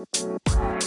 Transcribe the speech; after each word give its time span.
Música 0.00 0.79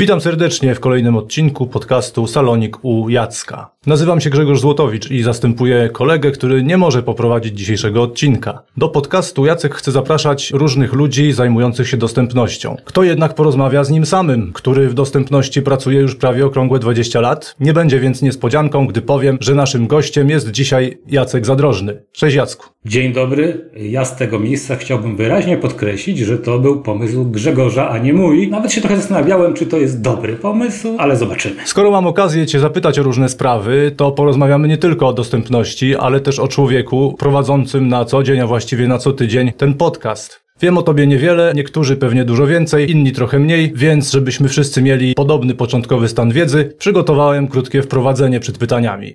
Witam 0.00 0.20
serdecznie 0.20 0.74
w 0.74 0.80
kolejnym 0.80 1.16
odcinku 1.16 1.66
podcastu 1.66 2.26
Salonik 2.26 2.84
u 2.84 3.08
Jacka. 3.08 3.70
Nazywam 3.86 4.20
się 4.20 4.30
Grzegorz 4.30 4.60
Złotowicz 4.60 5.10
i 5.10 5.22
zastępuję 5.22 5.88
kolegę, 5.92 6.30
który 6.30 6.62
nie 6.62 6.76
może 6.76 7.02
poprowadzić 7.02 7.58
dzisiejszego 7.58 8.02
odcinka. 8.02 8.62
Do 8.76 8.88
podcastu 8.88 9.46
Jacek 9.46 9.74
chce 9.74 9.92
zapraszać 9.92 10.50
różnych 10.50 10.92
ludzi 10.92 11.32
zajmujących 11.32 11.88
się 11.88 11.96
dostępnością. 11.96 12.76
Kto 12.84 13.02
jednak 13.02 13.34
porozmawia 13.34 13.84
z 13.84 13.90
nim 13.90 14.06
samym, 14.06 14.52
który 14.52 14.88
w 14.88 14.94
dostępności 14.94 15.62
pracuje 15.62 16.00
już 16.00 16.16
prawie 16.16 16.46
okrągłe 16.46 16.78
20 16.78 17.20
lat? 17.20 17.56
Nie 17.60 17.72
będzie 17.72 18.00
więc 18.00 18.22
niespodzianką, 18.22 18.86
gdy 18.86 19.02
powiem, 19.02 19.38
że 19.40 19.54
naszym 19.54 19.86
gościem 19.86 20.30
jest 20.30 20.50
dzisiaj 20.50 20.98
Jacek 21.06 21.46
Zadrożny. 21.46 22.02
Cześć 22.12 22.36
Jacku. 22.36 22.66
Dzień 22.84 23.12
dobry. 23.12 23.70
Ja 23.76 24.04
z 24.04 24.16
tego 24.16 24.38
miejsca 24.38 24.76
chciałbym 24.76 25.16
wyraźnie 25.16 25.56
podkreślić, 25.56 26.18
że 26.18 26.38
to 26.38 26.58
był 26.58 26.82
pomysł 26.82 27.24
Grzegorza, 27.24 27.90
a 27.90 27.98
nie 27.98 28.12
mój. 28.12 28.48
Nawet 28.48 28.72
się 28.72 28.80
trochę 28.80 28.96
zastanawiałem, 28.96 29.54
czy 29.54 29.66
to 29.66 29.76
jest 29.76 30.00
dobry 30.00 30.36
pomysł, 30.36 30.96
ale 30.98 31.16
zobaczymy. 31.16 31.54
Skoro 31.64 31.90
mam 31.90 32.06
okazję 32.06 32.46
Cię 32.46 32.60
zapytać 32.60 32.98
o 32.98 33.02
różne 33.02 33.28
sprawy, 33.28 33.92
to 33.96 34.12
porozmawiamy 34.12 34.68
nie 34.68 34.78
tylko 34.78 35.08
o 35.08 35.12
dostępności, 35.12 35.96
ale 35.96 36.20
też 36.20 36.38
o 36.38 36.48
człowieku 36.48 37.14
prowadzącym 37.18 37.88
na 37.88 38.04
co 38.04 38.22
dzień, 38.22 38.40
a 38.40 38.46
właściwie 38.46 38.88
na 38.88 38.98
co 38.98 39.12
tydzień 39.12 39.52
ten 39.52 39.74
podcast. 39.74 40.40
Wiem 40.62 40.78
o 40.78 40.82
tobie 40.82 41.06
niewiele, 41.06 41.52
niektórzy 41.56 41.96
pewnie 41.96 42.24
dużo 42.24 42.46
więcej, 42.46 42.90
inni 42.90 43.12
trochę 43.12 43.38
mniej, 43.38 43.72
więc 43.74 44.12
żebyśmy 44.12 44.48
wszyscy 44.48 44.82
mieli 44.82 45.14
podobny 45.14 45.54
początkowy 45.54 46.08
stan 46.08 46.32
wiedzy, 46.32 46.74
przygotowałem 46.78 47.48
krótkie 47.48 47.82
wprowadzenie 47.82 48.40
przed 48.40 48.58
pytaniami. 48.58 49.14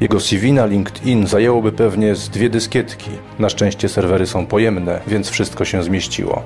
Jego 0.00 0.20
CV 0.20 0.52
na 0.52 0.66
LinkedIn 0.66 1.26
zajęłoby 1.26 1.72
pewnie 1.72 2.14
z 2.14 2.28
dwie 2.28 2.50
dyskietki. 2.50 3.10
Na 3.38 3.48
szczęście 3.48 3.88
serwery 3.88 4.26
są 4.26 4.46
pojemne, 4.46 5.00
więc 5.06 5.30
wszystko 5.30 5.64
się 5.64 5.82
zmieściło. 5.82 6.42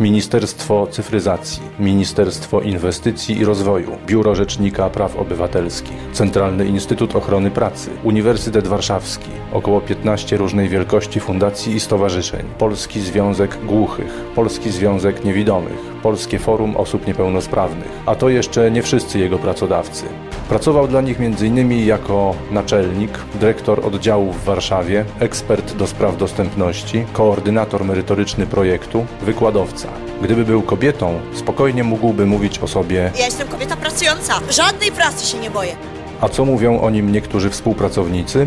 Ministerstwo 0.00 0.86
Cyfryzacji, 0.86 1.62
Ministerstwo 1.78 2.60
Inwestycji 2.60 3.38
i 3.38 3.44
Rozwoju, 3.44 3.98
Biuro 4.06 4.34
Rzecznika 4.34 4.90
Praw 4.90 5.16
Obywatelskich, 5.16 5.96
Centralny 6.12 6.66
Instytut 6.66 7.16
Ochrony 7.16 7.50
Pracy, 7.50 7.90
Uniwersytet 8.02 8.66
Warszawski, 8.66 9.30
około 9.52 9.80
15 9.80 10.36
różnej 10.36 10.68
wielkości 10.68 11.20
fundacji 11.20 11.74
i 11.74 11.80
stowarzyszeń, 11.80 12.46
Polski 12.58 13.00
Związek 13.00 13.64
Głuchych, 13.66 14.12
Polski 14.34 14.70
Związek 14.70 15.24
Niewidomych, 15.24 15.99
Polskie 16.02 16.38
Forum 16.38 16.76
Osób 16.76 17.06
Niepełnosprawnych, 17.06 17.88
a 18.06 18.14
to 18.14 18.28
jeszcze 18.28 18.70
nie 18.70 18.82
wszyscy 18.82 19.18
jego 19.18 19.38
pracodawcy. 19.38 20.04
Pracował 20.48 20.88
dla 20.88 21.00
nich 21.00 21.20
m.in. 21.20 21.86
jako 21.86 22.34
naczelnik, 22.50 23.10
dyrektor 23.34 23.86
oddziału 23.86 24.32
w 24.32 24.44
Warszawie, 24.44 25.04
ekspert 25.20 25.76
do 25.76 25.86
spraw 25.86 26.16
dostępności, 26.16 27.04
koordynator 27.12 27.84
merytoryczny 27.84 28.46
projektu, 28.46 29.06
wykładowca. 29.22 29.88
Gdyby 30.22 30.44
był 30.44 30.62
kobietą, 30.62 31.20
spokojnie 31.34 31.84
mógłby 31.84 32.26
mówić 32.26 32.58
o 32.58 32.66
sobie 32.66 33.10
Ja 33.18 33.24
jestem 33.24 33.48
kobieta 33.48 33.76
pracująca. 33.76 34.40
Żadnej 34.50 34.92
pracy 34.92 35.26
się 35.26 35.38
nie 35.38 35.50
boję. 35.50 35.72
A 36.20 36.28
co 36.28 36.44
mówią 36.44 36.80
o 36.80 36.90
nim 36.90 37.12
niektórzy 37.12 37.50
współpracownicy? 37.50 38.46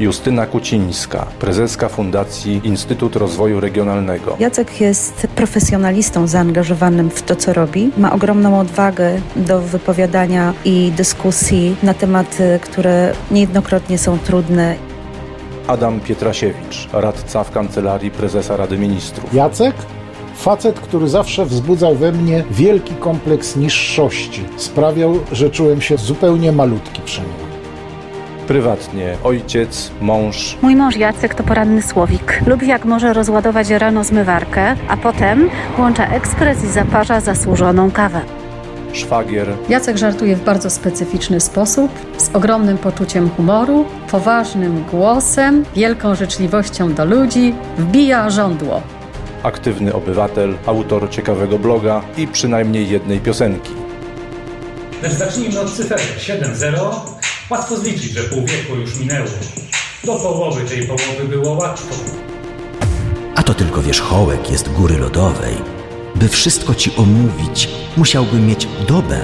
Justyna 0.00 0.46
Kucińska, 0.46 1.26
prezeska 1.40 1.88
Fundacji 1.88 2.60
Instytut 2.64 3.16
Rozwoju 3.16 3.60
Regionalnego. 3.60 4.36
Jacek 4.40 4.80
jest 4.80 5.26
profesjonalistą 5.36 6.26
zaangażowanym 6.26 7.10
w 7.10 7.22
to, 7.22 7.36
co 7.36 7.52
robi. 7.52 7.90
Ma 7.98 8.12
ogromną 8.12 8.60
odwagę 8.60 9.20
do 9.36 9.60
wypowiadania 9.60 10.52
i 10.64 10.92
dyskusji 10.96 11.76
na 11.82 11.94
tematy, 11.94 12.58
które 12.62 13.12
niejednokrotnie 13.30 13.98
są 13.98 14.18
trudne. 14.18 14.76
Adam 15.66 16.00
Pietrasiewicz, 16.00 16.88
radca 16.92 17.44
w 17.44 17.50
Kancelarii 17.50 18.10
Prezesa 18.10 18.56
Rady 18.56 18.78
Ministrów. 18.78 19.34
Jacek? 19.34 19.74
Facet, 20.36 20.80
który 20.80 21.08
zawsze 21.08 21.46
wzbudzał 21.46 21.94
we 21.94 22.12
mnie 22.12 22.44
wielki 22.50 22.94
kompleks 22.94 23.56
niższości. 23.56 24.44
Sprawiał, 24.56 25.18
że 25.32 25.50
czułem 25.50 25.80
się 25.80 25.96
zupełnie 25.96 26.52
malutki 26.52 27.02
przy 27.02 27.20
nim. 27.20 27.53
Prywatnie 28.46 29.16
ojciec, 29.24 29.90
mąż, 30.00 30.56
Mój 30.62 30.76
mąż 30.76 30.96
Jacek 30.96 31.34
to 31.34 31.42
poranny 31.42 31.82
słowik. 31.82 32.40
Lubi 32.46 32.66
jak 32.68 32.84
może 32.84 33.12
rozładować 33.12 33.70
rano 33.70 34.04
zmywarkę, 34.04 34.76
a 34.88 34.96
potem 34.96 35.50
włącza 35.76 36.06
ekspres 36.06 36.64
i 36.64 36.68
zaparza 36.68 37.20
zasłużoną 37.20 37.90
kawę. 37.90 38.20
szwagier, 38.92 39.48
Jacek 39.68 39.96
żartuje 39.96 40.36
w 40.36 40.44
bardzo 40.44 40.70
specyficzny 40.70 41.40
sposób, 41.40 41.90
z 42.18 42.30
ogromnym 42.34 42.78
poczuciem 42.78 43.30
humoru, 43.36 43.84
poważnym 44.10 44.84
głosem, 44.90 45.64
wielką 45.76 46.14
życzliwością 46.14 46.94
do 46.94 47.04
ludzi, 47.04 47.54
wbija 47.78 48.30
żądło. 48.30 48.82
aktywny 49.42 49.92
obywatel, 49.94 50.54
autor 50.66 51.10
ciekawego 51.10 51.58
bloga 51.58 52.02
i 52.16 52.26
przynajmniej 52.28 52.88
jednej 52.88 53.20
piosenki. 53.20 53.72
Zacznijmy 55.10 55.60
od 55.60 55.72
cyferki 55.72 56.32
7-0. 56.32 57.13
Łatwo 57.50 57.76
zliczyć, 57.76 58.12
że 58.12 58.22
pół 58.22 58.46
wieku 58.46 58.76
już 58.76 58.96
minęło. 58.98 59.28
Do 60.04 60.14
połowy 60.16 60.64
tej 60.64 60.86
połowy 60.86 61.28
było 61.28 61.52
łatwo. 61.52 61.94
A 63.34 63.42
to 63.42 63.54
tylko 63.54 63.82
wierzchołek 63.82 64.50
jest 64.50 64.72
góry 64.72 64.98
lodowej. 64.98 65.54
By 66.14 66.28
wszystko 66.28 66.74
ci 66.74 66.90
omówić, 66.96 67.68
musiałbym 67.96 68.46
mieć 68.46 68.68
dobę. 68.88 69.20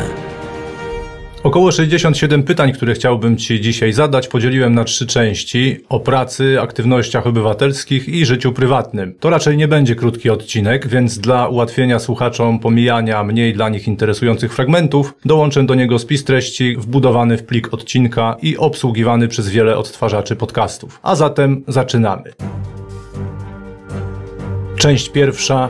Około 1.43 1.73
67 1.73 2.43
pytań, 2.43 2.73
które 2.73 2.95
chciałbym 2.95 3.37
Ci 3.37 3.61
dzisiaj 3.61 3.93
zadać, 3.93 4.29
podzieliłem 4.29 4.75
na 4.75 4.85
trzy 4.85 5.07
części 5.07 5.77
o 5.89 6.01
pracy, 6.01 6.61
aktywnościach 6.61 7.27
obywatelskich 7.27 8.09
i 8.09 8.27
życiu 8.27 8.53
prywatnym. 8.53 9.15
To 9.21 9.31
raczej 9.31 9.57
nie 9.57 9.69
będzie 9.69 9.95
krótki 9.95 10.31
odcinek, 10.31 10.89
więc 10.89 11.19
dla 11.19 11.49
ułatwienia 11.49 11.99
słuchaczom 11.99 12.59
pomijania 12.59 13.25
mniej 13.25 13.55
dla 13.55 13.69
nich 13.69 13.89
interesujących 13.89 14.55
fragmentów, 14.55 15.15
dołączę 15.25 15.67
do 15.67 15.75
niego 15.75 15.99
spis 15.99 16.25
treści 16.25 16.77
wbudowany 16.77 17.39
w 17.39 17.43
plik 17.43 17.75
odcinka 17.75 18.37
i 18.43 18.57
obsługiwany 18.57 19.29
przez 19.29 19.49
wiele 19.49 19.77
odtwarzaczy 19.77 20.37
podcastów. 20.37 21.01
A 21.03 21.15
zatem 21.15 21.65
zaczynamy. 21.69 22.33
Część 24.77 25.09
pierwsza. 25.09 25.69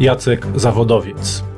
Jacek 0.00 0.46
Zawodowiec. 0.56 1.48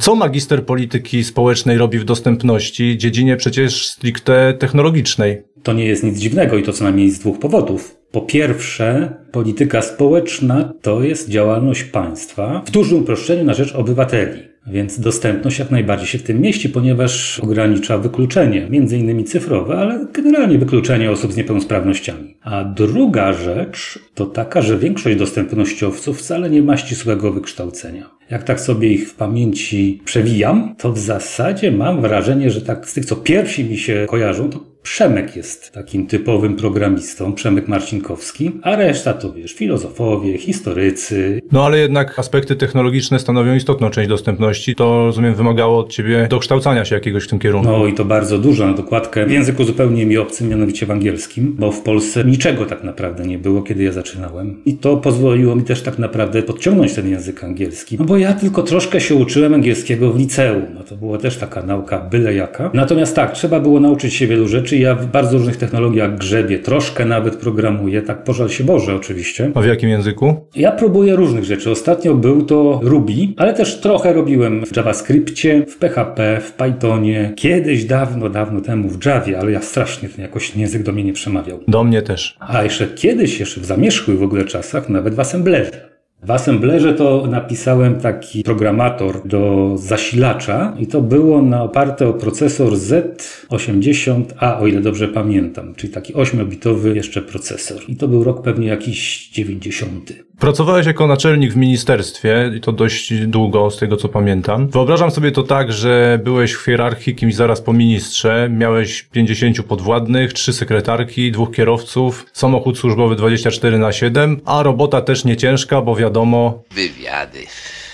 Co 0.00 0.14
magister 0.14 0.66
polityki 0.66 1.24
społecznej 1.24 1.78
robi 1.78 1.98
w 1.98 2.04
dostępności, 2.04 2.98
dziedzinie 2.98 3.36
przecież 3.36 3.86
stricte 3.86 4.54
technologicznej? 4.58 5.42
To 5.62 5.72
nie 5.72 5.84
jest 5.84 6.04
nic 6.04 6.18
dziwnego 6.18 6.56
i 6.58 6.62
to 6.62 6.72
co 6.72 6.84
najmniej 6.84 7.10
z 7.10 7.18
dwóch 7.18 7.38
powodów. 7.38 7.96
Po 8.12 8.20
pierwsze, 8.20 9.14
polityka 9.32 9.82
społeczna 9.82 10.72
to 10.82 11.02
jest 11.02 11.28
działalność 11.28 11.84
państwa 11.84 12.62
w 12.66 12.70
dużym 12.70 12.98
uproszczeniu 12.98 13.44
na 13.44 13.54
rzecz 13.54 13.74
obywateli. 13.74 14.49
Więc 14.66 15.00
dostępność 15.00 15.58
jak 15.58 15.70
najbardziej 15.70 16.06
się 16.06 16.18
w 16.18 16.22
tym 16.22 16.40
mieści, 16.40 16.68
ponieważ 16.68 17.40
ogranicza 17.40 17.98
wykluczenie, 17.98 18.66
między 18.70 18.98
innymi 18.98 19.24
cyfrowe, 19.24 19.78
ale 19.78 20.06
generalnie 20.12 20.58
wykluczenie 20.58 21.10
osób 21.10 21.32
z 21.32 21.36
niepełnosprawnościami. 21.36 22.36
A 22.42 22.64
druga 22.64 23.32
rzecz 23.32 23.98
to 24.14 24.26
taka, 24.26 24.62
że 24.62 24.78
większość 24.78 25.16
dostępnościowców 25.16 26.18
wcale 26.18 26.50
nie 26.50 26.62
ma 26.62 26.76
ścisłego 26.76 27.32
wykształcenia. 27.32 28.10
Jak 28.30 28.42
tak 28.42 28.60
sobie 28.60 28.88
ich 28.88 29.10
w 29.10 29.14
pamięci 29.14 30.00
przewijam, 30.04 30.74
to 30.78 30.92
w 30.92 30.98
zasadzie 30.98 31.72
mam 31.72 32.00
wrażenie, 32.00 32.50
że 32.50 32.60
tak 32.60 32.88
z 32.88 32.94
tych, 32.94 33.04
co 33.04 33.16
pierwsi 33.16 33.64
mi 33.64 33.78
się 33.78 34.06
kojarzą, 34.08 34.50
to 34.50 34.69
Przemek 34.82 35.36
jest 35.36 35.72
takim 35.72 36.06
typowym 36.06 36.56
programistą, 36.56 37.32
Przemek 37.32 37.68
Marcinkowski, 37.68 38.50
a 38.62 38.76
reszta 38.76 39.14
to 39.14 39.32
wiesz, 39.32 39.52
filozofowie, 39.52 40.38
historycy. 40.38 41.40
No 41.52 41.64
ale 41.64 41.78
jednak 41.78 42.18
aspekty 42.18 42.56
technologiczne 42.56 43.18
stanowią 43.18 43.54
istotną 43.54 43.90
część 43.90 44.08
dostępności. 44.08 44.74
To 44.74 45.06
rozumiem 45.06 45.34
wymagało 45.34 45.78
od 45.78 45.92
ciebie 45.92 46.26
dokształcania 46.30 46.84
się 46.84 46.94
jakiegoś 46.94 47.24
w 47.24 47.28
tym 47.28 47.38
kierunku. 47.38 47.70
No 47.70 47.86
i 47.86 47.94
to 47.94 48.04
bardzo 48.04 48.38
dużo 48.38 48.66
na 48.66 48.72
dokładkę 48.72 49.26
w 49.26 49.30
języku 49.30 49.64
zupełnie 49.64 50.06
mi 50.06 50.18
obcym, 50.18 50.48
mianowicie 50.48 50.86
w 50.86 50.90
angielskim, 50.90 51.54
bo 51.58 51.72
w 51.72 51.80
Polsce 51.80 52.24
niczego 52.24 52.66
tak 52.66 52.84
naprawdę 52.84 53.26
nie 53.26 53.38
było, 53.38 53.62
kiedy 53.62 53.82
ja 53.82 53.92
zaczynałem. 53.92 54.56
I 54.64 54.74
to 54.74 54.96
pozwoliło 54.96 55.56
mi 55.56 55.62
też 55.62 55.82
tak 55.82 55.98
naprawdę 55.98 56.42
podciągnąć 56.42 56.94
ten 56.94 57.08
język 57.08 57.44
angielski. 57.44 57.96
No 57.98 58.04
bo 58.04 58.16
ja 58.16 58.32
tylko 58.32 58.62
troszkę 58.62 59.00
się 59.00 59.14
uczyłem 59.14 59.54
angielskiego 59.54 60.12
w 60.12 60.18
liceum. 60.18 60.66
No 60.74 60.82
to 60.82 60.96
była 60.96 61.18
też 61.18 61.36
taka 61.36 61.62
nauka 61.62 61.98
byle 61.98 62.34
jaka. 62.34 62.70
Natomiast 62.74 63.16
tak, 63.16 63.32
trzeba 63.32 63.60
było 63.60 63.80
nauczyć 63.80 64.14
się 64.14 64.26
wielu 64.26 64.48
rzeczy. 64.48 64.69
Ja 64.78 64.94
w 64.94 65.06
bardzo 65.06 65.38
różnych 65.38 65.56
technologiach 65.56 66.18
grzebię, 66.18 66.58
troszkę 66.58 67.04
nawet 67.04 67.36
programuję, 67.36 68.02
tak 68.02 68.24
pożal 68.24 68.48
się 68.48 68.64
Boże 68.64 68.94
oczywiście. 68.94 69.50
A 69.54 69.60
w 69.60 69.66
jakim 69.66 69.88
języku? 69.88 70.36
Ja 70.56 70.72
próbuję 70.72 71.16
różnych 71.16 71.44
rzeczy. 71.44 71.70
Ostatnio 71.70 72.14
był 72.14 72.42
to 72.42 72.80
Ruby, 72.82 73.28
ale 73.36 73.54
też 73.54 73.80
trochę 73.80 74.12
robiłem 74.12 74.66
w 74.66 74.76
JavaScriptie, 74.76 75.66
w 75.66 75.76
PHP, 75.76 76.40
w 76.40 76.52
Pythonie. 76.52 77.32
Kiedyś, 77.36 77.84
dawno, 77.84 78.28
dawno 78.28 78.60
temu 78.60 78.88
w 78.88 79.06
Javie, 79.06 79.38
ale 79.38 79.52
ja 79.52 79.62
strasznie 79.62 80.08
ten 80.08 80.22
jakoś 80.22 80.56
język 80.56 80.82
do 80.82 80.92
mnie 80.92 81.04
nie 81.04 81.12
przemawiał. 81.12 81.60
Do 81.68 81.84
mnie 81.84 82.02
też. 82.02 82.36
A 82.40 82.62
jeszcze 82.64 82.86
kiedyś, 82.86 83.40
jeszcze 83.40 83.60
w 83.60 83.64
zamierzchłych 83.64 84.18
w 84.18 84.22
ogóle 84.22 84.44
czasach, 84.44 84.88
nawet 84.88 85.14
w 85.14 85.20
assemblerze. 85.20 85.89
W 86.22 86.30
Assemblerze 86.30 86.94
to 86.94 87.26
napisałem 87.30 88.00
taki 88.00 88.42
programator 88.42 89.28
do 89.28 89.72
zasilacza 89.76 90.76
i 90.78 90.86
to 90.86 91.02
było 91.02 91.42
na 91.42 91.62
oparte 91.62 92.08
o 92.08 92.12
procesor 92.12 92.72
Z80A, 92.72 94.62
o 94.62 94.66
ile 94.66 94.80
dobrze 94.80 95.08
pamiętam, 95.08 95.74
czyli 95.74 95.92
taki 95.92 96.14
8-bitowy 96.14 96.94
jeszcze 96.94 97.22
procesor. 97.22 97.80
I 97.88 97.96
to 97.96 98.08
był 98.08 98.24
rok 98.24 98.42
pewnie 98.42 98.66
jakiś 98.66 99.28
90. 99.28 100.12
Pracowałeś 100.40 100.86
jako 100.86 101.06
naczelnik 101.06 101.52
w 101.52 101.56
ministerstwie 101.56 102.52
i 102.56 102.60
to 102.60 102.72
dość 102.72 103.12
długo, 103.26 103.70
z 103.70 103.78
tego 103.78 103.96
co 103.96 104.08
pamiętam. 104.08 104.68
Wyobrażam 104.68 105.10
sobie 105.10 105.32
to 105.32 105.42
tak, 105.42 105.72
że 105.72 106.20
byłeś 106.24 106.52
w 106.52 106.64
hierarchii 106.64 107.14
kimś 107.14 107.34
zaraz 107.34 107.60
po 107.60 107.72
ministrze, 107.72 108.48
miałeś 108.52 109.02
50 109.02 109.62
podwładnych, 109.62 110.32
3 110.32 110.52
sekretarki, 110.52 111.32
dwóch 111.32 111.52
kierowców, 111.52 112.26
samochód 112.32 112.78
służbowy 112.78 113.16
24 113.16 113.78
na 113.78 113.92
7, 113.92 114.40
a 114.44 114.62
robota 114.62 115.00
też 115.00 115.24
nie 115.24 115.36
ciężka, 115.36 115.82
bo 115.82 115.96
wiadomo... 115.96 116.62
Wywiady, 116.70 117.46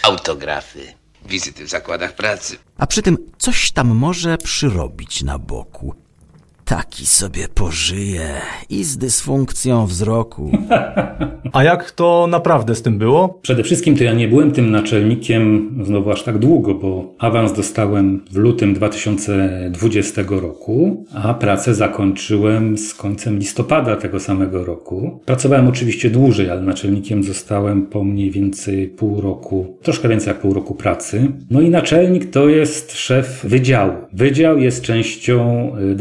autografy, 0.02 0.80
wizyty 1.28 1.64
w 1.64 1.68
zakładach 1.68 2.12
pracy. 2.12 2.56
A 2.78 2.86
przy 2.86 3.02
tym 3.02 3.18
coś 3.38 3.72
tam 3.72 3.88
może 3.88 4.38
przyrobić 4.38 5.22
na 5.22 5.38
boku. 5.38 6.05
Taki 6.66 7.06
sobie 7.06 7.48
pożyje 7.54 8.28
i 8.70 8.84
z 8.84 8.98
dysfunkcją 8.98 9.86
wzroku. 9.86 10.50
A 11.52 11.64
jak 11.64 11.90
to 11.90 12.26
naprawdę 12.30 12.74
z 12.74 12.82
tym 12.82 12.98
było? 12.98 13.38
Przede 13.42 13.62
wszystkim 13.62 13.96
to 13.96 14.04
ja 14.04 14.12
nie 14.12 14.28
byłem 14.28 14.52
tym 14.52 14.70
naczelnikiem 14.70 15.70
znowu 15.84 16.10
aż 16.10 16.22
tak 16.22 16.38
długo, 16.38 16.74
bo 16.74 17.14
awans 17.18 17.52
dostałem 17.52 18.24
w 18.30 18.36
lutym 18.36 18.74
2020 18.74 20.22
roku, 20.28 21.04
a 21.14 21.34
pracę 21.34 21.74
zakończyłem 21.74 22.78
z 22.78 22.94
końcem 22.94 23.38
listopada 23.38 23.96
tego 23.96 24.20
samego 24.20 24.64
roku. 24.64 25.20
Pracowałem 25.24 25.68
oczywiście 25.68 26.10
dłużej, 26.10 26.50
ale 26.50 26.60
naczelnikiem 26.60 27.22
zostałem 27.22 27.86
po 27.86 28.04
mniej 28.04 28.30
więcej 28.30 28.88
pół 28.88 29.20
roku, 29.20 29.78
troszkę 29.82 30.08
więcej 30.08 30.28
jak 30.28 30.40
pół 30.40 30.54
roku 30.54 30.74
pracy. 30.74 31.32
No 31.50 31.60
i 31.60 31.70
naczelnik 31.70 32.30
to 32.30 32.48
jest 32.48 32.98
szef 32.98 33.44
wydziału. 33.44 33.92
Wydział 34.12 34.58
jest 34.58 34.82
częścią 34.82 35.72
y, 35.92 35.94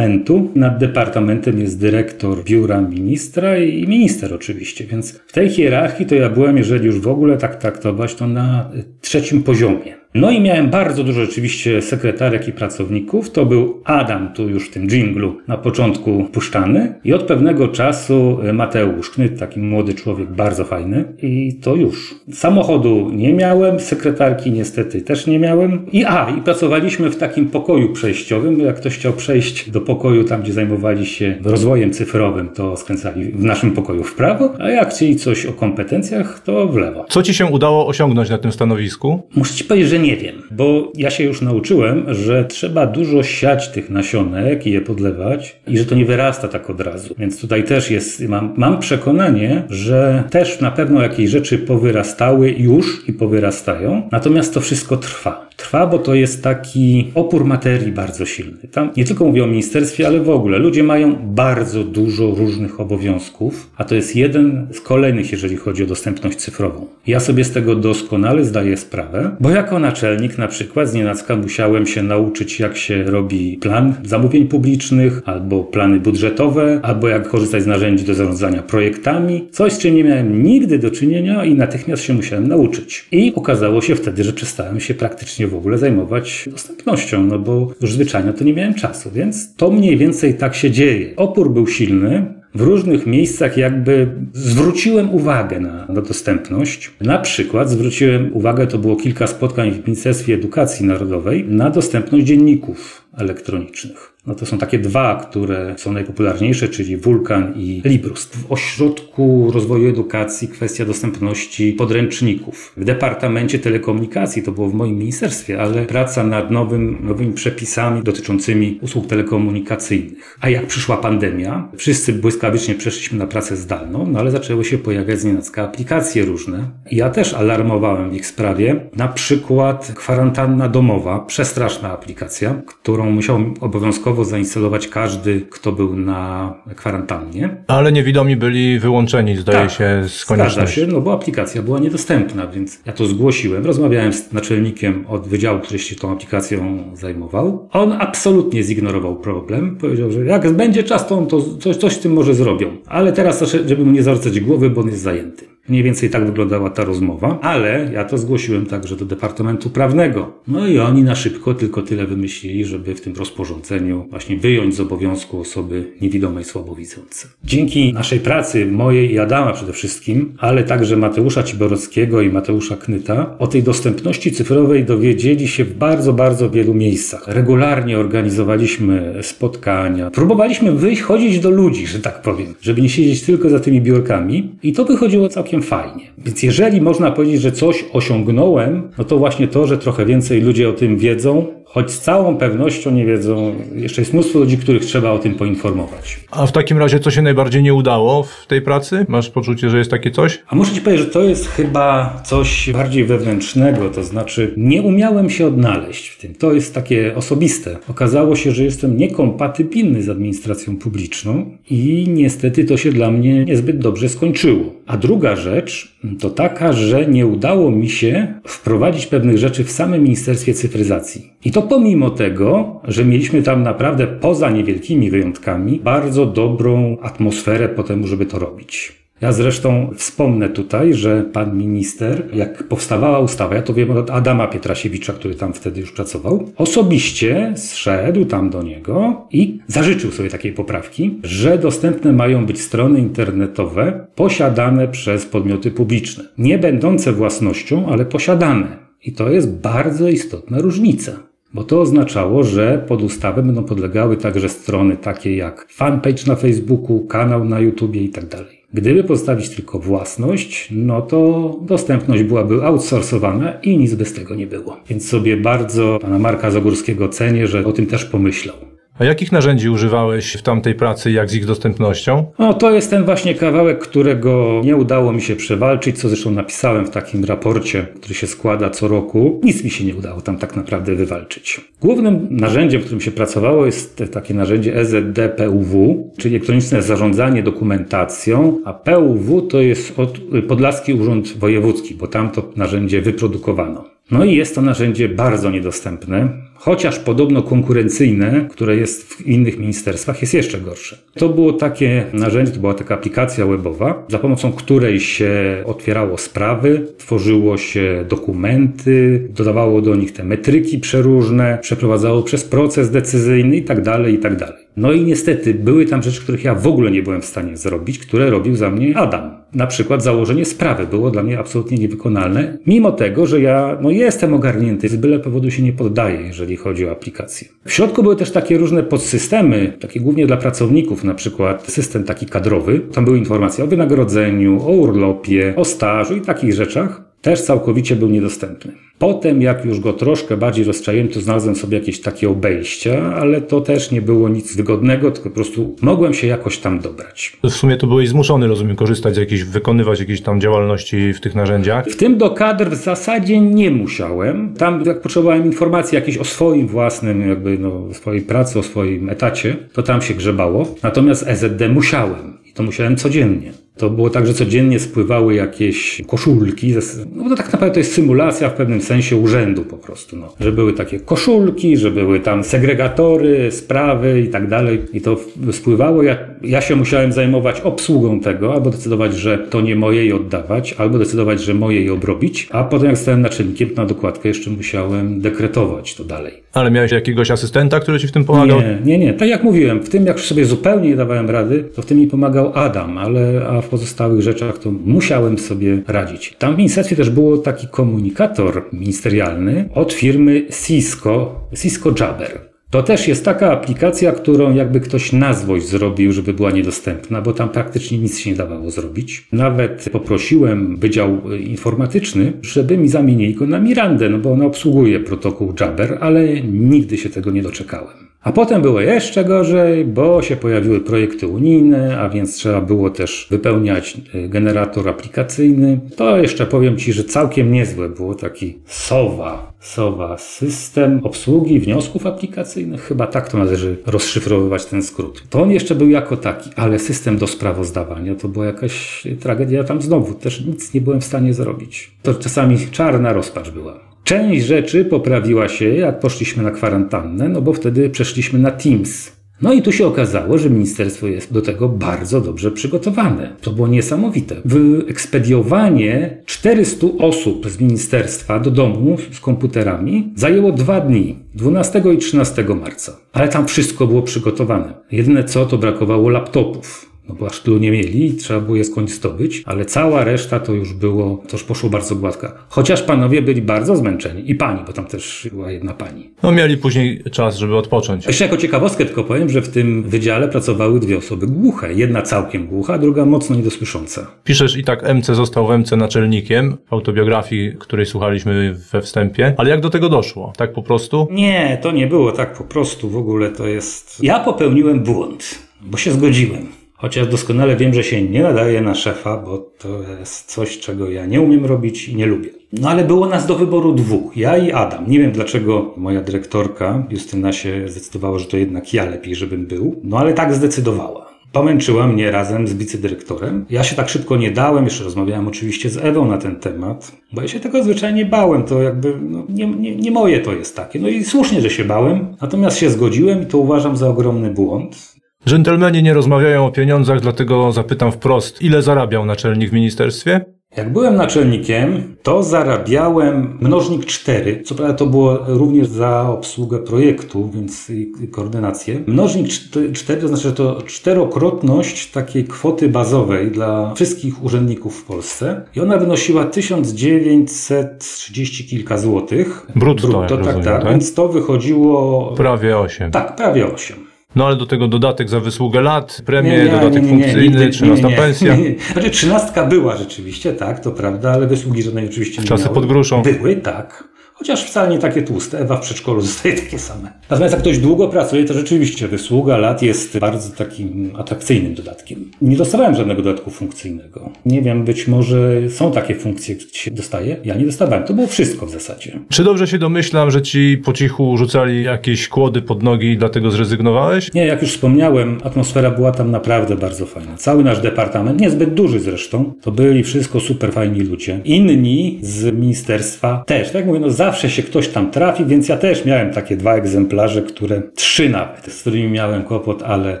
departamentu 0.04 0.50
nad 0.54 0.78
departamentem 0.78 1.60
jest 1.60 1.80
dyrektor 1.80 2.44
biura 2.44 2.80
ministra 2.80 3.58
i 3.58 3.88
minister 3.88 4.34
oczywiście, 4.34 4.84
więc 4.84 5.12
w 5.12 5.32
tej 5.32 5.48
hierarchii 5.48 6.06
to 6.06 6.14
ja 6.14 6.30
byłem, 6.30 6.56
jeżeli 6.56 6.86
już 6.86 7.00
w 7.00 7.08
ogóle 7.08 7.36
tak 7.36 7.56
traktować, 7.56 8.14
to 8.14 8.26
na 8.26 8.70
trzecim 9.00 9.42
poziomie. 9.42 10.03
No 10.16 10.30
i 10.30 10.40
miałem 10.40 10.70
bardzo 10.70 11.04
dużo 11.04 11.20
rzeczywiście 11.20 11.82
sekretarek 11.82 12.48
i 12.48 12.52
pracowników. 12.52 13.30
To 13.30 13.46
był 13.46 13.80
Adam, 13.84 14.32
tu 14.34 14.48
już 14.48 14.68
w 14.68 14.72
tym 14.72 14.88
dżinglu 14.88 15.36
na 15.48 15.56
początku 15.56 16.24
puszczany. 16.32 16.94
I 17.04 17.12
od 17.12 17.22
pewnego 17.22 17.68
czasu 17.68 18.38
e, 18.42 18.52
Mateusz 18.52 19.10
Knyt, 19.10 19.38
taki 19.38 19.60
młody 19.60 19.94
człowiek, 19.94 20.32
bardzo 20.32 20.64
fajny. 20.64 21.04
I 21.22 21.58
to 21.62 21.74
już. 21.74 22.14
Samochodu 22.32 23.10
nie 23.12 23.32
miałem, 23.32 23.80
sekretarki 23.80 24.50
niestety 24.50 25.02
też 25.02 25.26
nie 25.26 25.38
miałem. 25.38 25.86
I 25.92 26.04
a, 26.04 26.30
i 26.38 26.42
pracowaliśmy 26.42 27.10
w 27.10 27.16
takim 27.16 27.46
pokoju 27.46 27.92
przejściowym. 27.92 28.60
Jak 28.60 28.76
ktoś 28.76 28.98
chciał 28.98 29.12
przejść 29.12 29.70
do 29.70 29.80
pokoju 29.80 30.24
tam, 30.24 30.42
gdzie 30.42 30.52
zajmowali 30.52 31.06
się 31.06 31.34
rozwojem 31.44 31.92
cyfrowym, 31.92 32.48
to 32.48 32.76
skręcali 32.76 33.24
w 33.24 33.44
naszym 33.44 33.70
pokoju 33.70 34.04
w 34.04 34.14
prawo, 34.14 34.54
a 34.58 34.70
jak 34.70 34.90
chcieli 34.90 35.16
coś 35.16 35.46
o 35.46 35.52
kompetencjach, 35.52 36.40
to 36.44 36.66
w 36.66 36.76
lewo. 36.76 37.04
Co 37.08 37.22
ci 37.22 37.34
się 37.34 37.46
udało 37.46 37.86
osiągnąć 37.86 38.30
na 38.30 38.38
tym 38.38 38.52
stanowisku? 38.52 39.22
Muszę 39.36 39.54
ci 39.54 39.64
powiedzieć, 39.64 39.90
że 39.90 40.03
nie 40.04 40.16
wiem, 40.16 40.42
bo 40.50 40.92
ja 40.96 41.10
się 41.10 41.24
już 41.24 41.40
nauczyłem, 41.40 42.14
że 42.14 42.44
trzeba 42.44 42.86
dużo 42.86 43.22
siać 43.22 43.68
tych 43.68 43.90
nasionek 43.90 44.66
i 44.66 44.70
je 44.70 44.80
podlewać 44.80 45.56
i 45.66 45.78
że 45.78 45.84
to 45.84 45.94
nie 45.94 46.04
wyrasta 46.04 46.48
tak 46.48 46.70
od 46.70 46.80
razu. 46.80 47.14
Więc 47.18 47.40
tutaj 47.40 47.64
też 47.64 47.90
jest, 47.90 48.28
mam, 48.28 48.54
mam 48.56 48.78
przekonanie, 48.78 49.62
że 49.70 50.24
też 50.30 50.60
na 50.60 50.70
pewno 50.70 51.02
jakieś 51.02 51.30
rzeczy 51.30 51.58
powyrastały 51.58 52.50
już 52.50 53.08
i 53.08 53.12
powyrastają, 53.12 54.08
natomiast 54.12 54.54
to 54.54 54.60
wszystko 54.60 54.96
trwa. 54.96 55.48
Trwa, 55.64 55.86
bo 55.86 55.98
to 55.98 56.14
jest 56.14 56.42
taki 56.42 57.10
opór 57.14 57.44
materii 57.44 57.92
bardzo 57.92 58.26
silny. 58.26 58.68
Tam 58.72 58.90
nie 58.96 59.04
tylko 59.04 59.24
mówię 59.24 59.44
o 59.44 59.46
ministerstwie, 59.46 60.06
ale 60.06 60.20
w 60.20 60.30
ogóle 60.30 60.58
ludzie 60.58 60.82
mają 60.82 61.16
bardzo 61.16 61.84
dużo 61.84 62.26
różnych 62.26 62.80
obowiązków, 62.80 63.70
a 63.76 63.84
to 63.84 63.94
jest 63.94 64.16
jeden 64.16 64.66
z 64.72 64.80
kolejnych, 64.80 65.32
jeżeli 65.32 65.56
chodzi 65.56 65.82
o 65.82 65.86
dostępność 65.86 66.36
cyfrową. 66.38 66.86
Ja 67.06 67.20
sobie 67.20 67.44
z 67.44 67.50
tego 67.50 67.74
doskonale 67.74 68.44
zdaję 68.44 68.76
sprawę, 68.76 69.36
bo 69.40 69.50
jako 69.50 69.78
naczelnik 69.78 70.38
na 70.38 70.48
przykład 70.48 70.88
z 70.88 70.94
nienacka 70.94 71.36
musiałem 71.36 71.86
się 71.86 72.02
nauczyć, 72.02 72.60
jak 72.60 72.76
się 72.76 73.04
robi 73.04 73.58
plan 73.60 73.94
zamówień 74.04 74.48
publicznych, 74.48 75.20
albo 75.24 75.64
plany 75.64 76.00
budżetowe, 76.00 76.80
albo 76.82 77.08
jak 77.08 77.28
korzystać 77.28 77.62
z 77.62 77.66
narzędzi 77.66 78.04
do 78.04 78.14
zarządzania 78.14 78.62
projektami. 78.62 79.48
Coś, 79.50 79.72
z 79.72 79.78
czym 79.78 79.94
nie 79.94 80.04
miałem 80.04 80.42
nigdy 80.42 80.78
do 80.78 80.90
czynienia 80.90 81.44
i 81.44 81.54
natychmiast 81.54 82.02
się 82.02 82.14
musiałem 82.14 82.48
nauczyć. 82.48 83.06
I 83.12 83.32
okazało 83.34 83.80
się 83.80 83.94
wtedy, 83.94 84.24
że 84.24 84.32
przestałem 84.32 84.80
się 84.80 84.94
praktycznie 84.94 85.46
w 85.46 85.53
ogóle 85.56 85.78
zajmować 85.78 86.48
dostępnością, 86.50 87.24
no 87.24 87.38
bo 87.38 87.72
już 87.80 87.92
zwyczajnie 87.92 88.32
to 88.32 88.44
nie 88.44 88.54
miałem 88.54 88.74
czasu, 88.74 89.10
więc 89.14 89.54
to 89.54 89.70
mniej 89.70 89.96
więcej 89.96 90.34
tak 90.34 90.54
się 90.54 90.70
dzieje. 90.70 91.16
Opór 91.16 91.50
był 91.50 91.66
silny, 91.66 92.34
w 92.54 92.60
różnych 92.60 93.06
miejscach 93.06 93.56
jakby 93.56 94.08
zwróciłem 94.32 95.14
uwagę 95.14 95.60
na, 95.60 95.86
na, 95.88 96.02
dostępność. 96.02 96.90
Na 97.00 97.18
przykład 97.18 97.70
zwróciłem 97.70 98.30
uwagę, 98.36 98.66
to 98.66 98.78
było 98.78 98.96
kilka 98.96 99.26
spotkań 99.26 99.70
w 99.70 99.86
Ministerstwie 99.86 100.34
Edukacji 100.34 100.86
Narodowej, 100.86 101.44
na 101.48 101.70
dostępność 101.70 102.26
dzienników 102.26 103.02
elektronicznych. 103.18 104.13
No 104.26 104.34
to 104.34 104.46
są 104.46 104.58
takie 104.58 104.78
dwa, 104.78 105.26
które 105.30 105.74
są 105.78 105.92
najpopularniejsze, 105.92 106.68
czyli 106.68 106.96
Vulkan 106.96 107.52
i 107.56 107.82
Librus. 107.84 108.26
W 108.26 108.52
Ośrodku 108.52 109.50
Rozwoju 109.52 109.88
Edukacji 109.88 110.48
kwestia 110.48 110.84
dostępności 110.84 111.72
podręczników. 111.72 112.72
W 112.76 112.84
Departamencie 112.84 113.58
Telekomunikacji, 113.58 114.42
to 114.42 114.52
było 114.52 114.68
w 114.68 114.74
moim 114.74 114.98
ministerstwie, 114.98 115.60
ale 115.60 115.86
praca 115.86 116.24
nad 116.24 116.50
nowym, 116.50 116.98
nowymi 117.06 117.32
przepisami 117.32 118.02
dotyczącymi 118.02 118.78
usług 118.82 119.06
telekomunikacyjnych. 119.06 120.38
A 120.40 120.48
jak 120.48 120.66
przyszła 120.66 120.96
pandemia, 120.96 121.68
wszyscy 121.76 122.12
błyskawicznie 122.12 122.74
przeszliśmy 122.74 123.18
na 123.18 123.26
pracę 123.26 123.56
zdalną, 123.56 124.06
no 124.06 124.18
ale 124.18 124.30
zaczęły 124.30 124.64
się 124.64 124.78
pojawiać 124.78 125.20
znienacka 125.20 125.62
aplikacje 125.62 126.24
różne. 126.24 126.70
Ja 126.90 127.10
też 127.10 127.34
alarmowałem 127.34 128.10
w 128.10 128.14
ich 128.14 128.26
sprawie. 128.26 128.80
Na 128.96 129.08
przykład 129.08 129.92
kwarantanna 129.94 130.68
domowa, 130.68 131.18
przestraszna 131.18 131.92
aplikacja, 131.92 132.62
którą 132.66 133.10
musiał 133.10 133.40
obowiązkowo 133.60 134.13
zainstalować 134.22 134.88
każdy, 134.88 135.40
kto 135.50 135.72
był 135.72 135.96
na 135.96 136.54
kwarantannie. 136.76 137.64
Ale 137.66 137.92
niewidomi 137.92 138.36
byli 138.36 138.78
wyłączeni, 138.78 139.36
zdaje 139.36 139.58
tak, 139.58 139.70
się, 139.70 140.04
z 140.08 140.24
konieczności. 140.24 140.54
Zgadza 140.54 140.72
się, 140.72 140.86
no 140.86 141.00
bo 141.00 141.12
aplikacja 141.12 141.62
była 141.62 141.78
niedostępna, 141.78 142.46
więc 142.46 142.78
ja 142.86 142.92
to 142.92 143.06
zgłosiłem. 143.06 143.66
Rozmawiałem 143.66 144.12
z 144.12 144.32
naczelnikiem 144.32 145.04
od 145.08 145.28
wydziału, 145.28 145.60
który 145.60 145.78
się 145.78 145.96
tą 145.96 146.12
aplikacją 146.12 146.84
zajmował. 146.94 147.68
On 147.72 147.92
absolutnie 147.92 148.62
zignorował 148.62 149.16
problem. 149.16 149.76
Powiedział, 149.76 150.10
że 150.10 150.24
jak 150.24 150.52
będzie 150.52 150.82
czas, 150.82 151.06
to 151.06 151.18
on 151.18 151.26
to 151.26 151.42
coś, 151.60 151.76
coś 151.76 151.92
z 151.92 152.00
tym 152.00 152.12
może 152.12 152.34
zrobią. 152.34 152.76
Ale 152.86 153.12
teraz, 153.12 153.42
żeby 153.66 153.84
mu 153.84 153.92
nie 153.92 154.02
zawracać 154.02 154.40
głowy, 154.40 154.70
bo 154.70 154.80
on 154.80 154.86
jest 154.86 155.02
zajęty. 155.02 155.53
Mniej 155.68 155.82
więcej 155.82 156.10
tak 156.10 156.26
wyglądała 156.26 156.70
ta 156.70 156.84
rozmowa, 156.84 157.38
ale 157.42 157.90
ja 157.92 158.04
to 158.04 158.18
zgłosiłem 158.18 158.66
także 158.66 158.96
do 158.96 159.04
Departamentu 159.04 159.70
Prawnego. 159.70 160.32
No 160.48 160.66
i 160.66 160.78
oni 160.78 161.02
na 161.02 161.14
szybko 161.14 161.54
tylko 161.54 161.82
tyle 161.82 162.06
wymyślili, 162.06 162.64
żeby 162.64 162.94
w 162.94 163.00
tym 163.00 163.14
rozporządzeniu 163.14 164.06
właśnie 164.10 164.36
wyjąć 164.36 164.74
z 164.74 164.80
obowiązku 164.80 165.40
osoby 165.40 165.92
niewidome 166.00 166.40
i 166.40 166.44
słabowidzące. 166.44 167.28
Dzięki 167.44 167.92
naszej 167.92 168.20
pracy, 168.20 168.66
mojej 168.66 169.12
i 169.12 169.18
Adama 169.18 169.52
przede 169.52 169.72
wszystkim, 169.72 170.34
ale 170.38 170.64
także 170.64 170.96
Mateusza 170.96 171.42
Ciborowskiego 171.42 172.22
i 172.22 172.30
Mateusza 172.30 172.76
Knyta, 172.76 173.38
o 173.38 173.46
tej 173.46 173.62
dostępności 173.62 174.32
cyfrowej 174.32 174.84
dowiedzieli 174.84 175.48
się 175.48 175.64
w 175.64 175.74
bardzo, 175.74 176.12
bardzo 176.12 176.50
wielu 176.50 176.74
miejscach. 176.74 177.24
Regularnie 177.26 177.98
organizowaliśmy 177.98 179.14
spotkania, 179.22 180.10
próbowaliśmy 180.10 180.72
wyjść, 180.72 181.02
chodzić 181.02 181.40
do 181.40 181.50
ludzi, 181.50 181.86
że 181.86 181.98
tak 181.98 182.22
powiem, 182.22 182.54
żeby 182.60 182.82
nie 182.82 182.88
siedzieć 182.88 183.22
tylko 183.22 183.48
za 183.48 183.60
tymi 183.60 183.80
biurkami 183.80 184.50
i 184.62 184.72
to 184.72 184.84
wychodziło 184.84 185.28
całkiem 185.28 185.53
całkiem 185.54 185.62
fajnie. 185.62 186.04
Więc 186.18 186.42
jeżeli 186.42 186.80
można 186.80 187.10
powiedzieć, 187.10 187.40
że 187.40 187.52
coś 187.52 187.84
osiągnąłem, 187.92 188.90
no 188.98 189.04
to 189.04 189.18
właśnie 189.18 189.48
to, 189.48 189.66
że 189.66 189.78
trochę 189.78 190.06
więcej 190.06 190.40
ludzie 190.40 190.68
o 190.68 190.72
tym 190.72 190.98
wiedzą, 190.98 191.46
choć 191.64 191.90
z 191.90 192.00
całą 192.00 192.36
pewnością 192.36 192.90
nie 192.90 193.06
wiedzą, 193.06 193.54
jeszcze 193.74 194.02
jest 194.02 194.12
mnóstwo 194.12 194.38
ludzi, 194.38 194.58
których 194.58 194.84
trzeba 194.84 195.10
o 195.10 195.18
tym 195.18 195.34
poinformować. 195.34 196.20
A 196.30 196.46
w 196.46 196.52
takim 196.52 196.78
razie 196.78 197.00
co 197.00 197.10
się 197.10 197.22
najbardziej 197.22 197.62
nie 197.62 197.74
udało 197.74 198.22
w 198.22 198.46
tej 198.46 198.62
pracy? 198.62 199.06
Masz 199.08 199.30
poczucie, 199.30 199.70
że 199.70 199.78
jest 199.78 199.90
takie 199.90 200.10
coś? 200.10 200.42
A 200.48 200.54
muszę 200.54 200.74
Ci 200.74 200.80
powiedzieć, 200.80 201.06
że 201.06 201.12
to 201.12 201.22
jest 201.22 201.48
chyba 201.48 202.20
coś 202.24 202.70
bardziej 202.72 203.04
wewnętrznego, 203.04 203.90
to 203.90 204.04
znaczy 204.04 204.54
nie 204.56 204.82
umiałem 204.82 205.30
się 205.30 205.46
odnaleźć 205.46 206.08
w 206.08 206.20
tym. 206.20 206.34
To 206.34 206.52
jest 206.52 206.74
takie 206.74 207.14
osobiste. 207.14 207.76
Okazało 207.88 208.36
się, 208.36 208.50
że 208.50 208.64
jestem 208.64 208.96
niekompatybilny 208.96 210.02
z 210.02 210.08
administracją 210.08 210.76
publiczną 210.76 211.50
i 211.70 212.06
niestety 212.08 212.64
to 212.64 212.76
się 212.76 212.92
dla 212.92 213.10
mnie 213.10 213.44
niezbyt 213.44 213.78
dobrze 213.78 214.08
skończyło. 214.08 214.72
A 214.86 214.96
druga 214.96 215.36
rzecz 215.36 215.96
to 216.20 216.30
taka, 216.30 216.72
że 216.72 217.06
nie 217.06 217.26
udało 217.26 217.70
mi 217.70 217.90
się 217.90 218.34
wprowadzić 218.46 219.06
pewnych 219.06 219.38
rzeczy 219.38 219.64
w 219.64 219.70
samym 219.70 220.02
Ministerstwie 220.02 220.54
Cyfryzacji. 220.54 221.33
I 221.44 221.50
to 221.50 221.62
pomimo 221.62 222.10
tego, 222.10 222.80
że 222.84 223.04
mieliśmy 223.04 223.42
tam 223.42 223.62
naprawdę 223.62 224.06
poza 224.06 224.50
niewielkimi 224.50 225.10
wyjątkami 225.10 225.80
bardzo 225.84 226.26
dobrą 226.26 226.96
atmosferę 227.02 227.68
po 227.68 227.82
temu, 227.82 228.06
żeby 228.06 228.26
to 228.26 228.38
robić. 228.38 229.04
Ja 229.20 229.32
zresztą 229.32 229.90
wspomnę 229.96 230.48
tutaj, 230.48 230.94
że 230.94 231.22
pan 231.32 231.58
minister, 231.58 232.28
jak 232.32 232.62
powstawała 232.68 233.18
ustawa, 233.18 233.54
ja 233.54 233.62
to 233.62 233.74
wiem 233.74 233.90
od 233.90 234.10
Adama 234.10 234.46
Pietrasiewicza, 234.46 235.12
który 235.12 235.34
tam 235.34 235.52
wtedy 235.52 235.80
już 235.80 235.92
pracował, 235.92 236.48
osobiście 236.56 237.52
zszedł 237.56 238.24
tam 238.24 238.50
do 238.50 238.62
niego 238.62 239.26
i 239.32 239.60
zażyczył 239.66 240.10
sobie 240.10 240.30
takiej 240.30 240.52
poprawki, 240.52 241.18
że 241.22 241.58
dostępne 241.58 242.12
mają 242.12 242.46
być 242.46 242.60
strony 242.60 242.98
internetowe 242.98 244.06
posiadane 244.14 244.88
przez 244.88 245.26
podmioty 245.26 245.70
publiczne. 245.70 246.24
Nie 246.38 246.58
będące 246.58 247.12
własnością, 247.12 247.86
ale 247.86 248.04
posiadane. 248.04 248.76
I 249.04 249.12
to 249.12 249.30
jest 249.30 249.60
bardzo 249.60 250.08
istotna 250.08 250.58
różnica. 250.58 251.33
Bo 251.54 251.64
to 251.64 251.80
oznaczało, 251.80 252.44
że 252.44 252.84
pod 252.88 253.02
ustawę 253.02 253.42
będą 253.42 253.64
podlegały 253.64 254.16
także 254.16 254.48
strony 254.48 254.96
takie 254.96 255.36
jak 255.36 255.66
fanpage 255.70 256.26
na 256.26 256.36
Facebooku, 256.36 257.00
kanał 257.00 257.44
na 257.44 257.60
YouTubie 257.60 258.02
itd. 258.02 258.28
Tak 258.28 258.46
Gdyby 258.74 259.04
postawić 259.04 259.48
tylko 259.48 259.78
własność, 259.78 260.68
no 260.72 261.02
to 261.02 261.50
dostępność 261.62 262.22
byłaby 262.22 262.64
outsourcowana 262.64 263.52
i 263.52 263.78
nic 263.78 263.94
by 263.94 264.04
z 264.04 264.12
tego 264.12 264.34
nie 264.34 264.46
było. 264.46 264.76
Więc 264.88 265.08
sobie 265.08 265.36
bardzo 265.36 265.98
pana 266.02 266.18
Marka 266.18 266.50
Zagórskiego 266.50 267.08
cenię, 267.08 267.46
że 267.46 267.66
o 267.66 267.72
tym 267.72 267.86
też 267.86 268.04
pomyślał. 268.04 268.73
A 268.98 269.04
jakich 269.04 269.32
narzędzi 269.32 269.68
używałeś 269.68 270.32
w 270.32 270.42
tamtej 270.42 270.74
pracy, 270.74 271.10
jak 271.12 271.30
z 271.30 271.34
ich 271.34 271.46
dostępnością? 271.46 272.26
No 272.38 272.54
to 272.54 272.70
jest 272.70 272.90
ten 272.90 273.04
właśnie 273.04 273.34
kawałek, 273.34 273.78
którego 273.78 274.60
nie 274.64 274.76
udało 274.76 275.12
mi 275.12 275.22
się 275.22 275.36
przewalczyć, 275.36 275.98
co 275.98 276.08
zresztą 276.08 276.30
napisałem 276.30 276.86
w 276.86 276.90
takim 276.90 277.24
raporcie, 277.24 277.86
który 277.96 278.14
się 278.14 278.26
składa 278.26 278.70
co 278.70 278.88
roku. 278.88 279.40
Nic 279.44 279.64
mi 279.64 279.70
się 279.70 279.84
nie 279.84 279.94
udało 279.94 280.20
tam 280.20 280.38
tak 280.38 280.56
naprawdę 280.56 280.94
wywalczyć. 280.94 281.60
Głównym 281.80 282.28
narzędziem, 282.30 282.80
którym 282.80 283.00
się 283.00 283.10
pracowało 283.10 283.66
jest 283.66 284.02
takie 284.12 284.34
narzędzie 284.34 284.74
EZD-PUW, 284.76 286.10
czyli 286.18 286.34
elektroniczne 286.34 286.82
zarządzanie 286.82 287.42
dokumentacją, 287.42 288.60
a 288.64 288.72
PUW 288.72 289.42
to 289.42 289.60
jest 289.60 289.98
od 289.98 290.18
Podlaski 290.48 290.94
Urząd 290.94 291.38
Wojewódzki, 291.38 291.94
bo 291.94 292.06
tam 292.06 292.30
to 292.30 292.52
narzędzie 292.56 293.02
wyprodukowano. 293.02 293.93
No 294.14 294.24
i 294.24 294.36
jest 294.36 294.54
to 294.54 294.62
narzędzie 294.62 295.08
bardzo 295.08 295.50
niedostępne, 295.50 296.28
chociaż 296.54 296.98
podobno 296.98 297.42
konkurencyjne, 297.42 298.46
które 298.50 298.76
jest 298.76 299.04
w 299.04 299.26
innych 299.26 299.58
ministerstwach, 299.58 300.20
jest 300.20 300.34
jeszcze 300.34 300.60
gorsze. 300.60 300.98
To 301.14 301.28
było 301.28 301.52
takie 301.52 302.04
narzędzie, 302.12 302.52
to 302.52 302.60
była 302.60 302.74
taka 302.74 302.94
aplikacja 302.94 303.46
webowa, 303.46 304.06
za 304.08 304.18
pomocą 304.18 304.52
której 304.52 305.00
się 305.00 305.62
otwierało 305.66 306.18
sprawy, 306.18 306.86
tworzyło 306.98 307.56
się 307.56 308.04
dokumenty, 308.08 309.28
dodawało 309.30 309.80
do 309.80 309.94
nich 309.94 310.12
te 310.12 310.24
metryki 310.24 310.78
przeróżne, 310.78 311.58
przeprowadzało 311.62 312.22
przez 312.22 312.44
proces 312.44 312.90
decyzyjny 312.90 313.56
itd., 313.56 313.82
tak 313.82 314.06
itd. 314.08 314.36
Tak 314.36 314.56
no 314.76 314.92
i 314.92 315.04
niestety 315.04 315.54
były 315.54 315.86
tam 315.86 316.02
rzeczy, 316.02 316.20
których 316.20 316.44
ja 316.44 316.54
w 316.54 316.66
ogóle 316.66 316.90
nie 316.90 317.02
byłem 317.02 317.22
w 317.22 317.24
stanie 317.24 317.56
zrobić, 317.56 317.98
które 317.98 318.30
robił 318.30 318.56
za 318.56 318.70
mnie 318.70 318.96
Adam. 318.96 319.43
Na 319.54 319.66
przykład 319.66 320.02
założenie 320.02 320.44
sprawy 320.44 320.86
było 320.86 321.10
dla 321.10 321.22
mnie 321.22 321.38
absolutnie 321.38 321.78
niewykonalne, 321.78 322.58
mimo 322.66 322.92
tego, 322.92 323.26
że 323.26 323.40
ja 323.40 323.78
no, 323.80 323.90
jestem 323.90 324.34
ogarnięty, 324.34 324.88
z 324.88 324.96
byle 324.96 325.18
powodu 325.18 325.50
się 325.50 325.62
nie 325.62 325.72
poddaję, 325.72 326.20
jeżeli 326.20 326.56
chodzi 326.56 326.86
o 326.86 326.90
aplikację. 326.90 327.48
W 327.64 327.72
środku 327.72 328.02
były 328.02 328.16
też 328.16 328.30
takie 328.30 328.58
różne 328.58 328.82
podsystemy, 328.82 329.76
takie 329.80 330.00
głównie 330.00 330.26
dla 330.26 330.36
pracowników, 330.36 331.04
na 331.04 331.14
przykład 331.14 331.72
system 331.72 332.04
taki 332.04 332.26
kadrowy. 332.26 332.80
Tam 332.80 333.04
były 333.04 333.18
informacje 333.18 333.64
o 333.64 333.66
wynagrodzeniu, 333.66 334.62
o 334.62 334.70
urlopie, 334.70 335.54
o 335.56 335.64
stażu 335.64 336.16
i 336.16 336.20
takich 336.20 336.54
rzeczach 336.54 337.13
też 337.24 337.42
całkowicie 337.42 337.96
był 337.96 338.08
niedostępny. 338.08 338.72
Potem, 338.98 339.42
jak 339.42 339.64
już 339.64 339.80
go 339.80 339.92
troszkę 339.92 340.36
bardziej 340.36 340.64
rozczaiłem, 340.64 341.08
to 341.08 341.20
znalazłem 341.20 341.56
sobie 341.56 341.78
jakieś 341.78 342.00
takie 342.00 342.30
obejścia, 342.30 343.14
ale 343.14 343.40
to 343.40 343.60
też 343.60 343.90
nie 343.90 344.02
było 344.02 344.28
nic 344.28 344.56
wygodnego, 344.56 345.10
tylko 345.10 345.28
po 345.28 345.34
prostu 345.34 345.76
mogłem 345.82 346.14
się 346.14 346.26
jakoś 346.26 346.58
tam 346.58 346.80
dobrać. 346.80 347.36
W 347.44 347.50
sumie 347.50 347.76
to 347.76 347.86
byłeś 347.86 348.08
zmuszony, 348.08 348.48
rozumiem, 348.48 348.76
korzystać 348.76 349.14
z 349.14 349.18
jakiejś, 349.18 349.44
wykonywać 349.44 350.00
jakieś 350.00 350.20
tam 350.20 350.40
działalności 350.40 351.12
w 351.12 351.20
tych 351.20 351.34
narzędziach? 351.34 351.86
W 351.86 351.96
tym 351.96 352.18
do 352.18 352.30
kadr 352.30 352.70
w 352.70 352.74
zasadzie 352.74 353.40
nie 353.40 353.70
musiałem. 353.70 354.54
Tam 354.54 354.84
jak 354.84 355.00
potrzebowałem 355.00 355.46
informacji 355.46 355.96
jakieś 355.96 356.18
o 356.18 356.24
swoim 356.24 356.68
własnym, 356.68 357.28
jakby 357.28 357.58
no, 357.58 357.94
swojej 357.94 358.22
pracy, 358.22 358.58
o 358.58 358.62
swoim 358.62 359.08
etacie, 359.08 359.56
to 359.72 359.82
tam 359.82 360.02
się 360.02 360.14
grzebało. 360.14 360.74
Natomiast 360.82 361.28
EZD 361.28 361.68
musiałem 361.70 362.38
i 362.44 362.52
to 362.52 362.62
musiałem 362.62 362.96
codziennie. 362.96 363.63
To 363.76 363.90
było 363.90 364.10
tak, 364.10 364.26
że 364.26 364.34
codziennie 364.34 364.80
spływały 364.80 365.34
jakieś 365.34 366.02
koszulki. 366.06 366.74
No 367.14 367.28
to 367.28 367.36
tak 367.36 367.52
naprawdę 367.52 367.74
to 367.74 367.80
jest 367.80 367.94
symulacja 367.94 368.48
w 368.48 368.54
pewnym 368.54 368.80
sensie 368.80 369.16
urzędu 369.16 369.64
po 369.64 369.78
prostu. 369.78 370.16
No. 370.16 370.32
Że 370.40 370.52
były 370.52 370.72
takie 370.72 371.00
koszulki, 371.00 371.76
że 371.76 371.90
były 371.90 372.20
tam 372.20 372.44
segregatory, 372.44 373.50
sprawy 373.50 374.20
i 374.20 374.28
tak 374.28 374.48
dalej. 374.48 374.82
I 374.92 375.00
to 375.00 375.16
spływało. 375.52 376.02
Ja, 376.02 376.18
ja 376.42 376.60
się 376.60 376.76
musiałem 376.76 377.12
zajmować 377.12 377.60
obsługą 377.60 378.20
tego, 378.20 378.54
albo 378.54 378.70
decydować, 378.70 379.14
że 379.14 379.38
to 379.38 379.60
nie 379.60 379.76
moje 379.76 380.06
i 380.06 380.12
oddawać, 380.12 380.72
albo 380.78 380.98
decydować, 380.98 381.42
że 381.42 381.54
moje 381.54 381.82
i 381.82 381.90
obrobić. 381.90 382.48
A 382.50 382.64
potem 382.64 382.88
jak 382.88 382.98
stałem 382.98 383.20
naczelnikiem, 383.20 383.70
na 383.76 383.86
dokładkę 383.86 384.28
jeszcze 384.28 384.50
musiałem 384.50 385.20
dekretować 385.20 385.94
to 385.94 386.04
dalej. 386.04 386.43
Ale 386.54 386.70
miałeś 386.70 386.92
jakiegoś 386.92 387.30
asystenta, 387.30 387.80
który 387.80 387.98
ci 387.98 388.08
w 388.08 388.12
tym 388.12 388.24
pomagał? 388.24 388.60
Nie, 388.60 388.78
nie, 388.84 388.98
nie. 388.98 389.12
Tak 389.12 389.28
jak 389.28 389.42
mówiłem, 389.42 389.82
w 389.82 389.88
tym 389.88 390.06
jak 390.06 390.20
sobie 390.20 390.44
zupełnie 390.44 390.88
nie 390.88 390.96
dawałem 390.96 391.30
rady, 391.30 391.64
to 391.74 391.82
w 391.82 391.86
tym 391.86 391.98
mi 391.98 392.06
pomagał 392.06 392.52
Adam, 392.54 392.98
ale 392.98 393.46
a 393.48 393.60
w 393.60 393.68
pozostałych 393.68 394.22
rzeczach 394.22 394.58
to 394.58 394.70
musiałem 394.70 395.38
sobie 395.38 395.82
radzić. 395.86 396.34
Tam 396.38 396.54
w 396.54 396.58
ministerstwie 396.58 396.96
też 396.96 397.10
było 397.10 397.38
taki 397.38 397.68
komunikator 397.68 398.64
ministerialny 398.72 399.68
od 399.74 399.92
firmy 399.92 400.46
Cisco, 400.66 401.40
Cisco 401.62 401.90
Jabber. 402.00 402.53
To 402.74 402.82
też 402.82 403.08
jest 403.08 403.24
taka 403.24 403.52
aplikacja, 403.52 404.12
którą 404.12 404.54
jakby 404.54 404.80
ktoś 404.80 405.12
na 405.12 405.34
złość 405.34 405.68
zrobił, 405.68 406.12
żeby 406.12 406.34
była 406.34 406.50
niedostępna, 406.50 407.22
bo 407.22 407.32
tam 407.32 407.48
praktycznie 407.48 407.98
nic 407.98 408.18
się 408.18 408.30
nie 408.30 408.36
dawało 408.36 408.70
zrobić. 408.70 409.28
Nawet 409.32 409.88
poprosiłem 409.92 410.76
Wydział 410.76 411.32
Informatyczny, 411.32 412.32
żeby 412.42 412.78
mi 412.78 412.88
zamienili 412.88 413.34
go 413.34 413.46
na 413.46 413.60
Mirandę, 413.60 414.08
no 414.08 414.18
bo 414.18 414.32
ona 414.32 414.44
obsługuje 414.44 415.00
protokół 415.00 415.54
Jabber, 415.60 415.98
ale 416.00 416.40
nigdy 416.42 416.98
się 416.98 417.10
tego 417.10 417.30
nie 417.30 417.42
doczekałem. 417.42 418.03
A 418.24 418.32
potem 418.32 418.62
było 418.62 418.80
jeszcze 418.80 419.24
gorzej, 419.24 419.84
bo 419.84 420.22
się 420.22 420.36
pojawiły 420.36 420.80
projekty 420.80 421.28
unijne, 421.28 422.00
a 422.00 422.08
więc 422.08 422.34
trzeba 422.34 422.60
było 422.60 422.90
też 422.90 423.26
wypełniać 423.30 423.96
e, 424.14 424.28
generator 424.28 424.88
aplikacyjny. 424.88 425.80
To 425.96 426.18
jeszcze 426.18 426.46
powiem 426.46 426.76
Ci, 426.76 426.92
że 426.92 427.04
całkiem 427.04 427.52
niezłe 427.52 427.88
było 427.88 428.14
taki 428.14 428.58
SOWA. 428.66 429.52
SOWA, 429.60 430.18
system 430.18 431.00
obsługi 431.02 431.60
wniosków 431.60 432.06
aplikacyjnych. 432.06 432.82
Chyba 432.82 433.06
tak 433.06 433.28
to 433.28 433.38
należy 433.38 433.76
rozszyfrowywać 433.86 434.64
ten 434.64 434.82
skrót. 434.82 435.22
To 435.30 435.42
on 435.42 435.50
jeszcze 435.50 435.74
był 435.74 435.88
jako 435.88 436.16
taki, 436.16 436.50
ale 436.56 436.78
system 436.78 437.18
do 437.18 437.26
sprawozdawania 437.26 438.14
to 438.14 438.28
była 438.28 438.46
jakaś 438.46 439.04
tragedia. 439.20 439.64
Tam 439.64 439.82
znowu 439.82 440.14
też 440.14 440.46
nic 440.46 440.74
nie 440.74 440.80
byłem 440.80 441.00
w 441.00 441.04
stanie 441.04 441.34
zrobić. 441.34 441.90
To 442.02 442.14
czasami 442.14 442.58
czarna 442.70 443.12
rozpacz 443.12 443.50
była. 443.50 443.93
Część 444.04 444.46
rzeczy 444.46 444.84
poprawiła 444.84 445.48
się, 445.48 445.68
jak 445.68 446.00
poszliśmy 446.00 446.42
na 446.42 446.50
kwarantannę, 446.50 447.28
no 447.28 447.42
bo 447.42 447.52
wtedy 447.52 447.90
przeszliśmy 447.90 448.38
na 448.38 448.50
Teams. 448.50 449.12
No 449.42 449.52
i 449.52 449.62
tu 449.62 449.72
się 449.72 449.86
okazało, 449.86 450.38
że 450.38 450.50
ministerstwo 450.50 451.06
jest 451.06 451.32
do 451.32 451.42
tego 451.42 451.68
bardzo 451.68 452.20
dobrze 452.20 452.50
przygotowane. 452.50 453.36
To 453.40 453.50
było 453.50 453.68
niesamowite. 453.68 454.36
Wyekspediowanie 454.44 456.22
400 456.26 456.86
osób 456.98 457.50
z 457.50 457.60
ministerstwa 457.60 458.40
do 458.40 458.50
domu 458.50 458.96
z 459.12 459.20
komputerami 459.20 460.12
zajęło 460.16 460.52
dwa 460.52 460.80
dni, 460.80 461.16
12 461.34 461.82
i 461.94 461.98
13 461.98 462.44
marca. 462.60 462.96
Ale 463.12 463.28
tam 463.28 463.46
wszystko 463.46 463.86
było 463.86 464.02
przygotowane. 464.02 464.74
Jedyne 464.92 465.24
co, 465.24 465.46
to 465.46 465.58
brakowało 465.58 466.08
laptopów 466.08 466.93
no 467.08 467.14
bo 467.14 467.26
aż 467.26 467.40
tylu 467.40 467.58
nie 467.58 467.70
mieli 467.70 468.06
i 468.06 468.14
trzeba 468.14 468.40
było 468.40 468.56
je 468.56 468.64
skądś 468.64 468.92
zdobyć, 468.92 469.42
ale 469.46 469.64
cała 469.64 470.04
reszta 470.04 470.40
to 470.40 470.52
już 470.52 470.72
było, 470.72 471.22
to 471.28 471.36
już 471.36 471.44
poszło 471.44 471.70
bardzo 471.70 471.96
gładko. 471.96 472.28
Chociaż 472.48 472.82
panowie 472.82 473.22
byli 473.22 473.42
bardzo 473.42 473.76
zmęczeni 473.76 474.30
i 474.30 474.34
pani, 474.34 474.60
bo 474.66 474.72
tam 474.72 474.84
też 474.84 475.28
była 475.32 475.50
jedna 475.52 475.74
pani. 475.74 476.10
No 476.22 476.32
mieli 476.32 476.56
później 476.56 477.02
czas, 477.12 477.36
żeby 477.36 477.56
odpocząć. 477.56 478.06
Jeszcze 478.06 478.24
jako 478.24 478.36
ciekawostkę 478.36 478.84
tylko 478.84 479.04
powiem, 479.04 479.30
że 479.30 479.42
w 479.42 479.48
tym 479.48 479.82
wydziale 479.82 480.28
pracowały 480.28 480.80
dwie 480.80 480.98
osoby 480.98 481.26
głuche. 481.26 481.74
Jedna 481.74 482.02
całkiem 482.02 482.46
głucha, 482.46 482.78
druga 482.78 483.04
mocno 483.04 483.36
niedosłysząca. 483.36 484.06
Piszesz 484.24 484.56
i 484.56 484.64
tak 484.64 484.94
MC 484.94 485.06
został 485.06 485.46
w 485.46 485.58
MC 485.58 485.76
naczelnikiem 485.76 486.56
w 486.66 486.72
autobiografii, 486.72 487.52
której 487.58 487.86
słuchaliśmy 487.86 488.54
we 488.72 488.82
wstępie, 488.82 489.34
ale 489.36 489.50
jak 489.50 489.60
do 489.60 489.70
tego 489.70 489.88
doszło? 489.88 490.32
Tak 490.36 490.52
po 490.52 490.62
prostu? 490.62 491.08
Nie, 491.10 491.58
to 491.62 491.72
nie 491.72 491.86
było 491.86 492.12
tak 492.12 492.38
po 492.38 492.44
prostu. 492.44 492.90
W 492.90 492.96
ogóle 492.96 493.30
to 493.30 493.46
jest... 493.46 494.02
Ja 494.02 494.20
popełniłem 494.20 494.80
błąd, 494.80 495.38
bo 495.60 495.78
się 495.78 495.90
zgodziłem. 495.92 496.63
Chociaż 496.76 497.06
doskonale 497.06 497.56
wiem, 497.56 497.74
że 497.74 497.84
się 497.84 498.02
nie 498.02 498.22
nadaje 498.22 498.60
na 498.60 498.74
szefa, 498.74 499.16
bo 499.16 499.38
to 499.38 499.68
jest 500.00 500.32
coś, 500.32 500.58
czego 500.58 500.90
ja 500.90 501.06
nie 501.06 501.20
umiem 501.20 501.46
robić 501.46 501.88
i 501.88 501.96
nie 501.96 502.06
lubię. 502.06 502.30
No 502.52 502.68
ale 502.68 502.84
było 502.84 503.06
nas 503.06 503.26
do 503.26 503.34
wyboru 503.34 503.72
dwóch, 503.72 504.16
ja 504.16 504.36
i 504.36 504.52
Adam. 504.52 504.84
Nie 504.90 504.98
wiem 504.98 505.12
dlaczego 505.12 505.74
moja 505.76 506.00
dyrektorka 506.00 506.86
Justyna 506.90 507.32
się 507.32 507.68
zdecydowała, 507.68 508.18
że 508.18 508.26
to 508.26 508.36
jednak 508.36 508.74
ja 508.74 508.84
lepiej, 508.84 509.14
żebym 509.14 509.46
był. 509.46 509.80
No 509.84 509.98
ale 509.98 510.12
tak 510.12 510.34
zdecydowała. 510.34 511.14
Pomęczyła 511.32 511.86
mnie 511.86 512.10
razem 512.10 512.48
z 512.48 512.54
wicedyrektorem. 512.54 513.46
Ja 513.50 513.64
się 513.64 513.76
tak 513.76 513.88
szybko 513.88 514.16
nie 514.16 514.30
dałem, 514.30 514.64
jeszcze 514.64 514.84
rozmawiałem 514.84 515.28
oczywiście 515.28 515.70
z 515.70 515.76
Ewą 515.76 516.06
na 516.06 516.18
ten 516.18 516.36
temat, 516.36 516.92
bo 517.12 517.22
ja 517.22 517.28
się 517.28 517.40
tego 517.40 517.62
zwyczajnie 517.62 518.06
bałem, 518.06 518.42
to 518.42 518.62
jakby 518.62 518.94
no, 519.00 519.24
nie, 519.28 519.46
nie, 519.46 519.76
nie 519.76 519.90
moje 519.90 520.20
to 520.20 520.32
jest 520.32 520.56
takie. 520.56 520.78
No 520.80 520.88
i 520.88 521.04
słusznie, 521.04 521.40
że 521.40 521.50
się 521.50 521.64
bałem, 521.64 522.16
natomiast 522.22 522.58
się 522.58 522.70
zgodziłem 522.70 523.22
i 523.22 523.26
to 523.26 523.38
uważam 523.38 523.76
za 523.76 523.88
ogromny 523.88 524.30
błąd. 524.30 524.93
Dżentelmeni 525.26 525.82
nie 525.82 525.94
rozmawiają 525.94 526.46
o 526.46 526.50
pieniądzach, 526.50 527.00
dlatego 527.00 527.52
zapytam 527.52 527.92
wprost, 527.92 528.42
ile 528.42 528.62
zarabiał 528.62 529.06
naczelnik 529.06 529.50
w 529.50 529.52
ministerstwie? 529.52 530.24
Jak 530.56 530.72
byłem 530.72 530.96
naczelnikiem, 530.96 531.96
to 532.02 532.22
zarabiałem 532.22 533.38
mnożnik 533.40 533.86
4. 533.86 534.42
Co 534.42 534.54
prawda 534.54 534.74
to 534.74 534.86
było 534.86 535.18
również 535.26 535.68
za 535.68 536.08
obsługę 536.08 536.58
projektu, 536.58 537.30
więc 537.34 537.70
i 537.70 537.92
koordynację. 538.12 538.80
Mnożnik 538.86 539.26
4 539.72 540.00
to 540.00 540.08
znaczy, 540.08 540.22
że 540.22 540.32
to 540.32 540.62
czterokrotność 540.62 541.90
takiej 541.90 542.24
kwoty 542.24 542.68
bazowej 542.68 543.30
dla 543.30 543.74
wszystkich 543.74 544.24
urzędników 544.24 544.80
w 544.80 544.84
Polsce. 544.84 545.42
I 545.56 545.60
ona 545.60 545.78
wynosiła 545.78 546.24
1930 546.24 548.46
kilka 548.46 548.78
złotych. 548.78 549.46
Brutto, 549.56 549.88
Brutto 549.88 550.16
tak, 550.16 550.26
rozumiem, 550.26 550.44
tak, 550.44 550.62
tak? 550.62 550.70
Więc 550.70 550.94
to 550.94 551.08
wychodziło... 551.08 552.12
Prawie 552.16 552.58
8. 552.58 552.90
Tak, 552.90 553.16
prawie 553.16 553.52
8. 553.52 553.93
No 554.16 554.26
ale 554.26 554.36
do 554.36 554.46
tego 554.46 554.68
dodatek 554.68 555.08
za 555.08 555.20
wysługę 555.20 555.60
lat, 555.60 556.02
premie, 556.06 556.44
dodatek 556.48 556.86
funkcyjny, 556.88 557.22
nigdy- 557.22 557.50
trzynasta 557.50 557.86
nie, 557.86 557.92
nie, 557.94 557.98
pensja. 558.00 558.36
Nie, 558.36 558.42
nie. 558.50 558.54
Znaczy 558.72 558.90
trzynastka 558.90 559.46
była 559.46 559.76
rzeczywiście, 559.76 560.32
tak, 560.32 560.60
to 560.60 560.70
prawda, 560.72 561.12
ale 561.12 561.26
wysługi 561.26 561.62
żadnej 561.62 561.88
oczywiście 561.88 562.22
nie 562.22 562.28
Czasy 562.28 562.44
miały. 562.44 562.54
pod 562.54 562.66
gruszą. 562.66 563.02
Były, 563.02 563.36
tak. 563.36 563.84
Chociaż 564.14 564.44
wcale 564.44 564.70
nie 564.70 564.78
takie 564.78 565.02
tłuste. 565.02 565.38
Ewa 565.38 565.56
w 565.56 565.60
przedszkolu 565.60 566.00
zostaje 566.00 566.34
takie 566.34 566.58
same. 566.58 566.92
Natomiast 567.10 567.34
jak 567.34 567.42
ktoś 567.42 567.58
długo 567.58 567.88
pracuje, 567.88 568.24
to 568.24 568.34
rzeczywiście 568.34 568.88
wysługa 568.88 569.36
lat 569.36 569.62
jest 569.62 569.98
bardzo 569.98 570.36
takim 570.36 570.92
atrakcyjnym 570.96 571.54
dodatkiem. 571.54 572.10
Nie 572.22 572.36
dostawałem 572.36 572.74
żadnego 572.74 573.02
dodatku 573.02 573.30
funkcyjnego. 573.30 574.10
Nie 574.26 574.42
wiem, 574.42 574.64
być 574.64 574.88
może 574.88 575.50
są 575.50 575.72
takie 575.72 575.94
funkcje, 575.94 576.36
które 576.36 576.54
się 576.54 576.70
dostaje. 576.70 577.16
Ja 577.24 577.34
nie 577.34 577.46
dostawałem. 577.46 577.84
To 577.84 577.94
było 577.94 578.06
wszystko 578.06 578.46
w 578.46 578.50
zasadzie. 578.50 579.00
Czy 579.08 579.24
dobrze 579.24 579.46
się 579.46 579.58
domyślam, 579.58 580.10
że 580.10 580.22
ci 580.22 580.62
po 580.64 580.72
cichu 580.72 581.16
rzucali 581.16 581.62
jakieś 581.62 582.08
kłody 582.08 582.42
pod 582.42 582.62
nogi 582.62 582.90
i 582.90 582.98
dlatego 582.98 583.30
zrezygnowałeś? 583.30 584.14
Nie, 584.14 584.26
jak 584.26 584.42
już 584.42 584.50
wspomniałem, 584.50 585.18
atmosfera 585.24 585.70
była 585.70 585.92
tam 585.92 586.10
naprawdę 586.10 586.56
bardzo 586.56 586.86
fajna. 586.86 587.16
Cały 587.16 587.44
nasz 587.44 587.60
departament, 587.60 588.20
niezbyt 588.20 588.54
duży 588.54 588.80
zresztą, 588.80 589.32
to 589.42 589.52
byli 589.52 589.84
wszystko 589.84 590.20
super 590.20 590.52
fajni 590.52 590.80
ludzie. 590.80 591.20
Inni 591.24 591.98
z 592.02 592.34
ministerstwa 592.34 593.24
też. 593.26 593.46
Tak 593.46 593.54
jak 593.54 593.66
mówię, 593.66 593.80
no 593.80 593.90
zawsze 594.04 594.30
się 594.30 594.42
ktoś 594.42 594.68
tam 594.68 594.90
trafi, 594.90 595.24
więc 595.24 595.48
ja 595.48 595.56
też 595.56 595.84
miałem 595.84 596.12
takie 596.12 596.36
dwa 596.36 596.54
egzemplarze, 596.54 597.22
które, 597.22 597.62
trzy 597.74 598.08
nawet, 598.08 598.52
z 598.52 598.60
którymi 598.60 598.88
miałem 598.90 599.22
kłopot, 599.22 599.62
ale 599.62 600.00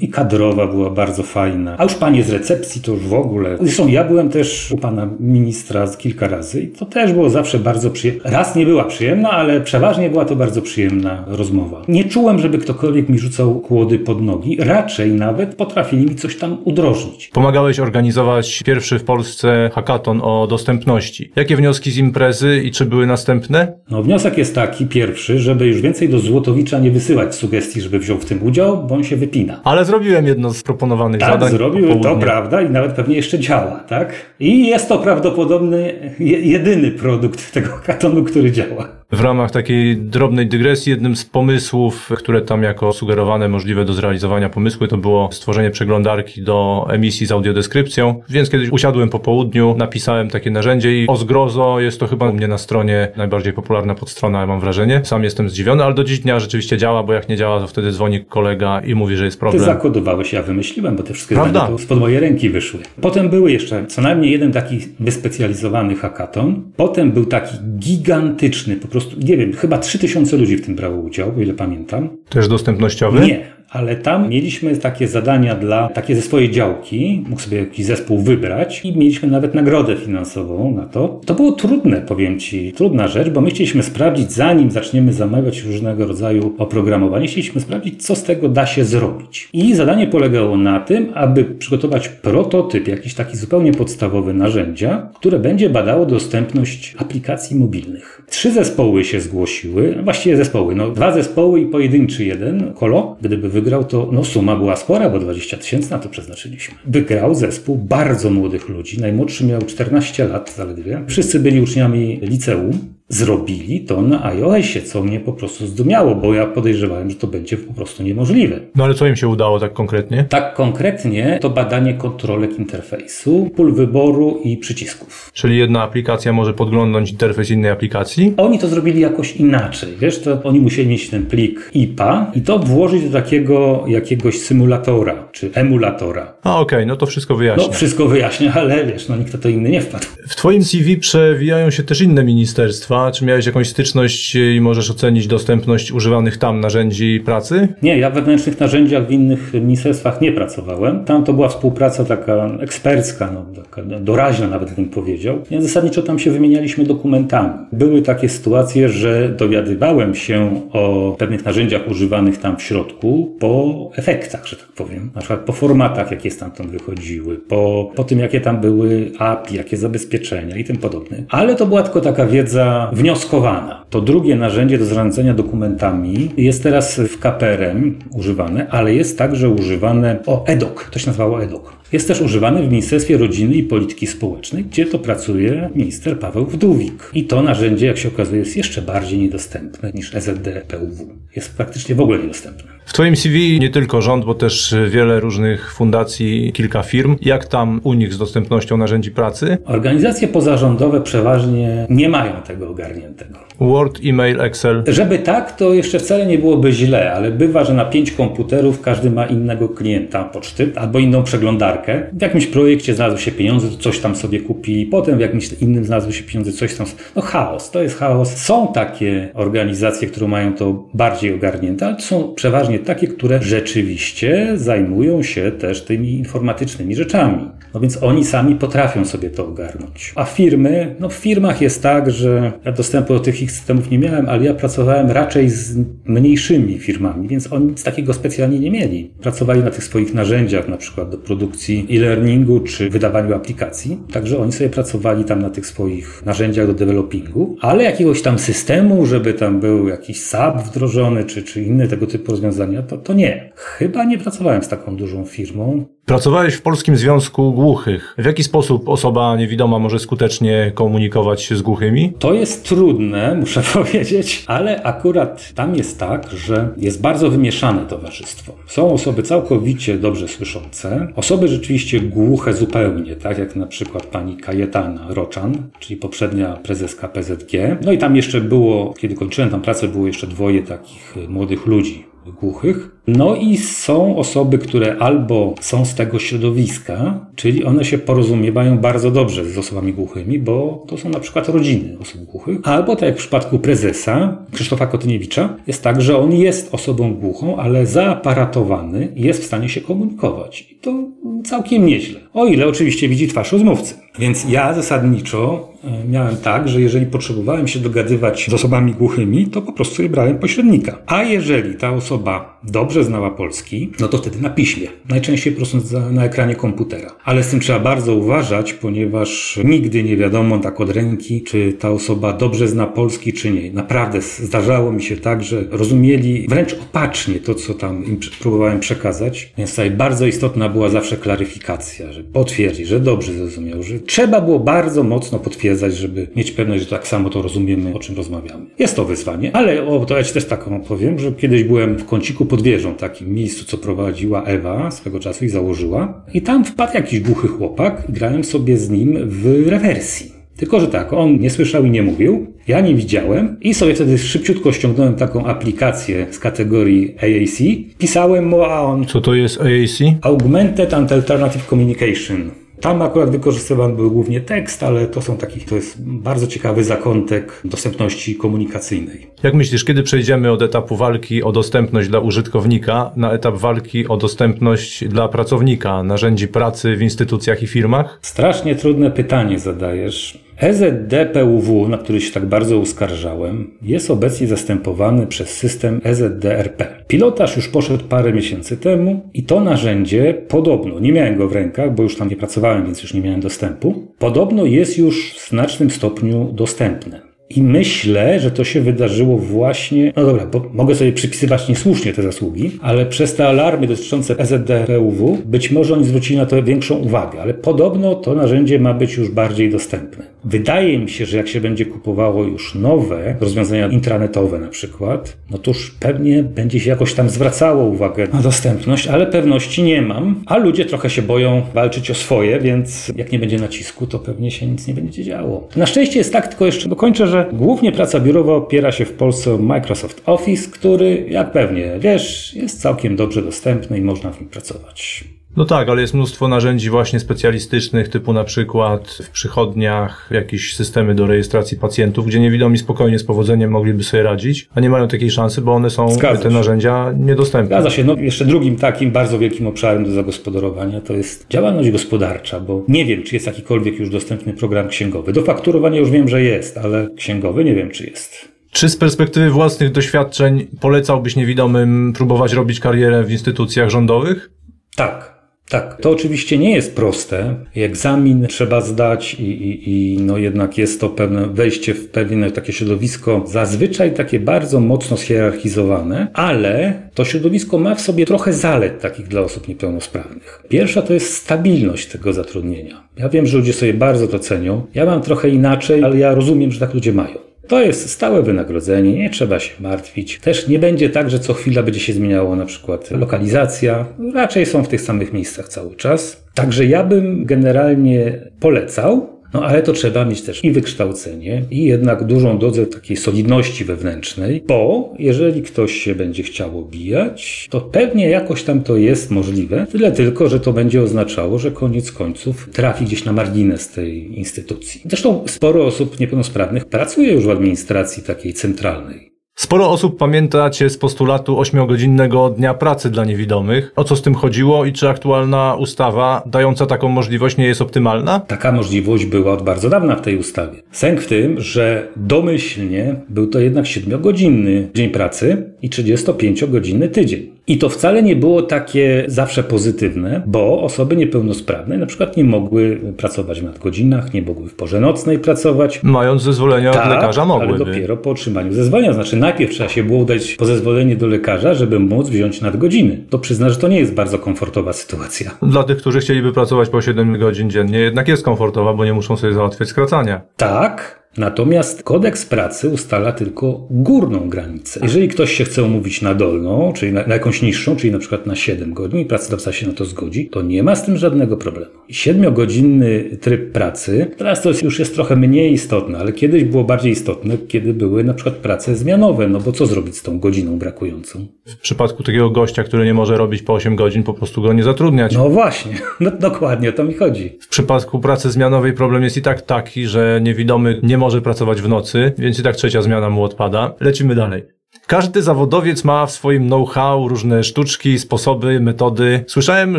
i 0.00 0.08
kadrowa 0.08 0.66
była 0.66 0.90
bardzo 0.90 1.22
fajna. 1.22 1.74
A 1.78 1.82
już 1.82 1.94
panie 1.94 2.22
z 2.22 2.30
recepcji 2.30 2.82
to 2.82 2.92
już 2.92 3.02
w 3.02 3.14
ogóle. 3.14 3.56
Zresztą 3.60 3.88
ja 3.88 4.04
byłem 4.04 4.28
też 4.28 4.72
u 4.72 4.78
pana 4.78 5.08
ministra 5.20 5.86
kilka 5.98 6.28
razy 6.28 6.62
i 6.62 6.68
to 6.68 6.86
też 6.86 7.12
było 7.12 7.30
zawsze 7.30 7.58
bardzo 7.58 7.90
przyjemne. 7.90 8.30
Raz 8.30 8.56
nie 8.56 8.66
była 8.66 8.84
przyjemna, 8.84 9.30
ale 9.30 9.60
przeważnie 9.60 10.10
była 10.10 10.24
to 10.24 10.36
bardzo 10.36 10.62
przyjemna 10.62 11.24
rozmowa. 11.26 11.82
Nie 11.88 12.04
czułem, 12.04 12.38
żeby 12.38 12.58
ktokolwiek 12.58 13.08
mi 13.08 13.18
rzucał 13.18 13.60
kłody 13.60 13.98
pod 13.98 14.22
nogi. 14.22 14.56
Raczej 14.60 15.12
nawet 15.12 15.54
potrafili 15.54 16.06
mi 16.06 16.14
coś 16.14 16.36
tam 16.36 16.58
udrożnić. 16.64 17.28
Pomagałeś 17.28 17.80
organizować 17.80 18.62
pierwszy 18.62 18.98
w 18.98 19.04
Polsce 19.04 19.70
hackathon 19.74 20.20
o 20.22 20.46
dostępności. 20.46 21.30
Jakie 21.36 21.56
wnioski 21.56 21.90
z 21.90 21.96
imprezy 21.96 22.62
i 22.64 22.70
czy 22.70 22.84
były 22.84 23.06
następne? 23.06 23.72
No, 23.90 24.02
wniosek 24.02 24.38
jest 24.38 24.54
taki, 24.54 24.86
pierwszy, 24.86 25.38
żeby 25.38 25.66
już 25.66 25.80
więcej 25.80 26.08
do 26.08 26.18
Złotowicza 26.18 26.78
nie 26.78 26.90
wysyłać 26.90 27.34
sugestii, 27.34 27.80
żeby 27.80 27.98
wziął 27.98 28.18
w 28.18 28.24
tym 28.24 28.42
udział, 28.42 28.86
bo 28.86 28.94
on 28.94 29.04
się 29.04 29.16
wypina. 29.16 29.60
Ale 29.64 29.84
zrobiłem 29.84 30.26
jedno 30.26 30.50
z 30.50 30.62
proponowanych 30.62 31.20
Tak, 31.20 31.32
zadań. 31.32 31.50
zrobił, 31.50 32.00
to 32.00 32.16
prawda 32.16 32.62
i 32.62 32.70
nawet 32.70 32.92
pewnie 32.92 33.16
jeszcze 33.16 33.38
działa, 33.38 33.80
tak? 33.88 34.12
I 34.40 34.66
jest 34.66 34.88
to 34.88 34.98
prawdopodobny, 34.98 35.94
je, 36.18 36.40
jedyny 36.40 36.90
produkt 36.90 37.52
tego 37.52 37.68
katonu, 37.84 38.24
który 38.24 38.52
działa. 38.52 38.88
W 39.12 39.20
ramach 39.20 39.50
takiej 39.50 39.96
drobnej 39.96 40.46
dygresji, 40.46 40.90
jednym 40.90 41.16
z 41.16 41.24
pomysłów, 41.24 42.10
które 42.16 42.42
tam 42.42 42.62
jako 42.62 42.92
sugerowane 42.92 43.48
możliwe 43.48 43.84
do 43.84 43.92
zrealizowania 43.92 44.48
pomysły, 44.48 44.88
to 44.88 44.96
było 44.96 45.28
stworzenie 45.32 45.70
przeglądarki 45.70 46.42
do 46.42 46.86
emisji 46.90 47.26
z 47.26 47.32
audiodeskrypcją. 47.32 48.20
Więc 48.28 48.50
kiedyś 48.50 48.70
usiadłem 48.70 49.08
po 49.08 49.18
południu, 49.18 49.74
napisałem 49.78 50.30
takie 50.30 50.50
narzędzie 50.50 51.02
i 51.02 51.06
o 51.06 51.16
zgrozo 51.16 51.80
jest 51.80 52.00
to 52.00 52.06
chyba 52.06 52.30
u 52.30 52.32
mnie 52.32 52.48
na 52.48 52.58
stronie 52.58 53.08
najbardziej 53.16 53.52
popularna 53.52 53.94
podstrona, 53.94 54.46
mam 54.46 54.60
wrażenie. 54.60 55.00
Sam 55.04 55.24
jestem 55.24 55.48
zdziwiony, 55.48 55.84
ale 55.84 55.94
do 55.94 56.04
dziś 56.04 56.18
dnia 56.18 56.40
rzeczywiście 56.40 56.78
działa, 56.78 57.02
bo 57.02 57.12
jak 57.12 57.28
nie 57.28 57.36
działa, 57.36 57.60
to 57.60 57.66
wtedy 57.66 57.92
dzwoni 57.92 58.24
kolega 58.24 58.80
i 58.80 58.94
mówi, 58.94 59.16
że 59.16 59.24
jest 59.24 59.36
Ty 59.36 59.40
problem. 59.40 59.64
zakodowałeś, 59.64 60.32
ja 60.32 60.42
wymyśliłem, 60.42 60.96
bo 60.96 61.02
te 61.02 61.14
wszystkie 61.14 61.34
Prawda. 61.34 61.60
zdania 61.60 61.78
spod 61.78 61.98
mojej 61.98 62.20
ręki 62.20 62.50
wyszły. 62.50 62.80
Potem 63.00 63.28
były 63.28 63.52
jeszcze 63.52 63.86
co 63.86 64.02
najmniej 64.02 64.32
jeden 64.32 64.52
taki 64.52 64.78
wyspecjalizowany 65.00 65.94
hackathon. 65.94 66.62
Potem 66.76 67.12
był 67.12 67.26
taki 67.26 67.56
gigantyczny, 67.78 68.76
po 68.76 68.88
prostu, 68.88 68.95
nie 69.24 69.36
wiem, 69.36 69.52
chyba 69.52 69.78
3000 69.78 70.36
ludzi 70.36 70.56
w 70.56 70.66
tym 70.66 70.74
brało 70.74 70.96
udział, 70.96 71.32
o 71.38 71.40
ile 71.40 71.54
pamiętam. 71.54 72.08
Też 72.28 72.48
dostępnościowy? 72.48 73.20
Nie, 73.20 73.55
ale 73.76 73.96
tam 73.96 74.28
mieliśmy 74.28 74.76
takie 74.76 75.08
zadania 75.08 75.54
dla, 75.54 75.88
takie 75.88 76.14
ze 76.14 76.22
swojej 76.22 76.50
działki, 76.50 77.24
mógł 77.28 77.42
sobie 77.42 77.58
jakiś 77.58 77.86
zespół 77.86 78.18
wybrać 78.18 78.84
i 78.84 78.98
mieliśmy 78.98 79.28
nawet 79.28 79.54
nagrodę 79.54 79.96
finansową 79.96 80.70
na 80.70 80.86
to. 80.86 81.20
To 81.26 81.34
było 81.34 81.52
trudne, 81.52 81.96
powiem 82.00 82.38
Ci, 82.38 82.72
trudna 82.72 83.08
rzecz, 83.08 83.30
bo 83.30 83.40
my 83.40 83.50
chcieliśmy 83.50 83.82
sprawdzić, 83.82 84.32
zanim 84.32 84.70
zaczniemy 84.70 85.12
zamawiać 85.12 85.62
różnego 85.62 86.06
rodzaju 86.06 86.54
oprogramowanie, 86.58 87.26
chcieliśmy 87.26 87.60
sprawdzić, 87.60 88.06
co 88.06 88.16
z 88.16 88.22
tego 88.22 88.48
da 88.48 88.66
się 88.66 88.84
zrobić. 88.84 89.48
I 89.52 89.74
zadanie 89.74 90.06
polegało 90.06 90.56
na 90.56 90.80
tym, 90.80 91.08
aby 91.14 91.44
przygotować 91.44 92.08
prototyp, 92.08 92.88
jakiś 92.88 93.14
taki 93.14 93.36
zupełnie 93.36 93.72
podstawowy 93.72 94.34
narzędzia, 94.34 95.08
które 95.14 95.38
będzie 95.38 95.70
badało 95.70 96.06
dostępność 96.06 96.94
aplikacji 96.98 97.56
mobilnych. 97.56 98.22
Trzy 98.30 98.52
zespoły 98.52 99.04
się 99.04 99.20
zgłosiły, 99.20 99.94
właściwie 100.04 100.36
zespoły, 100.36 100.74
no 100.74 100.90
dwa 100.90 101.12
zespoły 101.12 101.60
i 101.60 101.66
pojedynczy 101.66 102.24
jeden, 102.24 102.72
kolo. 102.74 103.16
Gdyby 103.20 103.48
wygrał, 103.48 103.65
to 103.84 104.08
no 104.12 104.24
suma 104.24 104.56
była 104.56 104.76
spora, 104.76 105.10
bo 105.10 105.18
20 105.18 105.56
tysięcy 105.56 105.90
na 105.90 105.98
to 105.98 106.08
przeznaczyliśmy. 106.08 106.74
Wygrał 106.86 107.34
zespół 107.34 107.76
bardzo 107.76 108.30
młodych 108.30 108.68
ludzi, 108.68 109.00
najmłodszy 109.00 109.46
miał 109.46 109.62
14 109.62 110.28
lat 110.28 110.54
zaledwie. 110.56 111.04
Wszyscy 111.06 111.40
byli 111.40 111.60
uczniami 111.60 112.18
liceum. 112.22 112.95
Zrobili 113.08 113.80
to 113.80 114.02
na 114.02 114.24
iOSie, 114.24 114.82
co 114.82 115.02
mnie 115.02 115.20
po 115.20 115.32
prostu 115.32 115.66
zdumiało, 115.66 116.14
bo 116.14 116.34
ja 116.34 116.46
podejrzewałem, 116.46 117.10
że 117.10 117.16
to 117.16 117.26
będzie 117.26 117.56
po 117.56 117.74
prostu 117.74 118.02
niemożliwe. 118.02 118.60
No 118.74 118.84
ale 118.84 118.94
co 118.94 119.06
im 119.06 119.16
się 119.16 119.28
udało 119.28 119.60
tak 119.60 119.72
konkretnie? 119.72 120.24
Tak 120.28 120.54
konkretnie 120.54 121.38
to 121.42 121.50
badanie 121.50 121.94
kontrolek 121.94 122.58
interfejsu, 122.58 123.50
pól 123.56 123.74
wyboru 123.74 124.40
i 124.44 124.56
przycisków. 124.56 125.30
Czyli 125.34 125.58
jedna 125.58 125.82
aplikacja 125.82 126.32
może 126.32 126.54
podglądnąć 126.54 127.10
interfejs 127.10 127.50
innej 127.50 127.70
aplikacji? 127.70 128.34
Oni 128.36 128.58
to 128.58 128.68
zrobili 128.68 129.00
jakoś 129.00 129.36
inaczej. 129.36 129.88
Wiesz, 130.00 130.18
to 130.18 130.42
oni 130.42 130.60
musieli 130.60 130.88
mieć 130.88 131.10
ten 131.10 131.26
plik 131.26 131.70
IPA 131.74 132.30
i 132.34 132.40
to 132.40 132.58
włożyć 132.58 133.04
do 133.04 133.10
takiego 133.10 133.84
jakiegoś 133.88 134.38
symulatora 134.38 135.28
czy 135.32 135.50
emulatora. 135.54 136.34
A 136.42 136.60
okej, 136.60 136.86
no 136.86 136.96
to 136.96 137.06
wszystko 137.06 137.36
wyjaśnia. 137.36 137.66
No, 137.66 137.72
wszystko 137.72 138.06
wyjaśnia, 138.06 138.54
ale 138.54 138.86
wiesz, 138.86 139.08
no 139.08 139.16
nikt 139.16 139.32
na 139.32 139.38
to 139.38 139.48
inny 139.48 139.70
nie 139.70 139.80
wpadł. 139.80 140.06
W 140.28 140.36
Twoim 140.36 140.64
CV 140.64 140.96
przewijają 140.96 141.70
się 141.70 141.82
też 141.82 142.00
inne 142.00 142.24
ministerstwa. 142.24 142.95
Czy 143.14 143.24
miałeś 143.24 143.46
jakąś 143.46 143.68
styczność 143.68 144.34
i 144.34 144.60
możesz 144.60 144.90
ocenić 144.90 145.26
dostępność 145.26 145.92
używanych 145.92 146.36
tam 146.38 146.60
narzędzi 146.60 147.20
pracy? 147.24 147.68
Nie, 147.82 147.98
ja 147.98 148.10
wewnętrznych 148.10 148.60
narzędziach 148.60 149.06
w 149.06 149.10
innych 149.10 149.54
ministerstwach 149.54 150.20
nie 150.20 150.32
pracowałem. 150.32 151.04
Tam 151.04 151.24
to 151.24 151.32
była 151.32 151.48
współpraca 151.48 152.04
taka 152.04 152.50
ekspercka, 152.60 153.30
no, 153.34 153.62
taka 153.62 153.82
doraźna 153.82 154.46
nawet 154.46 154.74
bym 154.74 154.88
powiedział. 154.88 155.38
Więc 155.50 155.64
zasadniczo 155.64 156.02
tam 156.02 156.18
się 156.18 156.30
wymienialiśmy 156.30 156.84
dokumentami. 156.84 157.50
Były 157.72 158.02
takie 158.02 158.28
sytuacje, 158.28 158.88
że 158.88 159.28
dowiadywałem 159.28 160.14
się 160.14 160.60
o 160.72 161.14
pewnych 161.18 161.44
narzędziach 161.44 161.88
używanych 161.90 162.38
tam 162.38 162.56
w 162.56 162.62
środku 162.62 163.36
po 163.40 163.90
efektach, 163.96 164.46
że 164.46 164.56
tak 164.56 164.68
powiem. 164.68 165.10
Na 165.14 165.20
przykład 165.20 165.40
po 165.40 165.52
formatach, 165.52 166.10
jakie 166.10 166.30
stamtąd 166.30 166.70
wychodziły, 166.70 167.36
po, 167.36 167.90
po 167.94 168.04
tym, 168.04 168.18
jakie 168.18 168.40
tam 168.40 168.60
były 168.60 169.10
API, 169.18 169.56
jakie 169.56 169.76
zabezpieczenia 169.76 170.56
i 170.56 170.64
tym 170.64 170.76
podobne. 170.76 171.22
Ale 171.28 171.54
to 171.54 171.66
była 171.66 171.82
tylko 171.82 172.00
taka 172.00 172.26
wiedza 172.26 172.85
wnioskowana. 172.92 173.84
To 173.90 174.00
drugie 174.00 174.36
narzędzie 174.36 174.78
do 174.78 174.84
zarządzania 174.84 175.34
dokumentami 175.34 176.30
jest 176.36 176.62
teraz 176.62 177.00
w 177.00 177.18
KPRM 177.18 177.98
używane, 178.12 178.66
ale 178.70 178.94
jest 178.94 179.18
także 179.18 179.48
używane, 179.48 180.18
o 180.26 180.46
EDOC, 180.46 180.90
to 180.90 180.98
się 180.98 181.06
nazywało 181.06 181.42
EDOC. 181.42 181.62
Jest 181.92 182.08
też 182.08 182.20
używane 182.20 182.62
w 182.62 182.70
Ministerstwie 182.70 183.18
Rodziny 183.18 183.54
i 183.54 183.62
Polityki 183.62 184.06
Społecznej, 184.06 184.64
gdzie 184.64 184.86
to 184.86 184.98
pracuje 184.98 185.70
minister 185.74 186.18
Paweł 186.18 186.46
Wdówik. 186.46 187.10
I 187.14 187.24
to 187.24 187.42
narzędzie, 187.42 187.86
jak 187.86 187.98
się 187.98 188.08
okazuje, 188.08 188.38
jest 188.38 188.56
jeszcze 188.56 188.82
bardziej 188.82 189.18
niedostępne 189.18 189.92
niż 189.92 190.14
E 190.14 190.18
EZD-PUW. 190.18 191.06
Jest 191.36 191.56
praktycznie 191.56 191.94
w 191.94 192.00
ogóle 192.00 192.18
niedostępne. 192.18 192.75
W 192.86 192.92
Twoim 192.92 193.16
CV 193.16 193.60
nie 193.60 193.70
tylko 193.70 194.02
rząd, 194.02 194.24
bo 194.24 194.34
też 194.34 194.74
wiele 194.88 195.20
różnych 195.20 195.72
fundacji, 195.72 196.52
kilka 196.52 196.82
firm. 196.82 197.16
Jak 197.20 197.44
tam 197.44 197.80
u 197.84 197.94
nich 197.94 198.14
z 198.14 198.18
dostępnością 198.18 198.76
narzędzi 198.76 199.10
pracy? 199.10 199.58
Organizacje 199.64 200.28
pozarządowe 200.28 201.00
przeważnie 201.00 201.86
nie 201.90 202.08
mają 202.08 202.32
tego 202.42 202.68
ogarniętego. 202.70 203.38
Word, 203.60 204.00
e-mail, 204.04 204.40
Excel. 204.40 204.82
Żeby 204.86 205.18
tak, 205.18 205.56
to 205.56 205.74
jeszcze 205.74 205.98
wcale 205.98 206.26
nie 206.26 206.38
byłoby 206.38 206.72
źle, 206.72 207.12
ale 207.12 207.30
bywa, 207.30 207.64
że 207.64 207.74
na 207.74 207.84
pięć 207.84 208.10
komputerów 208.10 208.80
każdy 208.80 209.10
ma 209.10 209.26
innego 209.26 209.68
klienta 209.68 210.24
poczty 210.24 210.72
albo 210.76 210.98
inną 210.98 211.22
przeglądarkę. 211.22 212.02
W 212.12 212.22
jakimś 212.22 212.46
projekcie 212.46 212.94
znalazły 212.94 213.20
się 213.20 213.32
pieniądze, 213.32 213.68
coś 213.80 214.00
tam 214.00 214.16
sobie 214.16 214.40
kupi, 214.40 214.86
potem 214.86 215.18
w 215.18 215.20
jakimś 215.20 215.52
innym 215.52 215.84
znalazły 215.84 216.12
się 216.12 216.24
pieniądze, 216.24 216.52
coś 216.52 216.74
tam. 216.74 216.86
No 217.16 217.22
chaos, 217.22 217.70
to 217.70 217.82
jest 217.82 217.98
chaos. 217.98 218.36
Są 218.36 218.72
takie 218.72 219.28
organizacje, 219.34 220.08
które 220.08 220.28
mają 220.28 220.54
to 220.54 220.88
bardziej 220.94 221.34
ogarnięte, 221.34 221.86
ale 221.86 221.96
to 221.96 222.02
są 222.02 222.34
przeważnie 222.34 222.78
takie, 222.78 223.06
które 223.06 223.42
rzeczywiście 223.42 224.52
zajmują 224.54 225.22
się 225.22 225.52
też 225.52 225.84
tymi 225.84 226.12
informatycznymi 226.12 226.96
rzeczami. 226.96 227.48
No 227.74 227.80
więc 227.80 228.02
oni 228.02 228.24
sami 228.24 228.54
potrafią 228.54 229.04
sobie 229.04 229.30
to 229.30 229.46
ogarnąć. 229.46 230.12
A 230.14 230.24
firmy, 230.24 230.96
no 231.00 231.08
w 231.08 231.14
firmach 231.14 231.60
jest 231.60 231.82
tak, 231.82 232.10
że 232.10 232.52
ja 232.64 232.72
dostępu 232.72 233.14
do 233.14 233.20
tych 233.20 233.42
ich 233.42 233.52
systemów 233.52 233.90
nie 233.90 233.98
miałem, 233.98 234.28
ale 234.28 234.44
ja 234.44 234.54
pracowałem 234.54 235.10
raczej 235.10 235.50
z 235.50 235.78
mniejszymi 236.04 236.78
firmami, 236.78 237.28
więc 237.28 237.52
oni 237.52 237.66
nic 237.66 237.82
takiego 237.82 238.14
specjalnie 238.14 238.58
nie 238.58 238.70
mieli. 238.70 239.10
Pracowali 239.20 239.60
na 239.60 239.70
tych 239.70 239.84
swoich 239.84 240.14
narzędziach, 240.14 240.68
na 240.68 240.76
przykład 240.76 241.10
do 241.10 241.18
produkcji 241.18 241.86
e-learningu 241.90 242.60
czy 242.60 242.90
wydawaniu 242.90 243.34
aplikacji, 243.34 243.98
także 244.12 244.38
oni 244.38 244.52
sobie 244.52 244.70
pracowali 244.70 245.24
tam 245.24 245.42
na 245.42 245.50
tych 245.50 245.66
swoich 245.66 246.22
narzędziach 246.26 246.66
do 246.66 246.74
developingu, 246.74 247.56
ale 247.60 247.84
jakiegoś 247.84 248.22
tam 248.22 248.38
systemu, 248.38 249.06
żeby 249.06 249.34
tam 249.34 249.60
był 249.60 249.88
jakiś 249.88 250.20
SAP 250.20 250.62
wdrożony 250.62 251.24
czy, 251.24 251.42
czy 251.42 251.62
inne 251.62 251.88
tego 251.88 252.06
typu 252.06 252.30
rozwiązania, 252.30 252.82
to, 252.82 252.96
to 252.96 253.14
nie. 253.14 253.52
Chyba 253.54 254.04
nie 254.04 254.18
pracowałem 254.18 254.62
z 254.62 254.68
taką 254.68 254.96
dużą 254.96 255.24
firmą. 255.24 255.95
Pracowałeś 256.06 256.54
w 256.54 256.62
Polskim 256.62 256.96
Związku 256.96 257.52
Głuchych. 257.52 258.14
W 258.18 258.24
jaki 258.24 258.44
sposób 258.44 258.88
osoba 258.88 259.36
niewidoma 259.36 259.78
może 259.78 259.98
skutecznie 259.98 260.72
komunikować 260.74 261.42
się 261.42 261.56
z 261.56 261.62
głuchymi? 261.62 262.12
To 262.18 262.34
jest 262.34 262.68
trudne, 262.68 263.34
muszę 263.40 263.62
powiedzieć, 263.72 264.44
ale 264.46 264.82
akurat 264.82 265.52
tam 265.54 265.74
jest 265.74 265.98
tak, 266.00 266.30
że 266.30 266.68
jest 266.76 267.00
bardzo 267.00 267.30
wymieszane 267.30 267.86
towarzystwo. 267.86 268.54
Są 268.66 268.92
osoby 268.92 269.22
całkowicie 269.22 269.98
dobrze 269.98 270.28
słyszące, 270.28 271.08
osoby 271.16 271.48
rzeczywiście 271.48 272.00
głuche 272.00 272.52
zupełnie, 272.52 273.16
tak 273.16 273.38
jak 273.38 273.56
na 273.56 273.66
przykład 273.66 274.06
pani 274.06 274.36
Kajetana 274.36 275.06
Roczan, 275.08 275.70
czyli 275.78 275.96
poprzednia 275.96 276.52
prezeska 276.52 277.08
PZG. 277.08 277.52
No 277.84 277.92
i 277.92 277.98
tam 277.98 278.16
jeszcze 278.16 278.40
było, 278.40 278.94
kiedy 278.98 279.14
kończyłem 279.14 279.50
tam 279.50 279.62
pracę, 279.62 279.88
było 279.88 280.06
jeszcze 280.06 280.26
dwoje 280.26 280.62
takich 280.62 281.14
młodych 281.28 281.66
ludzi 281.66 282.15
głuchych. 282.32 282.90
No 283.06 283.36
i 283.36 283.56
są 283.56 284.16
osoby, 284.16 284.58
które 284.58 284.96
albo 284.98 285.54
są 285.60 285.84
z 285.84 285.94
tego 285.94 286.18
środowiska, 286.18 287.26
czyli 287.36 287.64
one 287.64 287.84
się 287.84 287.98
porozumiewają 287.98 288.78
bardzo 288.78 289.10
dobrze 289.10 289.44
z 289.44 289.58
osobami 289.58 289.92
głuchymi, 289.92 290.38
bo 290.38 290.84
to 290.88 290.98
są 290.98 291.08
na 291.08 291.20
przykład 291.20 291.48
rodziny 291.48 291.96
osób 292.00 292.24
głuchych, 292.24 292.58
albo 292.62 292.96
tak 292.96 293.06
jak 293.06 293.14
w 293.14 293.18
przypadku 293.18 293.58
prezesa 293.58 294.38
Krzysztofa 294.52 294.86
Kotyniewicza, 294.86 295.56
jest 295.66 295.82
tak, 295.82 296.00
że 296.00 296.18
on 296.18 296.32
jest 296.32 296.74
osobą 296.74 297.14
głuchą, 297.14 297.56
ale 297.56 297.86
zaaparatowany 297.86 299.08
jest 299.16 299.42
w 299.42 299.46
stanie 299.46 299.68
się 299.68 299.80
komunikować. 299.80 300.72
I 300.72 300.74
to 300.74 301.04
całkiem 301.44 301.86
nieźle. 301.86 302.20
O 302.34 302.46
ile 302.46 302.66
oczywiście 302.66 303.08
widzi 303.08 303.28
twarz 303.28 303.52
rozmówcy. 303.52 303.94
Więc 304.18 304.44
ja 304.48 304.74
zasadniczo 304.74 305.68
e, 305.84 306.08
miałem 306.08 306.36
tak, 306.36 306.68
że 306.68 306.80
jeżeli 306.80 307.06
potrzebowałem 307.06 307.68
się 307.68 307.78
dogadywać 307.78 308.46
z 308.50 308.54
osobami 308.54 308.94
głuchymi, 308.94 309.46
to 309.46 309.62
po 309.62 309.72
prostu 309.72 309.94
sobie 309.94 310.08
brałem 310.08 310.38
pośrednika. 310.38 310.98
A 311.06 311.22
jeżeli 311.22 311.74
ta 311.74 311.90
osoba 311.90 312.60
dobrze 312.64 313.04
znała 313.04 313.30
polski, 313.30 313.92
no 314.00 314.08
to 314.08 314.18
wtedy 314.18 314.40
na 314.40 314.50
piśmie. 314.50 314.88
Najczęściej 315.08 315.52
po 315.52 315.56
prostu 315.56 315.78
na 316.10 316.24
ekranie 316.24 316.54
komputera. 316.54 317.10
Ale 317.24 317.42
z 317.42 317.50
tym 317.50 317.60
trzeba 317.60 317.80
bardzo 317.80 318.14
uważać, 318.14 318.72
ponieważ 318.72 319.58
nigdy 319.64 320.02
nie 320.02 320.16
wiadomo 320.16 320.58
tak 320.58 320.80
od 320.80 320.90
ręki, 320.90 321.42
czy 321.42 321.72
ta 321.72 321.90
osoba 321.90 322.32
dobrze 322.32 322.68
zna 322.68 322.86
polski, 322.86 323.32
czy 323.32 323.50
nie. 323.50 323.72
Naprawdę 323.72 324.20
zdarzało 324.20 324.92
mi 324.92 325.02
się 325.02 325.16
tak, 325.16 325.44
że 325.44 325.64
rozumieli 325.70 326.46
wręcz 326.48 326.72
opacznie 326.72 327.34
to, 327.34 327.54
co 327.54 327.74
tam 327.74 328.04
im 328.04 328.18
próbowałem 328.40 328.80
przekazać. 328.80 329.52
Więc 329.58 329.70
tutaj 329.70 329.90
bardzo 329.90 330.26
istotna 330.26 330.68
była 330.68 330.88
zawsze 330.88 331.16
klaryfikacja, 331.16 332.12
że 332.12 332.24
potwierdzi, 332.24 332.86
że 332.86 333.00
dobrze 333.00 333.32
zrozumiał, 333.32 333.82
że 333.82 334.00
trzeba 334.06 334.40
było 334.40 334.58
bardzo 334.58 335.02
mocno 335.02 335.38
potwierdzać, 335.38 335.96
żeby 335.96 336.26
mieć 336.36 336.50
pewność, 336.50 336.84
że 336.84 336.90
tak 336.90 337.08
samo 337.08 337.30
to 337.30 337.42
rozumiemy, 337.42 337.94
o 337.94 337.98
czym 337.98 338.16
rozmawiamy. 338.16 338.66
Jest 338.78 338.96
to 338.96 339.04
wyzwanie, 339.04 339.56
ale 339.56 339.86
o, 339.86 340.04
to 340.06 340.16
ja 340.16 340.22
Ci 340.22 340.34
też 340.34 340.44
taką 340.44 340.80
powiem, 340.80 341.18
że 341.18 341.32
kiedyś 341.32 341.64
byłem 341.64 341.98
w 341.98 342.06
kąciku 342.06 342.46
pod 342.46 342.62
wieżą, 342.62 342.94
takim 342.94 343.34
miejscu, 343.34 343.64
co 343.64 343.78
prowadziła 343.78 344.44
Ewa 344.44 344.90
swego 344.90 345.20
czasu 345.20 345.44
i 345.44 345.48
założyła. 345.48 346.24
I 346.34 346.42
tam 346.42 346.64
wpadł 346.64 346.94
jakiś 346.94 347.20
głuchy 347.20 347.48
chłopak 347.48 348.02
i 348.08 348.12
grałem 348.12 348.44
sobie 348.44 348.76
z 348.76 348.90
nim 348.90 349.18
w 349.24 349.68
rewersji. 349.68 350.36
Tylko, 350.56 350.80
że 350.80 350.88
tak, 350.88 351.12
on 351.12 351.40
nie 351.40 351.50
słyszał 351.50 351.84
i 351.84 351.90
nie 351.90 352.02
mówił, 352.02 352.46
ja 352.68 352.80
nie 352.80 352.94
widziałem 352.94 353.56
i 353.60 353.74
sobie 353.74 353.94
wtedy 353.94 354.18
szybciutko 354.18 354.72
ściągnąłem 354.72 355.14
taką 355.14 355.46
aplikację 355.46 356.26
z 356.30 356.38
kategorii 356.38 357.14
AAC, 357.18 357.58
pisałem 357.98 358.46
mu, 358.46 358.62
a 358.62 358.80
on... 358.80 359.06
Co 359.06 359.20
to 359.20 359.34
jest 359.34 359.60
AAC? 359.60 360.12
Augmented 360.22 360.94
and 360.94 361.12
Alternative 361.12 361.66
Communication. 361.66 362.50
Tam 362.80 363.02
akurat 363.02 363.30
wykorzystywany 363.30 363.96
był 363.96 364.10
głównie 364.10 364.40
tekst, 364.40 364.82
ale 364.82 365.06
to 365.06 365.22
są 365.22 365.36
taki, 365.36 365.60
to 365.60 365.74
jest 365.74 366.02
bardzo 366.02 366.46
ciekawy 366.46 366.84
zakątek 366.84 367.60
dostępności 367.64 368.36
komunikacyjnej. 368.36 369.26
Jak 369.42 369.54
myślisz, 369.54 369.84
kiedy 369.84 370.02
przejdziemy 370.02 370.50
od 370.52 370.62
etapu 370.62 370.96
walki 370.96 371.42
o 371.42 371.52
dostępność 371.52 372.08
dla 372.08 372.18
użytkownika 372.18 373.10
na 373.16 373.32
etap 373.32 373.56
walki 373.56 374.08
o 374.08 374.16
dostępność 374.16 375.08
dla 375.08 375.28
pracownika, 375.28 376.02
narzędzi 376.02 376.48
pracy 376.48 376.96
w 376.96 377.02
instytucjach 377.02 377.62
i 377.62 377.66
firmach? 377.66 378.18
Strasznie 378.22 378.74
trudne 378.74 379.10
pytanie 379.10 379.58
zadajesz. 379.58 380.45
EZDPUW, 380.60 381.88
na 381.88 381.98
który 381.98 382.20
się 382.20 382.32
tak 382.32 382.46
bardzo 382.46 382.78
uskarżałem, 382.78 383.70
jest 383.82 384.10
obecnie 384.10 384.46
zastępowany 384.46 385.26
przez 385.26 385.50
system 385.50 386.00
EZDRP. 386.04 386.86
Pilotaż 387.06 387.56
już 387.56 387.68
poszedł 387.68 388.04
parę 388.04 388.32
miesięcy 388.32 388.76
temu 388.76 389.20
i 389.34 389.42
to 389.42 389.60
narzędzie 389.60 390.34
podobno, 390.48 391.00
nie 391.00 391.12
miałem 391.12 391.36
go 391.36 391.48
w 391.48 391.52
rękach, 391.52 391.94
bo 391.94 392.02
już 392.02 392.16
tam 392.16 392.28
nie 392.28 392.36
pracowałem, 392.36 392.84
więc 392.84 393.02
już 393.02 393.14
nie 393.14 393.20
miałem 393.20 393.40
dostępu, 393.40 393.94
podobno 394.18 394.64
jest 394.64 394.98
już 394.98 395.34
w 395.34 395.48
znacznym 395.48 395.90
stopniu 395.90 396.52
dostępne. 396.52 397.20
I 397.50 397.62
myślę, 397.62 398.40
że 398.40 398.50
to 398.50 398.64
się 398.64 398.80
wydarzyło 398.80 399.38
właśnie, 399.38 400.12
no 400.16 400.26
dobra, 400.26 400.46
bo 400.46 400.70
mogę 400.72 400.94
sobie 400.94 401.12
przypisywać 401.12 401.68
niesłusznie 401.68 402.12
te 402.12 402.22
zasługi, 402.22 402.70
ale 402.82 403.06
przez 403.06 403.34
te 403.34 403.48
alarmy 403.48 403.86
dotyczące 403.86 404.38
EZDPUW 404.38 405.38
być 405.44 405.70
może 405.70 405.94
oni 405.94 406.04
zwrócili 406.04 406.38
na 406.38 406.46
to 406.46 406.62
większą 406.62 406.96
uwagę, 406.96 407.42
ale 407.42 407.54
podobno 407.54 408.14
to 408.14 408.34
narzędzie 408.34 408.78
ma 408.78 408.94
być 408.94 409.16
już 409.16 409.30
bardziej 409.30 409.70
dostępne. 409.70 410.35
Wydaje 410.46 410.98
mi 410.98 411.10
się, 411.10 411.26
że 411.26 411.36
jak 411.36 411.48
się 411.48 411.60
będzie 411.60 411.86
kupowało 411.86 412.44
już 412.44 412.74
nowe 412.74 413.36
rozwiązania 413.40 413.86
intranetowe 413.86 414.58
na 414.58 414.68
przykład, 414.68 415.36
no 415.50 415.58
to 415.58 415.70
już 415.70 415.90
pewnie 415.90 416.42
będzie 416.42 416.80
się 416.80 416.90
jakoś 416.90 417.14
tam 417.14 417.30
zwracało 417.30 417.84
uwagę 417.84 418.28
na 418.32 418.42
dostępność, 418.42 419.06
ale 419.06 419.26
pewności 419.26 419.82
nie 419.82 420.02
mam, 420.02 420.42
a 420.46 420.56
ludzie 420.56 420.84
trochę 420.84 421.10
się 421.10 421.22
boją 421.22 421.62
walczyć 421.74 422.10
o 422.10 422.14
swoje, 422.14 422.60
więc 422.60 423.12
jak 423.16 423.32
nie 423.32 423.38
będzie 423.38 423.58
nacisku, 423.58 424.06
to 424.06 424.18
pewnie 424.18 424.50
się 424.50 424.66
nic 424.66 424.86
nie 424.86 424.94
będzie 424.94 425.24
działo. 425.24 425.68
Na 425.76 425.86
szczęście 425.86 426.18
jest 426.18 426.32
tak, 426.32 426.48
tylko 426.48 426.66
jeszcze 426.66 426.88
dokończę, 426.88 427.26
że 427.26 427.36
że 427.36 427.48
głównie 427.52 427.92
praca 427.92 428.20
biurowa 428.20 428.54
opiera 428.54 428.92
się 428.92 429.04
w 429.04 429.12
Polsce 429.12 429.54
o 429.54 429.58
Microsoft 429.58 430.22
Office, 430.26 430.70
który, 430.70 431.26
jak 431.28 431.52
pewnie 431.52 431.98
wiesz, 431.98 432.54
jest 432.54 432.80
całkiem 432.80 433.16
dobrze 433.16 433.42
dostępny 433.42 433.98
i 433.98 434.00
można 434.00 434.30
w 434.30 434.40
nim 434.40 434.48
pracować. 434.48 435.24
No 435.56 435.64
tak, 435.64 435.88
ale 435.88 436.00
jest 436.00 436.14
mnóstwo 436.14 436.48
narzędzi 436.48 436.90
właśnie 436.90 437.20
specjalistycznych, 437.20 438.08
typu 438.08 438.32
na 438.32 438.44
przykład 438.44 439.08
w 439.22 439.30
przychodniach 439.30 440.28
jakieś 440.30 440.74
systemy 440.76 441.14
do 441.14 441.26
rejestracji 441.26 441.78
pacjentów, 441.78 442.26
gdzie 442.26 442.40
niewidomi 442.40 442.78
spokojnie 442.78 443.18
z 443.18 443.24
powodzeniem 443.24 443.70
mogliby 443.70 444.04
sobie 444.04 444.22
radzić, 444.22 444.68
a 444.74 444.80
nie 444.80 444.90
mają 444.90 445.08
takiej 445.08 445.30
szansy, 445.30 445.60
bo 445.60 445.72
one 445.72 445.90
są, 445.90 446.08
Zgadza 446.08 446.42
te 446.42 446.48
się. 446.48 446.54
narzędzia, 446.54 447.12
niedostępne. 447.18 447.76
Zgadza 447.76 447.90
się. 447.90 448.04
No, 448.04 448.14
jeszcze 448.14 448.44
drugim 448.44 448.76
takim 448.76 449.10
bardzo 449.10 449.38
wielkim 449.38 449.66
obszarem 449.66 450.04
do 450.04 450.10
zagospodarowania 450.10 451.00
to 451.00 451.12
jest 451.12 451.46
działalność 451.50 451.90
gospodarcza, 451.90 452.60
bo 452.60 452.84
nie 452.88 453.04
wiem, 453.04 453.22
czy 453.22 453.34
jest 453.34 453.46
jakikolwiek 453.46 453.98
już 453.98 454.10
dostępny 454.10 454.52
program 454.52 454.88
księgowy. 454.88 455.32
Do 455.32 455.42
fakturowania 455.42 456.00
już 456.00 456.10
wiem, 456.10 456.28
że 456.28 456.42
jest, 456.42 456.78
ale 456.78 457.08
księgowy 457.16 457.64
nie 457.64 457.74
wiem, 457.74 457.90
czy 457.90 458.06
jest. 458.06 458.48
Czy 458.70 458.88
z 458.88 458.96
perspektywy 458.96 459.50
własnych 459.50 459.92
doświadczeń 459.92 460.66
polecałbyś 460.80 461.36
niewidomym 461.36 462.12
próbować 462.16 462.52
robić 462.52 462.80
karierę 462.80 463.24
w 463.24 463.30
instytucjach 463.30 463.90
rządowych? 463.90 464.50
Tak. 464.96 465.35
Tak, 465.68 466.00
to 466.00 466.10
oczywiście 466.10 466.58
nie 466.58 466.74
jest 466.74 466.96
proste. 466.96 467.54
Egzamin 467.76 468.46
trzeba 468.46 468.80
zdać 468.80 469.34
i, 469.34 469.42
i, 469.42 469.90
i, 469.90 470.18
no 470.20 470.38
jednak 470.38 470.78
jest 470.78 471.00
to 471.00 471.08
pewne 471.08 471.46
wejście 471.46 471.94
w 471.94 472.08
pewne 472.08 472.50
takie 472.50 472.72
środowisko, 472.72 473.44
zazwyczaj 473.46 474.14
takie 474.14 474.40
bardzo 474.40 474.80
mocno 474.80 475.16
schierarchizowane, 475.16 476.28
ale 476.34 477.02
to 477.14 477.24
środowisko 477.24 477.78
ma 477.78 477.94
w 477.94 478.00
sobie 478.00 478.26
trochę 478.26 478.52
zalet 478.52 479.00
takich 479.00 479.28
dla 479.28 479.40
osób 479.40 479.68
niepełnosprawnych. 479.68 480.62
Pierwsza 480.68 481.02
to 481.02 481.12
jest 481.12 481.34
stabilność 481.34 482.06
tego 482.06 482.32
zatrudnienia. 482.32 483.02
Ja 483.18 483.28
wiem, 483.28 483.46
że 483.46 483.58
ludzie 483.58 483.72
sobie 483.72 483.94
bardzo 483.94 484.28
to 484.28 484.38
cenią. 484.38 484.86
Ja 484.94 485.06
mam 485.06 485.22
trochę 485.22 485.48
inaczej, 485.48 486.04
ale 486.04 486.18
ja 486.18 486.34
rozumiem, 486.34 486.72
że 486.72 486.80
tak 486.80 486.94
ludzie 486.94 487.12
mają. 487.12 487.38
To 487.68 487.80
jest 487.80 488.10
stałe 488.10 488.42
wynagrodzenie, 488.42 489.12
nie 489.12 489.30
trzeba 489.30 489.60
się 489.60 489.82
martwić. 489.82 490.38
Też 490.40 490.68
nie 490.68 490.78
będzie 490.78 491.10
tak, 491.10 491.30
że 491.30 491.38
co 491.40 491.54
chwila 491.54 491.82
będzie 491.82 492.00
się 492.00 492.12
zmieniało 492.12 492.56
na 492.56 492.66
przykład 492.66 493.10
lokalizacja. 493.10 494.06
Raczej 494.34 494.66
są 494.66 494.84
w 494.84 494.88
tych 494.88 495.00
samych 495.00 495.32
miejscach 495.32 495.68
cały 495.68 495.96
czas. 495.96 496.44
Także 496.54 496.84
ja 496.84 497.04
bym 497.04 497.44
generalnie 497.44 498.40
polecał, 498.60 499.35
No 499.56 499.64
ale 499.64 499.82
to 499.82 499.92
trzeba 499.92 500.24
mieć 500.24 500.42
też 500.42 500.64
i 500.64 500.70
wykształcenie, 500.70 501.62
i 501.70 501.84
jednak 501.84 502.24
dużą 502.24 502.58
dozę 502.58 502.86
takiej 502.86 503.16
solidności 503.16 503.84
wewnętrznej, 503.84 504.62
bo 504.66 505.14
jeżeli 505.18 505.62
ktoś 505.62 505.92
się 505.92 506.14
będzie 506.14 506.42
chciał 506.42 506.78
obijać, 506.78 507.66
to 507.70 507.80
pewnie 507.80 508.28
jakoś 508.28 508.62
tam 508.62 508.82
to 508.82 508.96
jest 508.96 509.30
możliwe, 509.30 509.86
tyle 509.92 510.12
tylko, 510.12 510.48
że 510.48 510.60
to 510.60 510.72
będzie 510.72 511.02
oznaczało, 511.02 511.58
że 511.58 511.70
koniec 511.70 512.12
końców 512.12 512.68
trafi 512.72 513.04
gdzieś 513.04 513.24
na 513.24 513.32
margines 513.32 513.88
tej 513.88 514.38
instytucji. 514.38 515.00
Zresztą 515.04 515.44
sporo 515.46 515.86
osób 515.86 516.20
niepełnosprawnych 516.20 516.84
pracuje 516.84 517.32
już 517.32 517.44
w 517.44 517.50
administracji 517.50 518.22
takiej 518.22 518.52
centralnej. 518.52 519.35
Sporo 519.58 519.90
osób 519.90 520.18
pamięta 520.18 520.70
Cię 520.70 520.90
z 520.90 520.98
postulatu 520.98 521.58
ośmiogodzinnego 521.58 522.50
dnia 522.50 522.74
pracy 522.74 523.10
dla 523.10 523.24
niewidomych. 523.24 523.92
O 523.96 524.04
co 524.04 524.16
z 524.16 524.22
tym 524.22 524.34
chodziło 524.34 524.84
i 524.84 524.92
czy 524.92 525.08
aktualna 525.08 525.74
ustawa 525.74 526.42
dająca 526.46 526.86
taką 526.86 527.08
możliwość 527.08 527.56
nie 527.56 527.66
jest 527.66 527.82
optymalna? 527.82 528.40
Taka 528.40 528.72
możliwość 528.72 529.26
była 529.26 529.52
od 529.52 529.62
bardzo 529.62 529.90
dawna 529.90 530.16
w 530.16 530.20
tej 530.20 530.36
ustawie. 530.36 530.82
Sęk 530.92 531.20
w 531.20 531.26
tym, 531.26 531.60
że 531.60 532.08
domyślnie 532.16 533.14
był 533.28 533.46
to 533.46 533.60
jednak 533.60 533.86
siedmiogodzinny 533.86 534.88
dzień 534.94 535.10
pracy 535.10 535.70
i 535.82 535.90
35-godzinny 535.90 537.08
tydzień. 537.08 537.55
I 537.68 537.78
to 537.78 537.88
wcale 537.88 538.22
nie 538.22 538.36
było 538.36 538.62
takie 538.62 539.24
zawsze 539.26 539.62
pozytywne, 539.62 540.42
bo 540.46 540.82
osoby 540.82 541.16
niepełnosprawne 541.16 541.98
na 541.98 542.06
przykład 542.06 542.36
nie 542.36 542.44
mogły 542.44 543.00
pracować 543.16 543.60
w 543.60 543.64
nadgodzinach, 543.64 544.34
nie 544.34 544.42
mogły 544.42 544.68
w 544.68 544.74
porze 544.74 545.00
nocnej 545.00 545.38
pracować. 545.38 546.00
Mając 546.02 546.42
zezwolenia 546.42 546.92
tak, 546.92 547.04
od 547.04 547.10
lekarza 547.10 547.44
mogłyby. 547.44 547.84
ale 547.84 547.92
dopiero 547.92 548.16
po 548.16 548.30
otrzymaniu 548.30 548.72
zezwolenia. 548.72 549.12
Znaczy 549.12 549.36
najpierw 549.36 549.70
trzeba 549.72 549.88
się 549.88 550.04
było 550.04 550.18
udać 550.18 550.54
po 550.54 550.64
zezwolenie 550.64 551.16
do 551.16 551.26
lekarza, 551.26 551.74
żeby 551.74 551.98
móc 551.98 552.28
wziąć 552.28 552.60
nadgodziny. 552.60 553.24
To 553.30 553.38
przyzna, 553.38 553.70
że 553.70 553.76
to 553.76 553.88
nie 553.88 553.98
jest 553.98 554.14
bardzo 554.14 554.38
komfortowa 554.38 554.92
sytuacja. 554.92 555.50
Dla 555.62 555.84
tych, 555.84 555.98
którzy 555.98 556.20
chcieliby 556.20 556.52
pracować 556.52 556.88
po 556.88 557.00
7 557.00 557.38
godzin 557.38 557.70
dziennie, 557.70 557.98
jednak 557.98 558.28
jest 558.28 558.44
komfortowa, 558.44 558.94
bo 558.94 559.04
nie 559.04 559.12
muszą 559.12 559.36
sobie 559.36 559.52
załatwiać 559.52 559.88
skracania. 559.88 560.40
Tak, 560.56 561.25
Natomiast 561.38 562.02
kodeks 562.02 562.46
pracy 562.46 562.88
ustala 562.88 563.32
tylko 563.32 563.86
górną 563.90 564.48
granicę. 564.48 565.00
Jeżeli 565.02 565.28
ktoś 565.28 565.52
się 565.52 565.64
chce 565.64 565.82
umówić 565.82 566.22
na 566.22 566.34
dolną, 566.34 566.92
czyli 566.94 567.12
na, 567.12 567.26
na, 567.26 567.34
jakąś 567.34 567.62
niższą, 567.62 567.96
czyli 567.96 568.12
na 568.12 568.18
przykład 568.18 568.46
na 568.46 568.56
7 568.56 568.94
godzin 568.94 569.20
i 569.20 569.24
pracodawca 569.24 569.72
się 569.72 569.86
na 569.86 569.92
to 569.92 570.04
zgodzi, 570.04 570.48
to 570.48 570.62
nie 570.62 570.82
ma 570.82 570.96
z 570.96 571.04
tym 571.04 571.16
żadnego 571.16 571.56
problemu. 571.56 571.90
Siedmiogodzinny 572.08 573.24
tryb 573.40 573.72
pracy, 573.72 574.30
teraz 574.36 574.62
to 574.62 574.70
już 574.82 574.98
jest 574.98 575.14
trochę 575.14 575.36
mniej 575.36 575.72
istotne, 575.72 576.18
ale 576.18 576.32
kiedyś 576.32 576.64
było 576.64 576.84
bardziej 576.84 577.12
istotne, 577.12 577.58
kiedy 577.68 577.94
były 577.94 578.24
na 578.24 578.34
przykład 578.34 578.56
prace 578.56 578.96
zmianowe, 578.96 579.48
no 579.48 579.60
bo 579.60 579.72
co 579.72 579.86
zrobić 579.86 580.16
z 580.16 580.22
tą 580.22 580.40
godziną 580.40 580.78
brakującą? 580.78 581.46
W 581.66 581.76
przypadku 581.76 582.22
takiego 582.22 582.50
gościa, 582.50 582.84
który 582.84 583.04
nie 583.04 583.14
może 583.14 583.36
robić 583.36 583.62
po 583.62 583.74
8 583.74 583.96
godzin, 583.96 584.22
po 584.22 584.34
prostu 584.34 584.62
go 584.62 584.72
nie 584.72 584.82
zatrudniać. 584.82 585.34
No 585.34 585.48
właśnie, 585.48 585.92
no, 586.20 586.30
dokładnie 586.30 586.88
o 586.88 586.92
to 586.92 587.04
mi 587.04 587.14
chodzi. 587.14 587.58
W 587.60 587.68
przypadku 587.68 588.20
pracy 588.20 588.50
zmianowej 588.50 588.92
problem 588.92 589.22
jest 589.22 589.36
i 589.36 589.42
tak 589.42 589.62
taki, 589.62 590.06
że 590.06 590.40
niewidomy 590.42 591.00
nie 591.02 591.18
może 591.18 591.25
pracować 591.42 591.82
w 591.82 591.88
nocy, 591.88 592.32
więc 592.38 592.58
i 592.58 592.62
tak 592.62 592.76
trzecia 592.76 593.02
zmiana 593.02 593.30
mu 593.30 593.44
odpada. 593.44 593.94
Lecimy 594.00 594.34
dalej. 594.34 594.76
Każdy 595.06 595.42
zawodowiec 595.42 596.04
ma 596.04 596.26
w 596.26 596.30
swoim 596.30 596.66
know-how 596.66 597.28
różne 597.28 597.64
sztuczki, 597.64 598.18
sposoby, 598.18 598.80
metody. 598.80 599.44
Słyszałem, 599.48 599.98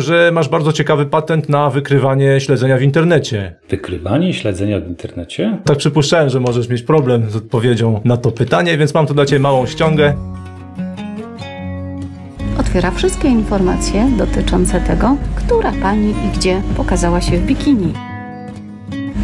że 0.00 0.30
masz 0.32 0.48
bardzo 0.48 0.72
ciekawy 0.72 1.06
patent 1.06 1.48
na 1.48 1.70
wykrywanie 1.70 2.40
śledzenia 2.40 2.78
w 2.78 2.82
internecie. 2.82 3.54
Wykrywanie 3.68 4.34
śledzenia 4.34 4.80
w 4.80 4.88
internecie? 4.88 5.58
Tak 5.64 5.78
przypuszczałem, 5.78 6.28
że 6.28 6.40
możesz 6.40 6.68
mieć 6.68 6.82
problem 6.82 7.30
z 7.30 7.36
odpowiedzią 7.36 8.00
na 8.04 8.16
to 8.16 8.30
pytanie, 8.30 8.78
więc 8.78 8.94
mam 8.94 9.06
tu 9.06 9.14
dla 9.14 9.26
Ciebie 9.26 9.40
małą 9.40 9.66
ściągę. 9.66 10.14
Otwiera 12.60 12.90
wszystkie 12.90 13.28
informacje 13.28 14.10
dotyczące 14.18 14.80
tego, 14.80 15.16
która 15.36 15.72
pani 15.82 16.10
i 16.10 16.38
gdzie 16.38 16.62
pokazała 16.76 17.20
się 17.20 17.38
w 17.38 17.46
bikini. 17.46 18.07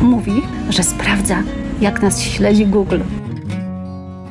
Mówi, 0.00 0.42
że 0.70 0.82
sprawdza, 0.82 1.42
jak 1.80 2.02
nas 2.02 2.22
śledzi 2.22 2.66
Google. 2.66 3.00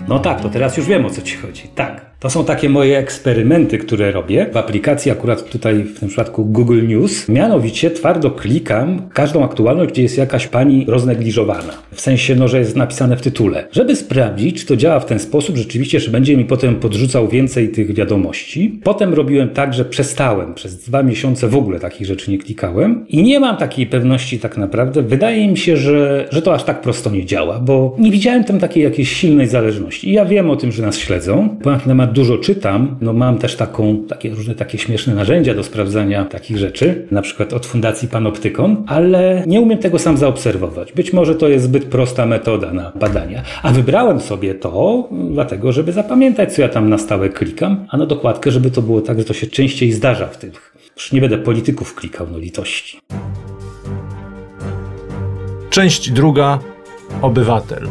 No 0.08 0.19
tak, 0.19 0.41
to 0.41 0.49
teraz 0.49 0.78
już 0.78 0.86
wiem 0.86 1.06
o 1.06 1.10
co 1.10 1.21
ci 1.21 1.38
chodzi. 1.38 1.67
Tak. 1.76 2.12
To 2.24 2.30
są 2.30 2.46
takie 2.46 2.70
moje 2.70 2.98
eksperymenty, 2.98 3.78
które 3.78 4.12
robię 4.12 4.50
w 4.54 4.58
aplikacji, 4.58 5.12
akurat 5.12 5.50
tutaj 5.50 5.84
w 5.84 6.00
tym 6.00 6.10
przypadku 6.10 6.46
Google 6.46 6.88
News. 6.88 7.30
Mianowicie 7.30 7.92
twardo 7.92 8.32
klikam 8.32 9.02
każdą 9.14 9.44
aktualność, 9.44 9.92
gdzie 9.92 10.02
jest 10.02 10.18
jakaś 10.18 10.48
pani 10.48 10.86
roznegliżowana. 10.88 11.74
W 11.92 12.02
sensie, 12.02 12.36
no, 12.36 12.48
że 12.48 12.60
jest 12.60 12.76
napisane 12.76 13.18
w 13.18 13.22
tytule. 13.22 13.68
Żeby 13.72 13.96
sprawdzić, 13.96 14.60
czy 14.60 14.66
to 14.66 14.76
działa 14.76 15.00
w 15.00 15.06
ten 15.06 15.20
sposób 15.20 15.58
rzeczywiście, 15.58 16.00
że 16.00 16.12
będzie 16.12 16.38
mi 16.38 16.46
potem 16.46 16.76
podrzucał 16.76 17.28
więcej 17.28 17.70
tych 17.70 17.94
wiadomości. 17.94 18.80
Potem 18.84 19.14
robiłem 19.14 19.50
tak, 19.50 19.74
że 19.74 19.86
przestałem. 19.86 20.54
Przez 20.54 20.78
dwa 20.78 21.04
miesiące 21.04 21.48
w 21.48 21.56
ogóle 21.56 21.80
takich 21.80 22.08
rzeczy 22.08 22.32
nie 22.32 22.38
klikałem. 22.38 23.06
I 23.10 23.24
nie 23.24 23.40
mam 23.40 23.58
takiej 23.58 23.88
pewności 23.88 24.40
tak 24.40 24.58
naprawdę. 24.58 25.02
Wydaje 25.02 25.48
mi 25.48 25.58
się, 25.58 25.78
że, 25.78 26.28
że 26.32 26.42
to 26.42 26.54
aż 26.54 26.64
tak 26.64 26.82
prosto 26.82 27.10
nie 27.10 27.26
działa, 27.26 27.60
bo 27.60 27.96
nie 28.00 28.12
widziałem 28.12 28.44
tam 28.44 28.60
takiej 28.60 28.84
jakiejś 28.84 29.12
silnej 29.12 29.48
zależności. 29.48 30.10
I 30.10 30.14
ja 30.14 30.26
wiem 30.26 30.50
o 30.50 30.56
tym, 30.56 30.72
że 30.72 30.84
nas 30.84 30.98
śledzą. 30.98 31.50
Ten 31.64 31.80
temat 31.80 32.12
dużo 32.13 32.38
czytam, 32.38 32.95
no 33.02 33.13
mam 33.13 33.38
też 33.38 33.56
taką, 33.56 33.97
takie 34.10 34.30
różne 34.30 34.56
takie 34.56 34.78
śmieszne 34.78 35.15
narzędzia 35.15 35.54
do 35.54 35.63
sprawdzania 35.63 36.26
takich 36.26 36.58
rzeczy, 36.58 37.08
na 37.12 37.21
przykład 37.21 37.54
od 37.54 37.65
Fundacji 37.65 38.08
Panoptykon, 38.08 38.84
ale 38.88 39.43
nie 39.47 39.62
umiem 39.62 39.78
tego 39.78 39.99
sam 39.99 40.17
zaobserwować. 40.17 40.93
Być 40.93 41.13
może 41.13 41.36
to 41.36 41.47
jest 41.47 41.65
zbyt 41.65 41.86
prosta 41.86 42.26
metoda 42.26 42.73
na 42.73 42.91
badania. 42.95 43.43
A 43.63 43.71
wybrałem 43.71 44.19
sobie 44.19 44.56
to 44.56 45.10
dlatego, 45.32 45.71
żeby 45.71 45.91
zapamiętać, 45.91 46.54
co 46.54 46.62
ja 46.62 46.69
tam 46.69 46.89
na 46.89 46.97
stałe 46.97 47.30
klikam, 47.30 47.86
a 47.89 47.97
na 47.97 48.06
dokładkę, 48.06 48.52
żeby 48.52 48.71
to 48.71 48.82
było 48.82 49.02
tak, 49.02 49.19
że 49.19 49.26
to 49.26 49.34
się 49.34 49.47
częściej 49.47 49.91
zdarza 49.91 50.28
w 50.28 50.38
tych. 50.38 50.73
Już 50.95 51.12
nie 51.12 51.21
będę 51.21 51.38
polityków 51.38 51.95
klikał, 51.95 52.28
no 52.32 52.38
litości. 52.38 52.99
Część 55.69 56.12
druga. 56.12 56.60
Obywatel. 57.21 57.88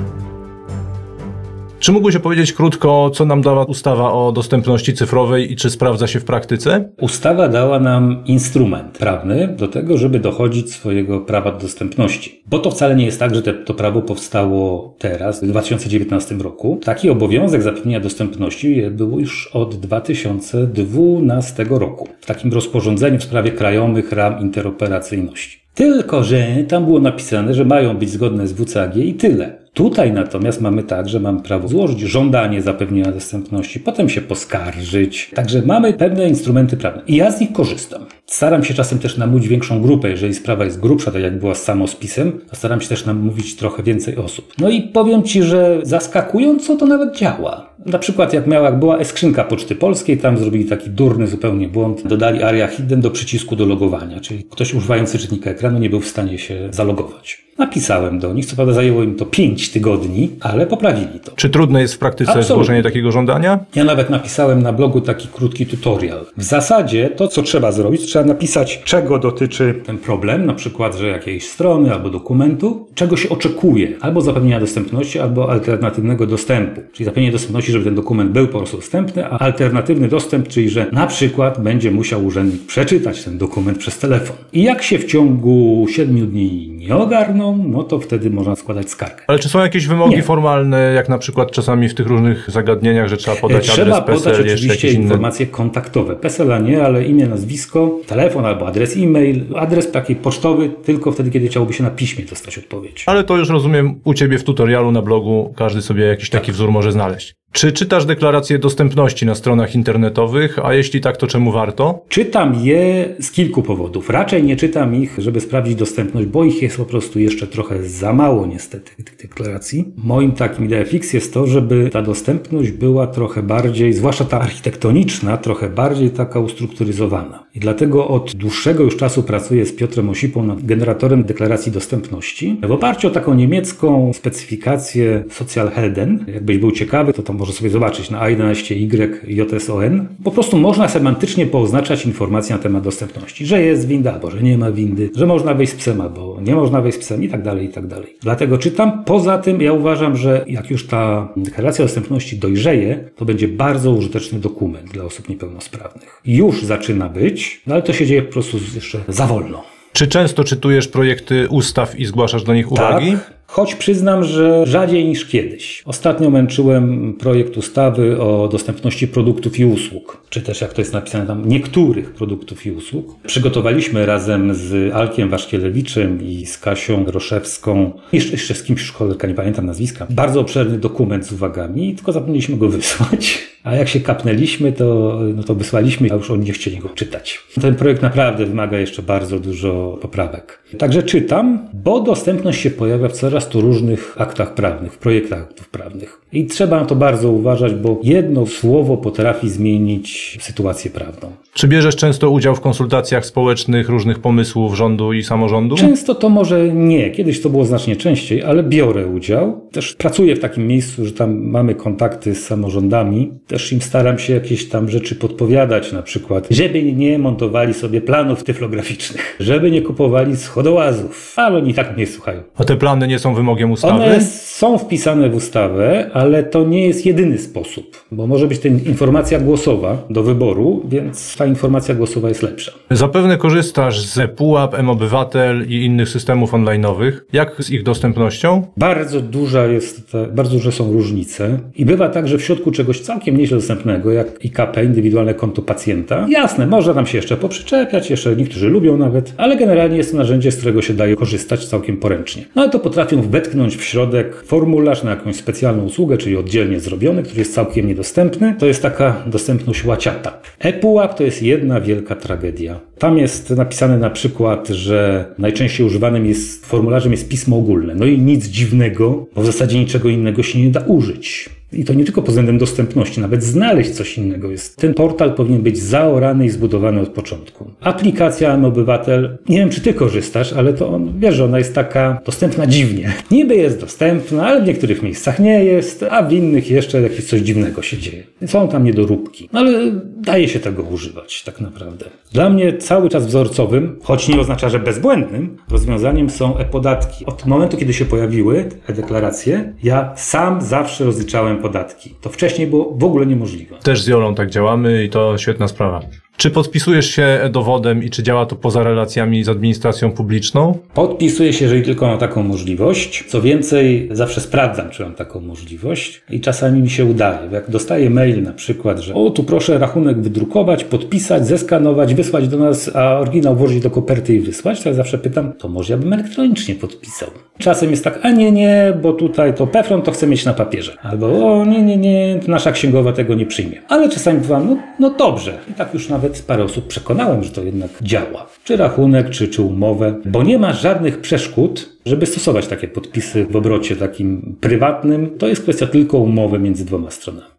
Czy 1.83 1.93
mógłbyś 1.93 2.17
opowiedzieć 2.17 2.53
krótko, 2.53 3.11
co 3.11 3.25
nam 3.25 3.43
dała 3.43 3.65
ustawa 3.65 4.13
o 4.13 4.33
dostępności 4.33 4.95
cyfrowej 4.95 5.53
i 5.53 5.57
czy 5.57 5.71
sprawdza 5.71 6.07
się 6.07 6.21
w 6.21 6.25
praktyce? 6.25 6.89
Ustawa 7.01 7.49
dała 7.49 7.81
nam 7.81 8.23
instrument 8.27 8.99
prawny 8.99 9.49
do 9.59 9.69
tego, 9.69 9.99
żeby 9.99 10.21
dochodzić 10.21 10.73
swojego 10.73 11.21
prawa 11.21 11.53
do 11.53 11.59
dostępności. 11.59 12.43
Bo 12.47 12.59
to 12.59 12.71
wcale 12.71 12.95
nie 12.95 13.05
jest 13.05 13.19
tak, 13.19 13.35
że 13.35 13.43
te, 13.43 13.55
to 13.55 13.75
prawo 13.75 14.03
powstało 14.03 14.95
teraz, 14.99 15.45
w 15.45 15.47
2019 15.47 16.35
roku. 16.35 16.81
Taki 16.85 17.11
obowiązek 17.11 17.63
zapewnienia 17.63 18.01
dostępności 18.01 18.83
był 18.91 19.21
już 19.21 19.51
od 19.53 19.75
2012 19.75 21.67
roku. 21.71 22.09
W 22.21 22.27
takim 22.27 22.53
rozporządzeniu 22.53 23.19
w 23.19 23.25
sprawie 23.25 23.51
krajowych 23.51 24.13
ram 24.13 24.41
interoperacyjności. 24.41 25.63
Tylko, 25.75 26.25
że 26.25 26.47
tam 26.69 26.85
było 26.85 27.01
napisane, 27.01 27.55
że 27.55 27.65
mają 27.65 27.97
być 27.97 28.11
zgodne 28.11 28.47
z 28.47 28.53
WCAG 28.53 28.97
i 28.97 29.15
tyle. 29.15 29.62
Tutaj 29.75 30.13
natomiast 30.13 30.61
mamy 30.61 30.83
tak, 30.83 31.09
że 31.09 31.21
mam 31.21 31.43
prawo 31.43 31.69
złożyć 31.69 32.01
żądanie 32.01 32.63
zapewnienia 32.63 33.13
dostępności, 33.13 33.81
potem 33.81 34.09
się 34.09 34.21
poskarżyć. 34.21 35.31
Także 35.35 35.63
mamy 35.63 35.93
pewne 35.93 36.29
instrumenty 36.29 36.77
prawne 36.77 37.03
i 37.07 37.17
ja 37.17 37.31
z 37.31 37.41
nich 37.41 37.53
korzystam. 37.53 38.07
Staram 38.27 38.65
się 38.65 38.75
czasem 38.75 38.99
też 38.99 39.17
namówić 39.17 39.49
większą 39.49 39.83
grupę, 39.83 40.11
jeżeli 40.11 40.35
sprawa 40.35 40.65
jest 40.65 40.81
grubsza, 40.81 41.11
tak 41.11 41.23
jak 41.23 41.39
była 41.39 41.55
z 41.55 41.63
samospisem, 41.63 42.41
to 42.51 42.57
staram 42.57 42.81
się 42.81 42.89
też 42.89 43.07
namówić 43.07 43.57
trochę 43.57 43.83
więcej 43.83 44.17
osób. 44.17 44.53
No 44.59 44.71
i 44.71 44.83
powiem 44.83 45.23
Ci, 45.23 45.43
że 45.43 45.81
zaskakująco 45.83 46.77
to 46.77 46.87
nawet 46.87 47.17
działa. 47.17 47.72
Na 47.87 47.99
przykład 47.99 48.33
jak 48.33 48.47
miała, 48.47 48.67
jak 48.67 48.79
była 48.79 48.99
e-skrzynka 48.99 49.45
Poczty 49.45 49.75
Polskiej, 49.75 50.19
tam 50.19 50.39
zrobili 50.39 50.65
taki 50.65 50.91
durny 50.91 51.27
zupełnie 51.27 51.69
błąd, 51.69 52.07
dodali 52.07 52.43
aria 52.43 52.67
hidden 52.67 53.01
do 53.01 53.11
przycisku 53.11 53.57
do 53.57 53.67
logowania, 53.67 54.21
czyli 54.21 54.45
ktoś 54.45 54.75
używający 54.75 55.19
czytnika 55.19 55.51
ekranu 55.51 55.79
nie 55.79 55.91
był 55.91 56.01
w 56.01 56.09
stanie 56.09 56.39
się 56.39 56.69
zalogować. 56.71 57.43
Napisałem 57.59 58.19
do 58.19 58.33
nich, 58.33 58.47
co 58.47 58.57
prawda 58.57 58.75
zajęło 58.75 59.03
im 59.03 59.15
to 59.15 59.27
5 59.27 59.71
tygodni, 59.71 60.31
ale 60.41 60.67
poprawili 60.67 61.21
to. 61.25 61.33
Czy 61.37 61.51
trudne 61.51 61.81
jest 61.81 61.95
w 61.95 61.99
praktyce 61.99 62.31
Absolutnie. 62.31 62.55
złożenie 62.55 62.83
takiego 62.83 63.13
żądania? 63.13 63.59
Ja 63.75 63.85
nawet 63.85 64.11
napisałem 64.11 64.63
na 64.63 64.73
blogu 64.73 65.01
taki 65.01 65.29
krótki 65.29 65.67
tutorial. 65.67 66.27
W 66.37 66.43
zasadzie 66.43 67.11
to, 67.11 67.29
co 67.29 67.43
trzeba 67.43 67.73
zrobić, 67.73 68.03
trzeba 68.03 68.25
napisać, 68.25 68.83
czego 68.85 69.19
dotyczy 69.19 69.75
ten 69.87 69.99
problem, 69.99 70.47
na 70.47 70.55
przykład, 70.55 70.97
że 70.97 71.09
jakiejś 71.09 71.49
strony 71.49 71.93
albo 71.93 72.11
dokumentu, 72.11 72.89
czego 72.95 73.17
się 73.17 73.29
oczekuje, 73.29 73.89
albo 74.01 74.21
zapewnienia 74.21 74.61
dostępności, 74.61 75.19
albo 75.19 75.51
alternatywnego 75.51 76.27
dostępu. 76.27 76.81
Czyli 76.93 77.05
zapewnienie 77.05 77.33
dostępności, 77.33 77.72
żeby 77.73 77.85
ten 77.85 77.95
dokument 77.95 78.31
był 78.31 78.47
po 78.49 78.59
prostu 78.59 78.77
dostępny, 78.77 79.27
a 79.27 79.39
alternatywny 79.39 80.09
dostęp, 80.09 80.49
czyli 80.49 80.71
że 80.71 80.87
na 80.93 81.07
przykład 81.07 81.63
będzie 81.63 81.91
musiał 81.91 82.25
urzędnik 82.25 82.67
przeczytać 82.67 83.25
ten 83.25 83.39
dokument 83.39 83.79
przez 83.79 83.99
telefon. 83.99 84.37
I 84.53 84.63
jak 84.63 84.83
się 84.83 84.99
w 84.99 85.05
ciągu 85.05 85.87
7 85.91 86.27
dni 86.27 86.69
nie 86.69 86.97
ogarną, 86.97 87.65
no 87.69 87.83
to 87.83 88.01
wtedy 88.01 88.31
można 88.31 88.57
składać 88.57 88.91
skargę. 88.91 89.23
Ale 89.27 89.39
czy 89.39 89.49
są 89.49 89.61
jakieś 89.61 89.87
wymogi 89.87 90.17
Nie. 90.17 90.23
formalne, 90.23 90.93
jak 90.95 91.09
na 91.09 91.19
przykład 91.19 91.51
czasami 91.51 91.89
w 91.89 91.95
tych 91.95 92.07
różnych 92.07 92.51
zagadnieniach, 92.51 93.09
że 93.09 93.17
trzeba 93.17 93.37
podać 93.37 93.69
Trzeba 93.69 93.97
adres 93.97 93.99
podać 93.99 94.17
PESEL, 94.17 94.33
jeszcze 94.33 94.55
oczywiście 94.55 94.69
jakieś 94.69 94.93
inne... 94.93 95.03
informacje 95.03 95.47
kontaktowe. 95.47 96.17
PESEL-a 96.17 96.59
nie, 96.59 96.85
ale 96.85 97.05
imię, 97.05 97.27
nazwisko, 97.27 97.99
telefon 98.07 98.45
albo 98.47 98.67
adres 98.67 98.97
e-mail, 98.97 99.45
adres 99.57 99.91
taki 99.91 100.17
pocztowy 100.17 100.71
tylko 100.85 101.13
wtedy, 101.13 101.31
kiedy 101.31 101.49
chciałoby 101.49 101.73
się 101.73 101.83
na 101.85 101.91
piśmie 101.91 102.25
dostać 102.25 102.59
odpowiedź. 102.59 103.05
Ale 103.07 103.25
to 103.25 103.37
już 103.37 103.49
rozumiem 103.49 104.01
u 104.05 104.15
Ciebie 104.15 104.39
w 104.39 104.45
tutorialu 104.45 104.93
na 104.93 105.03
blogu, 105.03 105.55
każdy 105.57 105.83
sobie 105.83 106.05
jakiś 106.05 106.31
taki 106.31 106.53
wzór 106.53 106.71
może 106.71 106.93
znaleźć. 106.93 107.35
Czy 107.53 107.73
czytasz 107.73 108.07
deklaracje 108.07 108.59
dostępności 108.59 109.27
na 109.27 109.35
stronach 109.35 109.75
internetowych, 109.75 110.59
a 110.59 110.75
jeśli 110.75 111.01
tak, 111.01 111.17
to 111.17 111.27
czemu 111.27 111.53
warto? 111.53 112.05
Czytam 112.09 112.55
je 112.63 113.15
z 113.21 113.31
kilku 113.31 113.63
powodów. 113.63 114.11
Raczej 114.11 114.43
nie 114.43 114.57
czytam 114.57 114.95
ich, 114.95 115.15
żeby 115.19 115.41
sprawdzić 115.41 115.75
dostępność, 115.75 116.27
bo 116.27 116.45
ich 116.45 116.63
jest 116.63 116.77
po 116.77 116.85
prostu 116.85 117.19
jeszcze 117.19 117.47
trochę 117.47 117.85
za 117.85 118.13
mało 118.13 118.47
niestety 118.47 119.05
tych 119.05 119.17
deklaracji. 119.17 119.93
Moim 119.97 120.33
takim 120.33 120.65
idea 120.65 120.85
fix 120.85 121.13
jest 121.13 121.35
to, 121.35 121.47
żeby 121.47 121.91
ta 121.93 122.03
dostępność 122.03 122.71
była 122.71 123.07
trochę 123.07 123.43
bardziej, 123.43 123.93
zwłaszcza 123.93 124.25
ta 124.25 124.41
architektoniczna, 124.41 125.37
trochę 125.37 125.69
bardziej 125.69 126.11
taka 126.11 126.41
ustrukturyzowana. 126.41 127.45
I 127.55 127.61
dlatego 127.61 128.09
od 128.09 128.35
dłuższego 128.35 128.85
już 128.85 128.97
czasu 128.97 129.23
pracuję 129.23 129.67
z 129.67 129.73
Piotrem 129.73 130.09
Osipą 130.09 130.45
nad 130.45 130.67
generatorem 130.67 131.25
deklaracji 131.25 131.73
dostępności. 131.73 132.57
W 132.63 132.73
oparciu 132.73 133.09
o 133.09 133.11
taką 133.11 133.35
niemiecką 133.35 134.13
specyfikację 134.13 135.25
Sozialhelden, 135.31 136.25
jakbyś 136.35 136.59
był 136.59 136.71
ciekawy, 136.71 137.13
to 137.13 137.23
tam 137.23 137.37
może 137.37 137.53
sobie 137.53 137.71
zobaczyć 137.71 138.11
na 138.11 138.21
A11Y 138.21 139.17
JSON. 139.27 140.07
Po 140.25 140.31
prostu 140.31 140.59
można 140.59 140.89
semantycznie 140.89 141.47
pooznaczać 141.47 142.07
informacje 142.07 142.57
na 142.57 142.63
temat 142.63 142.85
dostępności, 142.85 143.47
że 143.47 143.63
jest 143.63 143.89
winda, 143.89 144.15
albo 144.15 144.31
że 144.31 144.43
nie 144.43 144.59
ma 144.59 144.73
windy, 144.73 145.11
że 145.17 145.27
można 145.27 145.55
wejść 145.55 145.73
z 145.73 145.77
psem, 145.77 146.01
albo 146.01 146.39
nie 146.43 146.55
można 146.55 146.81
wejść 146.81 146.99
z 146.99 147.01
psem 147.01 147.23
i 147.23 147.29
tak 147.29 147.43
dalej, 147.43 147.67
i 147.67 147.69
tak 147.69 147.87
dalej. 147.87 148.17
Dlatego 148.23 148.59
czytam. 148.59 149.05
Poza 149.05 149.39
tym 149.39 149.61
ja 149.61 149.73
uważam, 149.73 150.17
że 150.17 150.45
jak 150.49 150.71
już 150.71 150.87
ta 150.87 151.29
deklaracja 151.37 151.85
dostępności 151.85 152.39
dojrzeje, 152.39 153.11
to 153.17 153.25
będzie 153.25 153.49
bardzo 153.49 153.93
użyteczny 153.93 154.39
dokument 154.39 154.91
dla 154.93 155.05
osób 155.05 155.29
niepełnosprawnych. 155.29 156.21
Już 156.25 156.63
zaczyna 156.63 157.09
być, 157.09 157.42
no 157.67 157.75
ale 157.75 157.83
to 157.83 157.93
się 157.93 158.07
dzieje 158.07 158.23
po 158.23 158.33
prostu 158.33 158.59
jeszcze 158.75 158.99
za 159.09 159.27
wolno. 159.27 159.65
Czy 159.93 160.07
często 160.07 160.45
czytujesz 160.45 160.89
projekty 160.89 161.49
ustaw 161.49 161.99
i 161.99 162.05
zgłaszasz 162.05 162.43
do 162.43 162.55
nich 162.55 162.73
uwagi? 162.73 163.13
Tak. 163.13 163.43
Choć 163.47 163.75
przyznam, 163.75 164.25
że 164.25 164.67
rzadziej 164.67 165.05
niż 165.05 165.27
kiedyś. 165.27 165.83
Ostatnio 165.87 166.31
męczyłem 166.31 167.15
projekt 167.21 167.57
ustawy 167.57 168.21
o 168.21 168.49
dostępności 168.49 169.09
produktów 169.09 169.59
i 169.59 169.65
usług, 169.65 170.23
czy 170.29 170.41
też 170.41 170.61
jak 170.61 170.73
to 170.73 170.81
jest 170.81 170.93
napisane 170.93 171.27
tam, 171.27 171.49
niektórych 171.49 172.15
produktów 172.15 172.67
i 172.67 172.71
usług. 172.71 173.15
Przygotowaliśmy 173.27 174.07
razem 174.07 174.55
z 174.55 174.95
Alkiem 174.95 175.29
Waszkielewiczem 175.31 176.23
i 176.23 176.47
z 176.47 176.59
Kasią 176.59 177.05
Groszewską, 177.05 177.93
jeszcze, 178.13 178.55
z 178.55 178.63
kimś 178.63 178.83
w 178.83 178.87
szkole, 178.87 179.15
nie 179.29 179.35
pamiętam 179.35 179.67
nazwiska, 179.67 180.07
bardzo 180.11 180.41
obszerny 180.41 180.79
dokument 180.79 181.27
z 181.27 181.33
uwagami, 181.33 181.95
tylko 181.95 182.13
zapomnieliśmy 182.13 182.57
go 182.57 182.69
wysłać. 182.69 183.52
A 183.65 183.75
jak 183.75 183.89
się 183.89 184.01
kapnęliśmy, 184.01 184.73
to, 184.73 185.19
no 185.37 185.43
to 185.43 185.55
wysłaliśmy, 185.55 186.13
a 186.13 186.15
już 186.15 186.31
oni 186.31 186.45
nie 186.45 186.53
chcieli 186.53 186.79
go 186.79 186.89
czytać. 186.89 187.41
Ten 187.61 187.75
projekt 187.75 188.03
naprawdę 188.03 188.47
wymaga 188.47 188.79
jeszcze 188.79 189.03
bardzo 189.03 189.39
dużo 189.39 189.99
poprawek. 190.03 190.63
Także 190.79 191.03
czytam, 191.03 191.69
bo 191.75 192.01
dostępność 192.01 192.61
się 192.61 192.71
pojawia 192.71 193.09
w 193.09 193.13
coraz 193.13 193.49
tu 193.49 193.61
różnych 193.61 194.15
aktach 194.19 194.55
prawnych, 194.55 194.93
w 194.93 194.99
projektach 194.99 195.43
aktów 195.43 195.69
prawnych. 195.69 196.21
I 196.33 196.47
trzeba 196.47 196.81
na 196.81 196.87
to 196.87 196.97
bardzo 196.97 197.31
uważać, 197.31 197.75
bo 197.75 198.01
jedno 198.03 198.47
słowo 198.47 198.97
potrafi 198.97 199.51
zmienić 199.51 200.39
sytuację 200.41 200.91
prawną. 200.91 201.33
Czy 201.55 201.69
bierzesz 201.69 201.97
często 201.97 202.31
udział 202.31 202.55
w 202.55 202.61
konsultacjach 202.61 203.27
społecznych 203.27 203.89
różnych 203.89 204.19
pomysłów 204.19 204.75
rządu 204.75 205.13
i 205.13 205.23
samorządu? 205.23 205.77
Często 205.77 206.15
to 206.15 206.29
może 206.29 206.69
nie. 206.69 207.11
Kiedyś 207.11 207.41
to 207.41 207.51
było 207.51 207.65
znacznie 207.65 207.97
częściej, 207.97 208.43
ale 208.43 208.63
biorę 208.63 209.07
udział. 209.07 209.69
Też 209.73 209.95
pracuję 209.95 210.37
w 210.37 210.41
takim 210.41 210.67
miejscu, 210.67 211.07
że 211.07 211.13
tam 211.13 211.45
mamy 211.45 211.75
kontakty 211.75 212.35
z 212.35 212.47
samorządami. 212.47 213.33
Też 213.53 213.73
im 213.73 213.83
staram 213.83 214.19
się 214.19 214.33
jakieś 214.33 214.69
tam 214.69 214.89
rzeczy 214.89 215.15
podpowiadać, 215.15 215.93
na 215.93 216.03
przykład, 216.03 216.47
żeby 216.51 216.83
nie 216.83 217.19
montowali 217.19 217.75
sobie 217.75 218.01
planów 218.01 218.45
tyflograficznych, 218.45 219.37
żeby 219.41 219.71
nie 219.71 219.83
kupowali 219.83 220.37
schodołazów, 220.37 221.35
ale 221.37 221.59
oni 221.59 221.75
tak 221.75 221.97
nie 221.97 222.07
słuchają. 222.07 222.43
A 222.57 222.65
te 222.65 222.77
plany 222.77 223.09
nie 223.09 223.19
są 223.19 223.35
wymogiem 223.35 223.71
ustawy? 223.71 224.05
One 224.05 224.21
są 224.21 224.79
wpisane 224.79 225.31
w 225.31 225.35
ustawę, 225.35 226.11
ale 226.13 226.43
to 226.43 226.65
nie 226.65 226.87
jest 226.87 227.07
jedyny 227.07 227.39
sposób, 227.39 228.05
bo 228.13 228.27
może 228.27 228.47
być 228.47 228.59
to 228.59 228.69
informacja 228.69 229.41
głosowa 229.41 229.99
do 230.11 230.23
wyboru, 230.23 230.83
więc 230.89 231.37
ta 231.37 231.47
informacja 231.47 231.95
głosowa 231.95 232.29
jest 232.29 232.43
lepsza. 232.43 232.73
Zapewne 232.91 233.37
korzystasz 233.37 234.01
z 234.01 234.31
Pułap, 234.37 234.75
M-Obywatel 234.75 235.67
i 235.69 235.85
innych 235.85 236.09
systemów 236.09 236.53
online'owych. 236.53 237.13
Jak 237.33 237.57
z 237.59 237.71
ich 237.71 237.83
dostępnością? 237.83 238.67
Bardzo 238.77 239.21
duża 239.21 239.67
jest, 239.67 240.13
bardzo 240.33 240.53
duże 240.53 240.73
są 240.73 240.93
różnice 240.93 241.59
i 241.75 241.87
bywa 241.87 242.09
tak, 242.09 242.29
że 242.29 242.39
w 242.39 242.43
środku 242.43 242.71
czegoś 242.71 243.01
całkiem 243.01 243.42
nieźle 243.43 243.57
dostępnego, 243.57 244.13
jak 244.13 244.45
IKP, 244.45 244.85
indywidualne 244.85 245.35
konto 245.35 245.63
pacjenta, 245.63 246.27
jasne, 246.29 246.67
można 246.67 246.95
tam 246.95 247.07
się 247.07 247.19
jeszcze 247.19 247.37
poprzyczepiać, 247.37 248.11
jeszcze 248.11 248.37
niektórzy 248.37 248.69
lubią 248.69 248.97
nawet, 248.97 249.35
ale 249.37 249.57
generalnie 249.57 249.97
jest 249.97 250.11
to 250.11 250.17
narzędzie, 250.17 250.53
z 250.53 250.57
którego 250.57 250.83
się 250.83 250.95
daje 250.95 251.17
korzystać 251.17 251.67
całkiem 251.67 251.97
poręcznie. 251.97 252.45
No 252.57 252.63
ale 252.63 252.71
to 252.71 252.79
potrafią 252.79 253.23
wetknąć 253.23 253.77
w 253.77 253.85
środek 253.85 254.43
formularz 254.47 255.03
na 255.03 255.11
jakąś 255.11 255.37
specjalną 255.37 255.85
usługę, 255.85 256.19
czyli 256.19 256.37
oddzielnie 256.37 256.81
zrobiony, 256.81 257.23
który 257.23 257.39
jest 257.39 257.55
całkiem 257.55 257.89
niedostępny. 257.89 258.55
To 258.59 258.67
jest 258.67 258.83
taka 258.83 259.23
dostępność 259.27 259.85
łaciata. 259.85 260.41
ePUAP 260.59 261.15
to 261.15 261.25
jest 261.25 261.43
jedna 261.43 261.81
wielka 261.81 262.15
tragedia. 262.15 262.81
Tam 262.99 263.19
jest 263.19 263.51
napisane 263.51 263.99
na 263.99 264.11
przykład, 264.11 264.69
że 264.69 265.25
najczęściej 265.39 265.87
używanym 265.87 266.27
jest 266.27 266.67
formularzem 266.67 267.13
jest 267.13 267.29
pismo 267.29 267.57
ogólne. 267.57 267.95
No 267.95 268.07
i 268.07 268.19
nic 268.19 268.47
dziwnego, 268.47 269.27
bo 269.35 269.43
w 269.43 269.47
zasadzie 269.47 269.79
niczego 269.79 270.09
innego 270.09 270.43
się 270.43 270.61
nie 270.61 270.71
da 270.71 270.81
użyć. 270.81 271.51
I 271.73 271.85
to 271.85 271.95
nie 271.95 272.05
tylko 272.05 272.23
pod 272.23 272.29
względem 272.29 272.59
dostępności, 272.59 273.21
nawet 273.21 273.45
znaleźć 273.45 273.91
coś 273.91 274.19
innego 274.19 274.51
jest. 274.51 274.77
Ten 274.77 274.95
portal 274.95 275.35
powinien 275.35 275.63
być 275.63 275.79
zaorany 275.79 276.47
i 276.47 276.51
zbudowany 276.51 277.01
od 277.01 277.09
początku. 277.09 277.71
Aplikacja 277.81 278.55
M-Obywatel, 278.55 279.39
nie 279.49 279.59
wiem 279.59 279.71
czy 279.71 279.81
ty 279.81 279.95
korzystasz, 279.95 280.53
ale 280.53 280.73
to 280.73 280.89
on, 280.89 281.13
wiesz, 281.19 281.35
że 281.35 281.45
ona 281.45 281.59
jest 281.59 281.75
taka 281.75 282.21
dostępna 282.27 282.67
dziwnie. 282.67 283.13
Niby 283.31 283.57
jest 283.57 283.81
dostępna, 283.81 284.47
ale 284.47 284.63
w 284.63 284.67
niektórych 284.67 285.03
miejscach 285.03 285.39
nie 285.39 285.65
jest, 285.65 286.05
a 286.11 286.23
w 286.23 286.33
innych 286.33 286.71
jeszcze 286.71 287.03
jakieś 287.03 287.25
coś 287.25 287.41
dziwnego 287.41 287.83
się 287.83 287.99
dzieje. 287.99 288.23
Są 288.47 288.69
tam 288.69 288.85
niedoróbki, 288.85 289.49
no 289.53 289.61
ale 289.61 289.93
daje 290.17 290.49
się 290.49 290.61
tego 290.61 290.83
używać 290.83 291.43
tak 291.43 291.61
naprawdę. 291.61 292.05
Dla 292.33 292.51
mnie 292.51 292.79
cały 292.79 293.09
czas 293.09 293.27
wzorcowym, 293.27 293.99
choć 294.03 294.29
nie 294.29 294.41
oznacza, 294.41 294.69
że 294.69 294.79
bezbłędnym, 294.79 295.57
rozwiązaniem 295.71 296.31
są 296.31 296.59
e-podatki. 296.59 297.27
Od 297.27 297.47
momentu, 297.47 297.77
kiedy 297.77 297.93
się 297.93 298.05
pojawiły 298.05 298.69
e-deklaracje, 298.89 299.75
ja 299.83 300.13
sam 300.17 300.63
zawsze 300.63 301.05
rozliczałem 301.05 301.59
podatki. 301.63 302.15
To 302.21 302.31
wcześniej 302.31 302.67
było 302.67 302.95
w 302.99 303.05
ogóle 303.05 303.27
niemożliwe. 303.27 303.79
Też 303.79 304.03
z 304.03 304.07
Jolą 304.07 304.35
tak 304.35 304.51
działamy 304.51 305.05
i 305.05 305.11
to 305.11 305.39
świetna 305.39 305.69
sprawa. 305.69 306.01
Czy 306.37 306.51
podpisujesz 306.51 307.11
się 307.11 307.41
dowodem 307.53 308.03
i 308.03 308.11
czy 308.11 308.23
działa 308.23 308.47
to 308.47 308.57
poza 308.57 308.83
relacjami 308.83 309.45
z 309.45 309.49
administracją 309.49 310.13
publiczną? 310.13 310.79
Podpisuję 310.95 311.53
się, 311.53 311.65
jeżeli 311.65 311.83
tylko 311.83 312.07
mam 312.07 312.19
taką 312.19 312.43
możliwość. 312.43 313.25
Co 313.29 313.43
więcej, 313.43 314.09
zawsze 314.13 314.41
sprawdzam, 314.41 314.91
czy 314.91 315.03
mam 315.03 315.15
taką 315.15 315.41
możliwość 315.41 316.23
i 316.31 316.41
czasami 316.41 316.83
mi 316.83 316.91
się 316.91 317.05
udaje. 317.05 317.39
Jak 317.53 317.71
dostaję 317.71 318.11
mail 318.11 318.43
na 318.43 318.53
przykład, 318.53 318.99
że 318.99 319.15
o, 319.15 319.31
tu 319.31 319.45
proszę 319.45 319.79
rachunek 319.79 320.21
wydrukować, 320.21 320.85
podpisać, 320.85 321.47
zeskanować, 321.47 322.15
wysłać 322.15 322.49
do 322.49 322.59
nas, 322.59 322.97
a 322.97 323.19
oryginał 323.19 323.57
włożyć 323.57 323.81
do 323.83 323.91
koperty 323.91 324.35
i 324.35 324.41
wysłać, 324.41 324.83
to 324.83 324.89
ja 324.89 324.95
zawsze 324.95 325.19
pytam, 325.19 325.53
to 325.53 325.69
może 325.69 325.93
ja 325.93 325.99
bym 325.99 326.13
elektronicznie 326.13 326.75
podpisał. 326.75 327.29
Czasem 327.59 327.91
jest 327.91 328.05
tak, 328.05 328.19
a 328.23 328.31
nie, 328.31 328.53
nie, 328.53 328.99
bo 329.03 329.13
tutaj 329.13 329.55
to 329.55 329.67
Pefron 329.67 330.03
to 330.03 330.13
chcę 330.13 330.27
mieć 330.27 330.45
na 330.45 330.53
papierze. 330.53 330.97
Albo 331.03 331.27
o, 331.27 331.65
nie, 331.65 331.83
nie, 331.83 331.97
nie, 331.97 332.41
nasza 332.49 332.73
księgowa 332.73 333.13
tego 333.13 333.35
nie 333.35 333.47
przyjmie. 333.47 333.83
Ale 333.89 334.09
czasami 334.09 334.41
bywam, 334.41 334.67
no, 334.69 334.77
no 334.99 335.11
dobrze. 335.11 335.59
I 335.71 335.75
tak 335.75 335.95
już 335.95 336.09
nawet 336.09 336.22
parę 336.47 336.65
osób 336.65 336.87
przekonałem, 336.87 337.45
że 337.45 337.51
to 337.51 337.63
jednak 337.63 337.91
działa. 338.03 338.47
Czy 338.65 338.77
rachunek, 338.77 339.31
czy, 339.31 339.49
czy 339.49 339.63
umowę, 339.63 340.15
bo 340.25 340.43
nie 340.43 340.59
ma 340.59 340.73
żadnych 340.73 341.21
przeszkód, 341.21 341.97
żeby 342.07 342.27
stosować 342.27 342.67
takie 342.67 342.89
podpisy 342.89 343.45
w 343.45 343.57
obrocie 343.57 343.97
takim 343.97 344.57
prywatnym. 344.61 345.39
To 345.39 345.49
jest 345.49 345.63
kwestia 345.63 345.87
tylko 345.87 346.19
umowy 346.19 346.59
między 346.59 346.85
dwoma 346.85 347.11
stronami. 347.11 347.52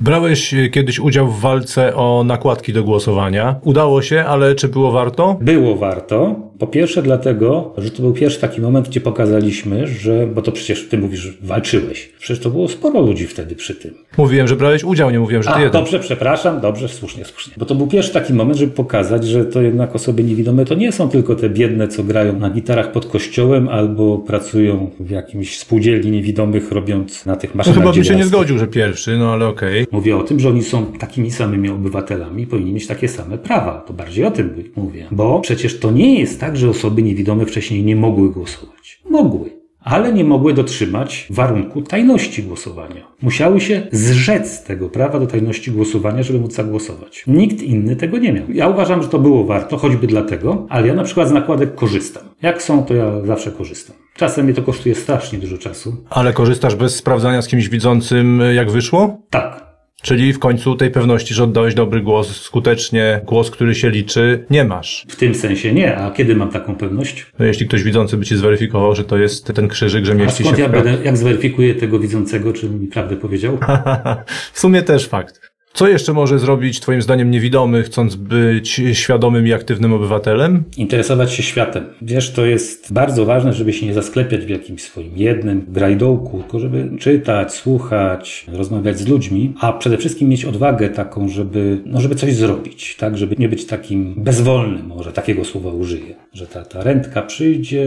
Brałeś 0.00 0.54
kiedyś 0.72 0.98
udział 0.98 1.28
w 1.28 1.40
walce 1.40 1.96
o 1.96 2.24
nakładki 2.24 2.72
do 2.72 2.84
głosowania. 2.84 3.56
Udało 3.62 4.02
się, 4.02 4.24
ale 4.24 4.54
czy 4.54 4.68
było 4.68 4.90
warto? 4.92 5.38
Było 5.40 5.76
warto. 5.76 6.36
Po 6.58 6.66
pierwsze 6.66 7.02
dlatego, 7.02 7.74
że 7.78 7.90
to 7.90 8.02
był 8.02 8.12
pierwszy 8.12 8.40
taki 8.40 8.60
moment, 8.60 8.88
gdzie 8.88 9.00
pokazaliśmy, 9.00 9.86
że, 9.86 10.26
bo 10.26 10.42
to 10.42 10.52
przecież 10.52 10.88
ty 10.88 10.98
mówisz, 10.98 11.38
walczyłeś. 11.42 12.12
Przecież 12.18 12.42
to 12.42 12.50
było 12.50 12.68
sporo 12.68 13.00
ludzi 13.00 13.26
wtedy 13.26 13.54
przy 13.56 13.74
tym. 13.74 13.94
Mówiłem, 14.18 14.48
że 14.48 14.56
brałeś 14.56 14.84
udział, 14.84 15.10
nie 15.10 15.20
mówiłem, 15.20 15.42
że 15.42 15.48
ty 15.48 15.54
A, 15.54 15.58
jeden. 15.58 15.72
dobrze, 15.72 15.98
przepraszam, 15.98 16.60
dobrze, 16.60 16.88
słusznie, 16.88 17.24
słusznie. 17.24 17.54
Bo 17.56 17.66
to 17.66 17.74
był 17.74 17.86
pierwszy 17.86 18.12
taki 18.12 18.32
moment, 18.32 18.58
żeby 18.58 18.72
pokazać, 18.72 19.26
że 19.26 19.44
to 19.44 19.62
jednak 19.62 19.94
osoby 19.94 20.24
niewidome 20.24 20.64
to 20.64 20.74
nie 20.74 20.92
są 20.92 21.08
tylko 21.08 21.34
te 21.34 21.48
biedne, 21.50 21.88
co 21.88 22.04
grają 22.04 22.38
na 22.38 22.50
gitarach 22.50 22.92
pod 22.92 23.06
kościołem 23.06 23.68
albo 23.68 24.18
pracują 24.18 24.90
w 25.00 25.10
jakimś 25.10 25.58
spółdzielni 25.58 26.10
niewidomych, 26.10 26.72
robiąc 26.72 27.26
na 27.26 27.36
tych 27.36 27.54
No 27.54 27.58
maszynach 27.58 27.78
chyba 27.78 27.92
bym 27.92 28.04
się 28.04 28.16
nie 28.16 28.24
zgodził, 28.24 28.58
że 28.58 28.66
pierwszy, 28.66 29.18
no 29.18 29.32
ale 29.32 29.46
okej. 29.46 29.83
Mówię 29.92 30.16
o 30.16 30.22
tym, 30.22 30.40
że 30.40 30.48
oni 30.48 30.62
są 30.62 30.86
takimi 30.86 31.30
samymi 31.30 31.68
obywatelami 31.68 32.42
i 32.42 32.46
powinni 32.46 32.72
mieć 32.72 32.86
takie 32.86 33.08
same 33.08 33.38
prawa. 33.38 33.84
To 33.86 33.92
bardziej 33.92 34.24
o 34.24 34.30
tym 34.30 34.64
mówię. 34.76 35.06
Bo 35.10 35.40
przecież 35.40 35.78
to 35.80 35.90
nie 35.90 36.20
jest 36.20 36.40
tak, 36.40 36.56
że 36.56 36.70
osoby 36.70 37.02
niewidome 37.02 37.46
wcześniej 37.46 37.84
nie 37.84 37.96
mogły 37.96 38.30
głosować. 38.30 39.00
Mogły. 39.10 39.50
ale 39.84 40.12
nie 40.12 40.24
mogły 40.24 40.54
dotrzymać 40.54 41.26
warunku 41.30 41.82
tajności 41.82 42.42
głosowania. 42.42 43.06
Musiały 43.22 43.60
się 43.60 43.86
zrzec 43.92 44.64
tego 44.64 44.88
prawa 44.88 45.20
do 45.20 45.26
tajności 45.26 45.70
głosowania, 45.70 46.22
żeby 46.22 46.38
móc 46.38 46.54
zagłosować. 46.54 47.24
Nikt 47.26 47.62
inny 47.62 47.96
tego 47.96 48.18
nie 48.18 48.32
miał. 48.32 48.44
Ja 48.52 48.68
uważam, 48.68 49.02
że 49.02 49.08
to 49.08 49.18
było 49.18 49.44
warto, 49.44 49.76
choćby 49.76 50.06
dlatego, 50.06 50.66
ale 50.68 50.86
ja 50.86 50.94
na 50.94 51.04
przykład 51.04 51.28
z 51.28 51.32
nakładek 51.32 51.74
korzystam. 51.74 52.22
Jak 52.42 52.62
są, 52.62 52.84
to 52.84 52.94
ja 52.94 53.20
zawsze 53.26 53.50
korzystam. 53.52 53.96
Czasem 54.16 54.44
mnie 54.44 54.54
to 54.54 54.62
kosztuje 54.62 54.94
strasznie 54.94 55.38
dużo 55.38 55.58
czasu. 55.58 55.96
Ale 56.10 56.32
korzystasz 56.32 56.74
bez 56.74 56.96
sprawdzania 56.96 57.42
z 57.42 57.48
kimś 57.48 57.68
widzącym, 57.68 58.42
jak 58.54 58.70
wyszło? 58.70 59.16
Tak. 59.30 59.63
Czyli 60.04 60.32
w 60.32 60.38
końcu 60.38 60.76
tej 60.76 60.90
pewności, 60.90 61.34
że 61.34 61.44
oddałeś 61.44 61.74
dobry 61.74 62.00
głos, 62.00 62.40
skutecznie 62.40 63.20
głos, 63.24 63.50
który 63.50 63.74
się 63.74 63.90
liczy, 63.90 64.44
nie 64.50 64.64
masz. 64.64 65.06
W 65.08 65.16
tym 65.16 65.34
sensie 65.34 65.72
nie, 65.72 65.96
a 65.96 66.10
kiedy 66.10 66.36
mam 66.36 66.50
taką 66.50 66.76
pewność? 66.76 67.26
No 67.38 67.44
jeśli 67.44 67.68
ktoś 67.68 67.82
widzący 67.82 68.16
by 68.16 68.24
ci 68.24 68.36
zweryfikował, 68.36 68.94
że 68.94 69.04
to 69.04 69.18
jest 69.18 69.46
ten 69.46 69.68
krzyżyk, 69.68 70.04
że 70.04 70.12
A 70.12 70.14
mieści 70.14 70.42
skąd 70.42 70.56
się 70.56 70.62
ja 70.62 70.68
będę, 70.68 70.96
jak 71.04 71.16
zweryfikuję 71.16 71.74
tego 71.74 71.98
widzącego, 71.98 72.52
czy 72.52 72.70
mi 72.70 72.86
prawdę 72.86 73.16
powiedział? 73.16 73.58
W 74.52 74.60
sumie 74.60 74.82
też 74.82 75.08
fakt. 75.08 75.53
Co 75.74 75.88
jeszcze 75.88 76.12
może 76.12 76.38
zrobić, 76.38 76.80
Twoim 76.80 77.02
zdaniem, 77.02 77.30
niewidomy, 77.30 77.82
chcąc 77.82 78.16
być 78.16 78.80
świadomym 78.92 79.46
i 79.46 79.52
aktywnym 79.52 79.92
obywatelem? 79.92 80.64
Interesować 80.76 81.32
się 81.32 81.42
światem. 81.42 81.84
Wiesz, 82.02 82.32
to 82.32 82.46
jest 82.46 82.92
bardzo 82.92 83.24
ważne, 83.24 83.52
żeby 83.52 83.72
się 83.72 83.86
nie 83.86 83.94
zasklepiać 83.94 84.44
w 84.44 84.48
jakimś 84.48 84.82
swoim 84.82 85.12
jednym 85.16 85.66
grajdołku, 85.68 86.38
tylko 86.40 86.58
żeby 86.58 86.90
czytać, 86.98 87.52
słuchać, 87.52 88.46
rozmawiać 88.52 88.98
z 88.98 89.08
ludźmi, 89.08 89.54
a 89.60 89.72
przede 89.72 89.98
wszystkim 89.98 90.28
mieć 90.28 90.44
odwagę 90.44 90.88
taką, 90.88 91.28
żeby, 91.28 91.82
no, 91.86 92.00
żeby 92.00 92.14
coś 92.14 92.34
zrobić, 92.34 92.96
tak? 92.96 93.18
Żeby 93.18 93.36
nie 93.38 93.48
być 93.48 93.66
takim 93.66 94.14
bezwolnym, 94.16 94.86
może 94.86 95.12
takiego 95.12 95.44
słowa 95.44 95.70
użyję, 95.70 96.14
że 96.32 96.46
ta, 96.46 96.64
ta 96.64 96.82
rętka 96.82 97.22
przyjdzie 97.22 97.86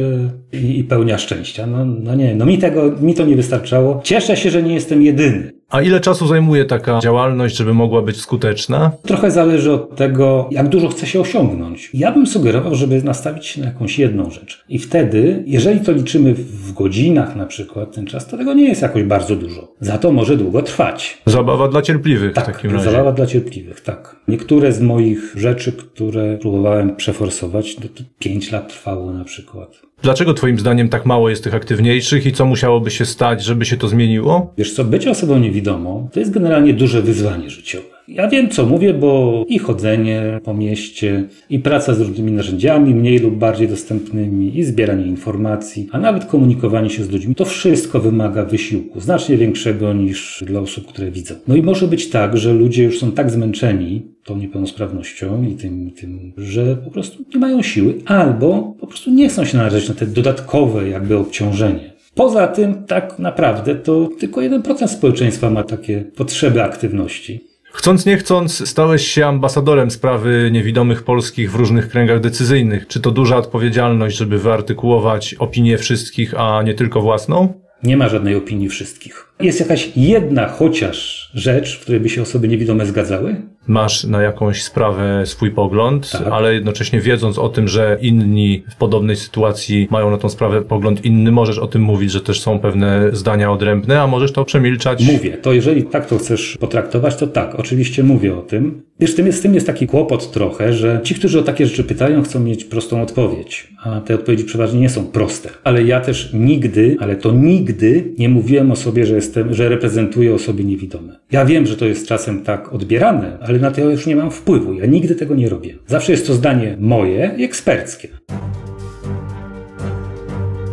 i, 0.54 0.80
i 0.80 0.84
pełnia 0.84 1.18
szczęścia. 1.18 1.68
No, 1.68 1.86
no 1.86 2.16
nie, 2.16 2.36
no 2.36 2.46
mi 2.46 2.58
tego, 2.58 2.92
mi 3.02 3.14
to 3.14 3.26
nie 3.26 3.36
wystarczało. 3.36 4.02
Cieszę 4.04 4.38
się, 4.38 4.50
że 4.50 4.64
nie 4.64 4.74
jestem 4.74 5.04
jedyny. 5.04 5.57
A 5.70 5.82
ile 5.82 6.00
czasu 6.00 6.28
zajmuje 6.28 6.66
taka 6.66 7.00
działalność, 7.00 7.56
żeby 7.56 7.74
mogła 7.74 8.02
być 8.02 8.18
skuteczna? 8.22 8.92
Trochę 9.04 9.32
zależy 9.32 9.72
od 9.72 9.96
tego, 9.96 10.48
jak 10.52 10.68
dużo 10.70 10.88
chce 10.88 11.08
się 11.08 11.20
osiągnąć. 11.22 11.90
Ja 11.94 12.12
bym 12.12 12.28
sugerował, 12.28 12.76
żeby 12.76 13.04
nastawić 13.04 13.46
się 13.46 13.62
na 13.62 13.68
jakąś 13.68 14.00
jedną 14.00 14.32
rzecz. 14.32 14.64
I 14.70 14.80
wtedy, 14.80 15.44
jeżeli 15.48 15.80
to 15.80 15.92
liczymy 15.92 16.34
w 16.34 16.74
godzinach 16.74 17.36
na 17.36 17.46
przykład, 17.46 17.96
ten 17.96 18.06
czas, 18.06 18.28
to 18.28 18.38
tego 18.38 18.54
nie 18.54 18.70
jest 18.70 18.82
jakoś 18.82 19.04
bardzo 19.04 19.36
dużo. 19.36 19.68
Za 19.80 19.98
to 19.98 20.12
może 20.12 20.38
długo 20.38 20.62
trwać. 20.62 21.22
Zabawa 21.26 21.68
dla 21.68 21.82
cierpliwych 21.82 22.34
Tak, 22.34 22.44
w 22.44 22.48
takim 22.48 22.72
razie. 22.72 22.92
zabawa 22.92 23.12
dla 23.12 23.26
cierpliwych, 23.26 23.82
tak. 23.82 24.16
Niektóre 24.28 24.72
z 24.72 24.82
moich 24.82 25.34
rzeczy, 25.38 25.72
które 25.72 26.38
próbowałem 26.38 26.96
przeforsować, 26.96 27.76
to, 27.76 27.82
to 27.82 28.04
5 28.20 28.52
lat 28.52 28.70
trwało 28.70 29.12
na 29.14 29.24
przykład. 29.24 29.87
Dlaczego 30.02 30.34
Twoim 30.34 30.60
zdaniem 30.60 30.90
tak 30.90 31.06
mało 31.06 31.30
jest 31.30 31.44
tych 31.44 31.56
aktywniejszych 31.56 32.26
i 32.26 32.34
co 32.34 32.46
musiałoby 32.46 32.92
się 32.92 33.06
stać, 33.06 33.44
żeby 33.44 33.66
się 33.66 33.78
to 33.78 33.88
zmieniło? 33.88 34.54
Wiesz 34.58 34.74
co, 34.74 34.84
bycie 34.84 35.12
osobą 35.12 35.40
niewidomą 35.40 36.10
to 36.14 36.20
jest 36.20 36.32
generalnie 36.32 36.74
duże 36.74 37.02
wyzwanie 37.02 37.50
życiowe. 37.50 37.97
Ja 38.08 38.28
wiem, 38.28 38.50
co 38.50 38.66
mówię, 38.66 38.94
bo 38.94 39.44
i 39.48 39.60
chodzenie 39.60 40.40
po 40.44 40.54
mieście, 40.54 41.24
i 41.50 41.60
praca 41.60 41.94
z 41.94 42.02
różnymi 42.02 42.32
narzędziami, 42.32 42.96
mniej 42.96 43.20
lub 43.20 43.36
bardziej 43.36 43.68
dostępnymi, 43.68 44.60
i 44.60 44.64
zbieranie 44.64 45.06
informacji, 45.06 45.90
a 45.92 46.00
nawet 46.00 46.26
komunikowanie 46.26 46.90
się 46.90 47.04
z 47.04 47.12
ludźmi, 47.12 47.36
to 47.36 47.46
wszystko 47.46 48.00
wymaga 48.00 48.46
wysiłku, 48.46 49.00
znacznie 49.00 49.38
większego 49.38 49.94
niż 49.94 50.44
dla 50.48 50.60
osób, 50.60 50.88
które 50.88 51.12
widzą. 51.12 51.36
No 51.48 51.56
i 51.56 51.62
może 51.62 51.88
być 51.88 52.10
tak, 52.10 52.38
że 52.38 52.54
ludzie 52.54 52.84
już 52.84 53.00
są 53.00 53.12
tak 53.12 53.30
zmęczeni 53.30 54.02
tą 54.24 54.38
niepełnosprawnością 54.38 55.44
i 55.44 55.56
tym, 55.56 55.92
tym, 55.92 56.34
że 56.38 56.76
po 56.76 56.92
prostu 56.92 57.24
nie 57.34 57.40
mają 57.40 57.62
siły, 57.62 57.94
albo 58.06 58.76
po 58.80 58.88
prostu 58.88 59.12
nie 59.12 59.30
chcą 59.30 59.46
się 59.46 59.58
narażać 59.58 59.90
na 59.90 59.96
te 59.96 60.06
dodatkowe 60.06 60.90
jakby 60.90 61.18
obciążenie. 61.18 61.94
Poza 62.16 62.48
tym, 62.48 62.84
tak 62.84 63.20
naprawdę, 63.20 63.76
to 63.76 64.10
tylko 64.20 64.42
1% 64.42 64.88
społeczeństwa 64.88 65.50
ma 65.50 65.64
takie 65.64 66.02
potrzeby 66.16 66.64
aktywności. 66.64 67.57
Chcąc 67.78 68.06
nie 68.06 68.18
chcąc, 68.18 68.70
stałeś 68.70 69.08
się 69.08 69.26
ambasadorem 69.26 69.92
sprawy 69.92 70.50
niewidomych 70.52 71.04
polskich 71.04 71.52
w 71.52 71.56
różnych 71.56 71.90
kręgach 71.90 72.20
decyzyjnych. 72.20 72.88
Czy 72.88 73.00
to 73.00 73.12
duża 73.12 73.38
odpowiedzialność, 73.38 74.18
żeby 74.18 74.40
wyartykułować 74.40 75.34
opinię 75.34 75.78
wszystkich, 75.78 76.34
a 76.40 76.64
nie 76.64 76.74
tylko 76.74 77.02
własną? 77.02 77.54
Nie 77.84 77.98
ma 77.98 78.10
żadnej 78.10 78.36
opinii 78.36 78.70
wszystkich. 78.70 79.34
Jest 79.40 79.60
jakaś 79.60 79.92
jedna 79.96 80.48
chociaż 80.48 81.30
rzecz, 81.34 81.78
w 81.78 81.82
której 81.82 82.00
by 82.02 82.10
się 82.10 82.22
osoby 82.22 82.48
niewidome 82.48 82.86
zgadzały? 82.86 83.36
Masz 83.68 84.04
na 84.04 84.22
jakąś 84.22 84.64
sprawę 84.64 85.26
swój 85.26 85.52
pogląd, 85.52 86.12
Tak. 86.12 86.28
ale 86.32 86.54
jednocześnie 86.54 87.02
wiedząc 87.02 87.40
o 87.40 87.50
tym, 87.50 87.68
że 87.68 87.98
inni 88.02 88.64
w 88.72 88.76
podobnej 88.76 89.16
sytuacji 89.16 89.88
mają 89.92 90.12
na 90.12 90.18
tą 90.18 90.30
sprawę 90.30 90.62
pogląd 90.62 91.06
inny, 91.06 91.32
możesz 91.32 91.58
o 91.60 91.68
tym 91.68 91.82
mówić, 91.82 92.12
że 92.12 92.22
też 92.22 92.42
są 92.42 92.60
pewne 92.60 93.10
zdania 93.14 93.52
odrębne, 93.52 94.02
a 94.02 94.08
możesz 94.08 94.32
to 94.32 94.46
przemilczać. 94.46 95.04
Mówię, 95.14 95.38
to 95.38 95.54
jeżeli 95.54 95.84
tak 95.84 96.06
to 96.06 96.18
chcesz 96.18 96.58
potraktować, 96.60 97.16
to 97.16 97.28
tak, 97.28 97.56
oczywiście 97.56 98.04
mówię 98.04 98.38
o 98.38 98.42
tym. 98.42 98.82
Wiesz, 99.00 99.16
tym 99.16 99.26
jest, 99.28 99.42
tym 99.44 99.54
jest 99.54 99.68
taki 99.68 99.88
kłopot 99.88 100.32
trochę, 100.32 100.74
że 100.74 101.00
ci, 101.04 101.16
którzy 101.16 101.40
o 101.40 101.44
takie 101.44 101.66
rzeczy 101.66 101.84
pytają, 101.84 102.24
chcą 102.24 102.40
mieć 102.40 102.64
prostą 102.64 103.02
odpowiedź, 103.02 103.68
a 103.84 104.02
te 104.02 104.16
odpowiedzi 104.16 104.44
przeważnie 104.44 104.80
nie 104.80 104.90
są 104.90 105.06
proste. 105.06 105.50
Ale 105.64 105.84
ja 105.84 106.02
też 106.02 106.30
nigdy, 106.34 106.98
ale 107.00 107.16
to 107.16 107.32
nigdy 107.32 108.14
nie 108.18 108.30
mówiłem 108.30 108.72
o 108.72 108.76
sobie, 108.76 109.06
że 109.06 109.16
jestem, 109.28 109.54
że 109.54 109.70
reprezentuję 109.70 110.36
osoby 110.36 110.64
niewidome. 110.64 111.20
Ja 111.32 111.46
wiem, 111.46 111.66
że 111.66 111.78
to 111.78 111.86
jest 111.86 112.08
czasem 112.08 112.44
tak 112.44 112.74
odbierane, 112.74 113.38
ale 113.42 113.60
na 113.60 113.72
to 113.72 113.90
już 113.90 114.06
nie 114.06 114.16
mam 114.16 114.32
wpływu. 114.32 114.74
Ja 114.74 114.86
nigdy 114.86 115.16
tego 115.16 115.36
nie 115.36 115.50
robię. 115.50 115.76
Zawsze 115.88 116.12
jest 116.12 116.28
to 116.28 116.34
zdanie 116.34 116.78
moje 116.80 117.32
i 117.38 117.44
eksperckie. 117.44 118.08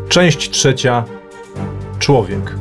Część 0.08 0.50
trzecia. 0.50 1.04
Człowiek. 1.98 2.56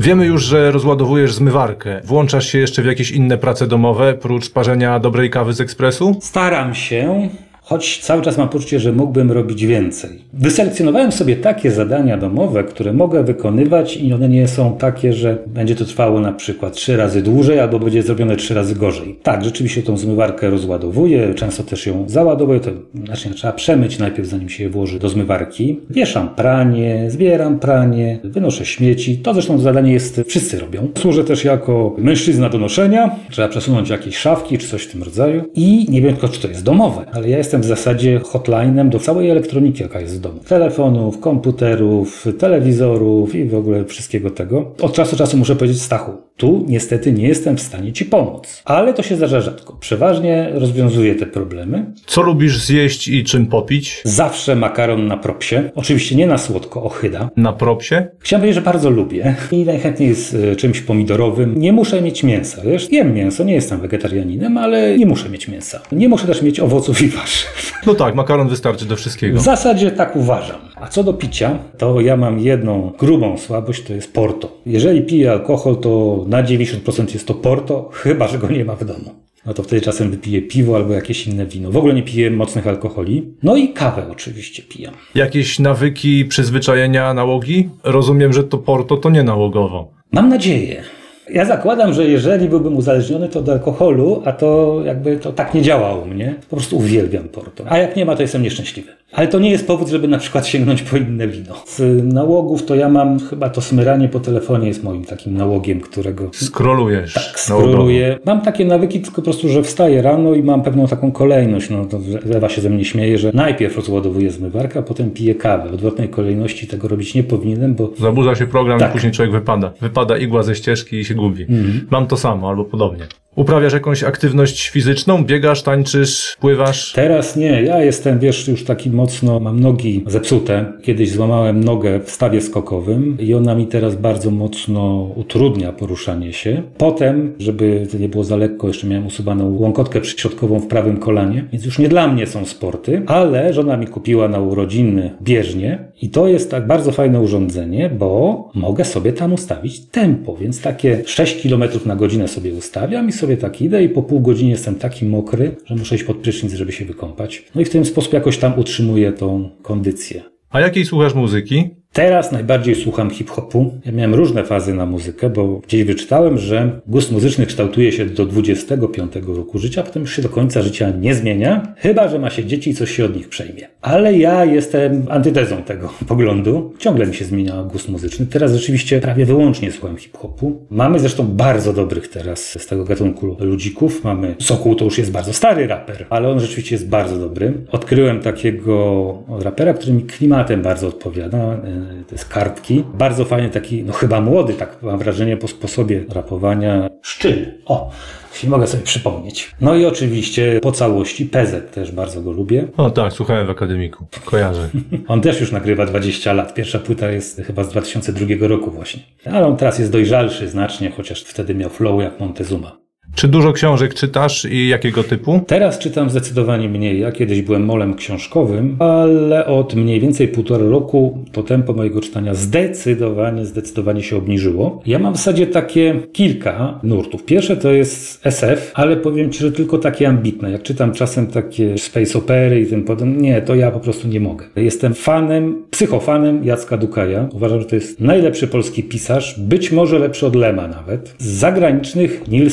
Wiemy 0.00 0.26
już, 0.26 0.44
że 0.44 0.70
rozładowujesz 0.70 1.34
zmywarkę. 1.34 2.00
Włączasz 2.04 2.46
się 2.46 2.58
jeszcze 2.58 2.82
w 2.82 2.86
jakieś 2.86 3.10
inne 3.10 3.38
prace 3.38 3.66
domowe, 3.66 4.14
prócz 4.14 4.50
parzenia 4.50 4.98
dobrej 4.98 5.30
kawy 5.30 5.52
z 5.52 5.60
ekspresu? 5.60 6.18
Staram 6.20 6.74
się, 6.74 7.28
choć 7.68 7.98
cały 7.98 8.22
czas 8.22 8.38
mam 8.38 8.48
poczucie, 8.48 8.80
że 8.80 8.92
mógłbym 8.92 9.32
robić 9.32 9.66
więcej. 9.66 10.10
Wyselekcjonowałem 10.32 11.12
sobie 11.12 11.36
takie 11.36 11.70
zadania 11.70 12.16
domowe, 12.16 12.64
które 12.64 12.92
mogę 12.92 13.24
wykonywać 13.24 13.96
i 13.96 14.12
one 14.12 14.28
nie 14.28 14.48
są 14.48 14.76
takie, 14.76 15.12
że 15.12 15.38
będzie 15.46 15.74
to 15.74 15.84
trwało 15.84 16.20
na 16.20 16.32
przykład 16.32 16.72
trzy 16.72 16.96
razy 16.96 17.22
dłużej 17.22 17.60
albo 17.60 17.78
będzie 17.78 18.02
zrobione 18.02 18.36
trzy 18.36 18.54
razy 18.54 18.74
gorzej. 18.74 19.18
Tak, 19.22 19.44
rzeczywiście 19.44 19.82
tą 19.82 19.96
zmywarkę 19.96 20.50
rozładowuję, 20.50 21.34
często 21.34 21.62
też 21.62 21.86
ją 21.86 22.04
załadowuję, 22.08 22.60
to 22.60 22.70
znacznie 23.04 23.30
trzeba 23.30 23.52
przemyć 23.52 23.98
najpierw 23.98 24.28
zanim 24.28 24.48
się 24.48 24.64
je 24.64 24.70
włoży 24.70 24.98
do 24.98 25.08
zmywarki. 25.08 25.80
Wieszam 25.90 26.28
pranie, 26.28 27.04
zbieram 27.08 27.58
pranie, 27.58 28.18
wynoszę 28.24 28.66
śmieci. 28.66 29.18
To 29.18 29.32
zresztą 29.34 29.58
zadanie 29.58 29.92
jest, 29.92 30.20
wszyscy 30.26 30.58
robią. 30.58 30.88
Służę 30.98 31.24
też 31.24 31.44
jako 31.44 31.96
mężczyzna 31.98 32.48
do 32.48 32.58
noszenia. 32.58 33.16
Trzeba 33.30 33.48
przesunąć 33.48 33.90
jakieś 33.90 34.16
szafki 34.16 34.58
czy 34.58 34.68
coś 34.68 34.82
w 34.82 34.92
tym 34.92 35.02
rodzaju. 35.02 35.42
I 35.54 35.86
nie 35.88 36.02
wiem 36.02 36.12
tylko, 36.12 36.28
czy 36.28 36.40
to 36.40 36.48
jest 36.48 36.62
domowe, 36.62 37.04
ale 37.12 37.28
ja 37.28 37.38
jestem 37.38 37.57
w 37.60 37.64
zasadzie 37.64 38.20
hotlinem 38.24 38.90
do 38.90 38.98
całej 38.98 39.30
elektroniki, 39.30 39.82
jaka 39.82 40.00
jest 40.00 40.16
w 40.16 40.20
domu. 40.20 40.40
Telefonów, 40.48 41.20
komputerów, 41.20 42.26
telewizorów 42.38 43.34
i 43.34 43.44
w 43.44 43.54
ogóle 43.54 43.84
wszystkiego 43.84 44.30
tego. 44.30 44.70
Od 44.80 44.92
czasu 44.92 45.10
do 45.10 45.16
czasu 45.16 45.36
muszę 45.36 45.56
powiedzieć, 45.56 45.82
Stachu, 45.82 46.12
tu 46.38 46.64
niestety 46.68 47.12
nie 47.12 47.28
jestem 47.28 47.56
w 47.56 47.60
stanie 47.60 47.92
Ci 47.92 48.04
pomóc. 48.04 48.62
Ale 48.64 48.94
to 48.94 49.02
się 49.02 49.16
zdarza 49.16 49.40
rzadko. 49.40 49.76
Przeważnie 49.80 50.50
rozwiązuję 50.52 51.14
te 51.14 51.26
problemy. 51.26 51.86
Co 52.06 52.22
lubisz 52.22 52.58
zjeść 52.58 53.08
i 53.08 53.24
czym 53.24 53.46
popić? 53.46 54.00
Zawsze 54.04 54.56
makaron 54.56 55.06
na 55.06 55.16
propsie. 55.16 55.70
Oczywiście 55.74 56.16
nie 56.16 56.26
na 56.26 56.38
słodko, 56.38 56.82
ochyda. 56.82 57.30
Na 57.36 57.52
propsie? 57.52 58.06
Chciałem 58.18 58.40
powiedzieć, 58.40 58.54
że 58.54 58.62
bardzo 58.62 58.90
lubię 58.90 59.34
i 59.52 59.64
najchętniej 59.64 60.14
z 60.14 60.34
e, 60.34 60.56
czymś 60.56 60.80
pomidorowym. 60.80 61.60
Nie 61.60 61.72
muszę 61.72 62.02
mieć 62.02 62.22
mięsa, 62.22 62.62
wiesz? 62.64 62.92
Jem 62.92 63.14
mięso, 63.14 63.44
nie 63.44 63.54
jestem 63.54 63.80
wegetarianinem, 63.80 64.58
ale 64.58 64.98
nie 64.98 65.06
muszę 65.06 65.28
mieć 65.28 65.48
mięsa. 65.48 65.80
Nie 65.92 66.08
muszę 66.08 66.26
też 66.26 66.42
mieć 66.42 66.60
owoców 66.60 67.02
i 67.02 67.08
warzyw. 67.08 67.72
No 67.86 67.94
tak, 67.94 68.14
makaron 68.14 68.48
wystarczy 68.48 68.84
do 68.84 68.96
wszystkiego. 68.96 69.38
W 69.38 69.42
zasadzie 69.42 69.90
tak 69.90 70.16
uważam. 70.16 70.67
A 70.80 70.88
co 70.88 71.04
do 71.04 71.12
picia, 71.12 71.58
to 71.78 72.00
ja 72.00 72.16
mam 72.16 72.38
jedną 72.38 72.92
grubą 72.98 73.38
słabość, 73.38 73.82
to 73.82 73.94
jest 73.94 74.12
porto. 74.12 74.58
Jeżeli 74.66 75.02
piję 75.02 75.32
alkohol, 75.32 75.76
to 75.76 76.24
na 76.28 76.42
90% 76.42 77.14
jest 77.14 77.26
to 77.26 77.34
porto, 77.34 77.90
chyba 77.92 78.28
że 78.28 78.38
go 78.38 78.48
nie 78.48 78.64
ma 78.64 78.76
w 78.76 78.84
domu. 78.84 79.10
No 79.46 79.54
to 79.54 79.62
wtedy 79.62 79.82
czasem 79.82 80.10
wypiję 80.10 80.42
piwo 80.42 80.76
albo 80.76 80.94
jakieś 80.94 81.26
inne 81.26 81.46
wino. 81.46 81.70
W 81.70 81.76
ogóle 81.76 81.94
nie 81.94 82.02
piję 82.02 82.30
mocnych 82.30 82.66
alkoholi. 82.66 83.34
No 83.42 83.56
i 83.56 83.68
kawę 83.68 84.06
oczywiście 84.10 84.62
pijam. 84.62 84.94
Jakieś 85.14 85.58
nawyki, 85.58 86.24
przyzwyczajenia, 86.24 87.14
nałogi? 87.14 87.68
Rozumiem, 87.84 88.32
że 88.32 88.44
to 88.44 88.58
porto 88.58 88.96
to 88.96 89.10
nie 89.10 89.22
nałogowo. 89.22 89.92
Mam 90.12 90.28
nadzieję. 90.28 90.82
Ja 91.30 91.44
zakładam, 91.44 91.92
że 91.92 92.04
jeżeli 92.04 92.48
byłbym 92.48 92.76
uzależniony, 92.76 93.28
to 93.28 93.42
do 93.42 93.52
alkoholu, 93.52 94.22
a 94.24 94.32
to 94.32 94.80
jakby 94.84 95.16
to 95.16 95.32
tak 95.32 95.54
nie 95.54 95.62
działa 95.62 95.94
u 95.94 96.06
mnie. 96.06 96.34
Po 96.50 96.56
prostu 96.56 96.76
uwielbiam 96.76 97.28
porto. 97.28 97.64
A 97.68 97.78
jak 97.78 97.96
nie 97.96 98.04
ma, 98.04 98.16
to 98.16 98.22
jestem 98.22 98.42
nieszczęśliwy. 98.42 98.92
Ale 99.12 99.28
to 99.28 99.38
nie 99.38 99.50
jest 99.50 99.66
powód, 99.66 99.88
żeby 99.88 100.08
na 100.08 100.18
przykład 100.18 100.46
sięgnąć 100.46 100.82
po 100.82 100.96
inne 100.96 101.28
wino. 101.28 101.54
Z 101.66 102.04
nałogów 102.14 102.64
to 102.66 102.74
ja 102.74 102.88
mam 102.88 103.18
chyba 103.20 103.50
to 103.50 103.60
smyranie 103.60 104.08
po 104.08 104.20
telefonie 104.20 104.68
jest 104.68 104.82
moim 104.84 105.04
takim 105.04 105.36
nałogiem, 105.36 105.80
którego 105.80 106.30
Skrolujesz. 106.32 107.14
tak 107.14 107.40
skroluję. 107.40 108.18
Mam 108.24 108.40
takie 108.40 108.64
nawyki, 108.64 109.00
tylko 109.00 109.16
po 109.16 109.22
prostu, 109.22 109.48
że 109.48 109.62
wstaję 109.62 110.02
rano 110.02 110.34
i 110.34 110.42
mam 110.42 110.62
pewną 110.62 110.86
taką 110.86 111.12
kolejność. 111.12 111.70
No 111.70 111.84
to 111.84 112.00
Ewa 112.34 112.48
się 112.48 112.60
ze 112.60 112.70
mnie 112.70 112.84
śmieje, 112.84 113.18
że 113.18 113.30
najpierw 113.34 113.76
rozładowuję 113.76 114.30
zmywarkę, 114.30 114.78
a 114.78 114.82
potem 114.82 115.10
piję 115.10 115.34
kawę. 115.34 115.70
W 115.70 115.74
odwrotnej 115.74 116.08
kolejności 116.08 116.66
tego 116.66 116.88
robić 116.88 117.14
nie 117.14 117.22
powinienem, 117.22 117.74
bo 117.74 117.90
Zaburza 118.00 118.34
się 118.34 118.46
program 118.46 118.78
Tak. 118.78 118.90
i 118.90 118.92
później 118.92 119.12
człowiek 119.12 119.32
wypada. 119.32 119.72
Wypada 119.80 120.16
igła 120.18 120.42
ze 120.42 120.54
ścieżki 120.54 120.96
i 120.96 121.04
się 121.04 121.14
gubi. 121.14 121.42
Mhm. 121.42 121.86
Mam 121.90 122.06
to 122.06 122.16
samo 122.16 122.48
albo 122.48 122.64
podobnie. 122.64 123.04
Uprawiasz 123.36 123.72
jakąś 123.72 124.04
aktywność 124.04 124.68
fizyczną? 124.68 125.24
Biegasz, 125.24 125.62
tańczysz, 125.62 126.36
pływasz? 126.40 126.92
Teraz 126.92 127.36
nie, 127.36 127.62
ja 127.62 127.82
jestem, 127.84 128.18
wiesz, 128.18 128.48
już 128.48 128.64
taki 128.64 128.90
mocno, 128.98 129.40
mam 129.40 129.60
nogi 129.60 130.04
zepsute. 130.06 130.72
Kiedyś 130.82 131.10
złamałem 131.10 131.64
nogę 131.64 132.00
w 132.00 132.10
stawie 132.10 132.40
skokowym 132.40 133.16
i 133.20 133.34
ona 133.34 133.54
mi 133.54 133.66
teraz 133.66 133.96
bardzo 133.96 134.30
mocno 134.30 135.10
utrudnia 135.16 135.72
poruszanie 135.72 136.32
się. 136.32 136.62
Potem, 136.78 137.34
żeby 137.38 137.86
to 137.92 137.98
nie 137.98 138.08
było 138.08 138.24
za 138.24 138.36
lekko, 138.36 138.68
jeszcze 138.68 138.86
miałem 138.86 139.06
usuwaną 139.06 139.56
łąkotkę 139.58 140.00
przyśrodkową 140.00 140.58
w 140.60 140.66
prawym 140.66 140.96
kolanie, 140.96 141.44
więc 141.52 141.64
już 141.64 141.78
nie 141.78 141.88
dla 141.88 142.08
mnie 142.08 142.26
są 142.26 142.44
sporty, 142.44 143.02
ale 143.06 143.52
żona 143.52 143.76
mi 143.76 143.86
kupiła 143.86 144.28
na 144.28 144.40
urodziny 144.40 145.10
bieżnię 145.22 145.78
i 146.02 146.10
to 146.10 146.28
jest 146.28 146.50
tak 146.50 146.66
bardzo 146.66 146.92
fajne 146.92 147.20
urządzenie, 147.20 147.90
bo 147.98 148.50
mogę 148.54 148.84
sobie 148.84 149.12
tam 149.12 149.32
ustawić 149.32 149.80
tempo, 149.80 150.36
więc 150.36 150.62
takie 150.62 151.02
6 151.06 151.42
km 151.42 151.62
na 151.86 151.96
godzinę 151.96 152.28
sobie 152.28 152.54
ustawiam 152.54 153.08
i 153.08 153.12
sobie 153.12 153.36
tak 153.36 153.62
idę 153.62 153.84
i 153.84 153.88
po 153.88 154.02
pół 154.02 154.20
godziny 154.20 154.50
jestem 154.50 154.74
taki 154.74 155.06
mokry, 155.06 155.56
że 155.64 155.74
muszę 155.76 155.94
iść 155.94 156.04
pod 156.04 156.16
prysznic, 156.16 156.52
żeby 156.52 156.72
się 156.72 156.84
wykąpać. 156.84 157.44
No 157.54 157.60
i 157.60 157.64
w 157.64 157.70
ten 157.70 157.84
sposób 157.84 158.12
jakoś 158.12 158.38
tam 158.38 158.58
utrzymuję 158.58 158.87
tą 159.12 159.50
kondycję. 159.62 160.22
A 160.50 160.60
jakiej 160.60 160.84
słuchasz 160.84 161.14
muzyki? 161.14 161.70
Teraz 161.92 162.32
najbardziej 162.32 162.74
słucham 162.74 163.10
hip-hopu. 163.10 163.70
Ja 163.84 163.92
miałem 163.92 164.14
różne 164.14 164.44
fazy 164.44 164.74
na 164.74 164.86
muzykę, 164.86 165.30
bo 165.30 165.48
gdzieś 165.48 165.84
wyczytałem, 165.84 166.38
że 166.38 166.80
gust 166.86 167.12
muzyczny 167.12 167.46
kształtuje 167.46 167.92
się 167.92 168.06
do 168.06 168.26
25 168.26 169.12
roku 169.26 169.58
życia, 169.58 169.82
potem 169.82 170.02
już 170.02 170.16
się 170.16 170.22
do 170.22 170.28
końca 170.28 170.62
życia 170.62 170.90
nie 171.00 171.14
zmienia, 171.14 171.74
chyba 171.76 172.08
że 172.08 172.18
ma 172.18 172.30
się 172.30 172.44
dzieci 172.44 172.70
i 172.70 172.74
coś 172.74 172.90
się 172.90 173.04
od 173.04 173.16
nich 173.16 173.28
przejmie. 173.28 173.68
Ale 173.82 174.18
ja 174.18 174.44
jestem 174.44 175.06
antytezą 175.08 175.62
tego 175.62 175.92
poglądu. 176.08 176.72
Ciągle 176.78 177.06
mi 177.06 177.14
się 177.14 177.24
zmienia 177.24 177.62
gust 177.62 177.88
muzyczny. 177.88 178.26
Teraz 178.26 178.52
rzeczywiście 178.52 179.00
prawie 179.00 179.26
wyłącznie 179.26 179.72
słucham 179.72 179.96
hip-hopu. 179.96 180.66
Mamy 180.70 180.98
zresztą 180.98 181.26
bardzo 181.26 181.72
dobrych 181.72 182.08
teraz 182.08 182.58
z 182.58 182.66
tego 182.66 182.84
gatunku 182.84 183.36
ludzików. 183.40 184.04
Mamy 184.04 184.34
Sokół, 184.38 184.74
to 184.74 184.84
już 184.84 184.98
jest 184.98 185.10
bardzo 185.10 185.32
stary 185.32 185.66
raper, 185.66 186.06
ale 186.10 186.28
on 186.28 186.40
rzeczywiście 186.40 186.74
jest 186.74 186.88
bardzo 186.88 187.18
dobry. 187.18 187.52
Odkryłem 187.72 188.20
takiego 188.20 189.18
rapera, 189.42 189.74
który 189.74 189.92
mi 189.92 190.02
klimatem 190.02 190.62
bardzo 190.62 190.88
odpowiada. 190.88 191.60
E, 192.00 192.04
To 192.04 192.14
jest 192.14 192.28
kartki. 192.28 192.84
Bardzo 192.94 193.24
fajny 193.24 193.50
taki, 193.50 193.84
no 193.84 193.92
chyba 193.92 194.20
młody, 194.20 194.54
tak 194.54 194.76
mam 194.82 194.98
wrażenie 194.98 195.36
po 195.36 195.48
sposobie 195.48 196.04
rapowania. 196.14 196.90
Szczyl. 197.02 197.46
O, 197.66 197.90
jeśli 198.32 198.48
mogę 198.48 198.66
sobie 198.66 198.82
przypomnieć. 198.82 199.54
No 199.60 199.74
i 199.76 199.84
oczywiście 199.86 200.60
po 200.62 200.72
całości 200.72 201.26
PZ 201.26 201.70
też 201.74 201.92
bardzo 201.92 202.22
go 202.22 202.32
lubię. 202.32 202.68
O 202.76 202.90
tak, 202.90 203.12
słuchałem 203.12 203.46
w 203.46 203.50
akademiku. 203.50 204.06
Kojarzę. 204.24 204.68
On 205.08 205.20
też 205.20 205.40
już 205.40 205.52
nagrywa 205.52 205.86
20 205.86 206.32
lat. 206.32 206.54
Pierwsza 206.54 206.78
płyta 206.78 207.10
jest 207.10 207.42
chyba 207.46 207.64
z 207.64 207.68
2002 207.68 208.26
roku 208.40 208.70
właśnie. 208.70 209.02
Ale 209.24 209.46
on 209.46 209.56
teraz 209.56 209.78
jest 209.78 209.92
dojrzalszy 209.92 210.48
znacznie, 210.48 210.90
chociaż 210.90 211.22
wtedy 211.22 211.54
miał 211.54 211.70
flow 211.70 212.02
jak 212.02 212.20
Montezuma. 212.20 212.77
Czy 213.14 213.28
dużo 213.28 213.52
książek 213.52 213.94
czytasz 213.94 214.44
i 214.44 214.68
jakiego 214.68 215.04
typu? 215.04 215.40
Teraz 215.46 215.78
czytam 215.78 216.10
zdecydowanie 216.10 216.68
mniej. 216.68 217.00
Ja 217.00 217.12
kiedyś 217.12 217.42
byłem 217.42 217.64
molem 217.64 217.94
książkowym, 217.94 218.76
ale 218.78 219.46
od 219.46 219.74
mniej 219.74 220.00
więcej 220.00 220.28
półtora 220.28 220.68
roku 220.68 221.18
to 221.32 221.42
tempo 221.42 221.72
mojego 221.72 222.00
czytania 222.00 222.34
zdecydowanie, 222.34 223.46
zdecydowanie 223.46 224.02
się 224.02 224.16
obniżyło. 224.16 224.82
Ja 224.86 224.98
mam 224.98 225.14
w 225.14 225.16
zasadzie 225.16 225.46
takie 225.46 226.00
kilka 226.12 226.80
nurtów. 226.82 227.24
Pierwsze 227.24 227.56
to 227.56 227.72
jest 227.72 228.26
SF, 228.26 228.72
ale 228.74 228.96
powiem 228.96 229.32
Ci, 229.32 229.38
że 229.38 229.52
tylko 229.52 229.78
takie 229.78 230.08
ambitne. 230.08 230.50
Jak 230.50 230.62
czytam 230.62 230.92
czasem 230.92 231.26
takie 231.26 231.78
space 231.78 232.18
opery 232.18 232.60
i 232.60 232.66
tym 232.66 232.84
podobne, 232.84 233.16
nie, 233.16 233.42
to 233.42 233.54
ja 233.54 233.70
po 233.70 233.80
prostu 233.80 234.08
nie 234.08 234.20
mogę. 234.20 234.46
Jestem 234.56 234.94
fanem, 234.94 235.62
psychofanem 235.70 236.44
Jacka 236.44 236.76
Dukaja. 236.76 237.28
Uważam, 237.32 237.60
że 237.60 237.66
to 237.66 237.74
jest 237.74 238.00
najlepszy 238.00 238.48
polski 238.48 238.82
pisarz, 238.82 239.40
być 239.40 239.72
może 239.72 239.98
lepszy 239.98 240.26
od 240.26 240.36
Lema 240.36 240.68
nawet. 240.68 241.14
Z 241.18 241.26
zagranicznych 241.26 242.28
Neil 242.28 242.50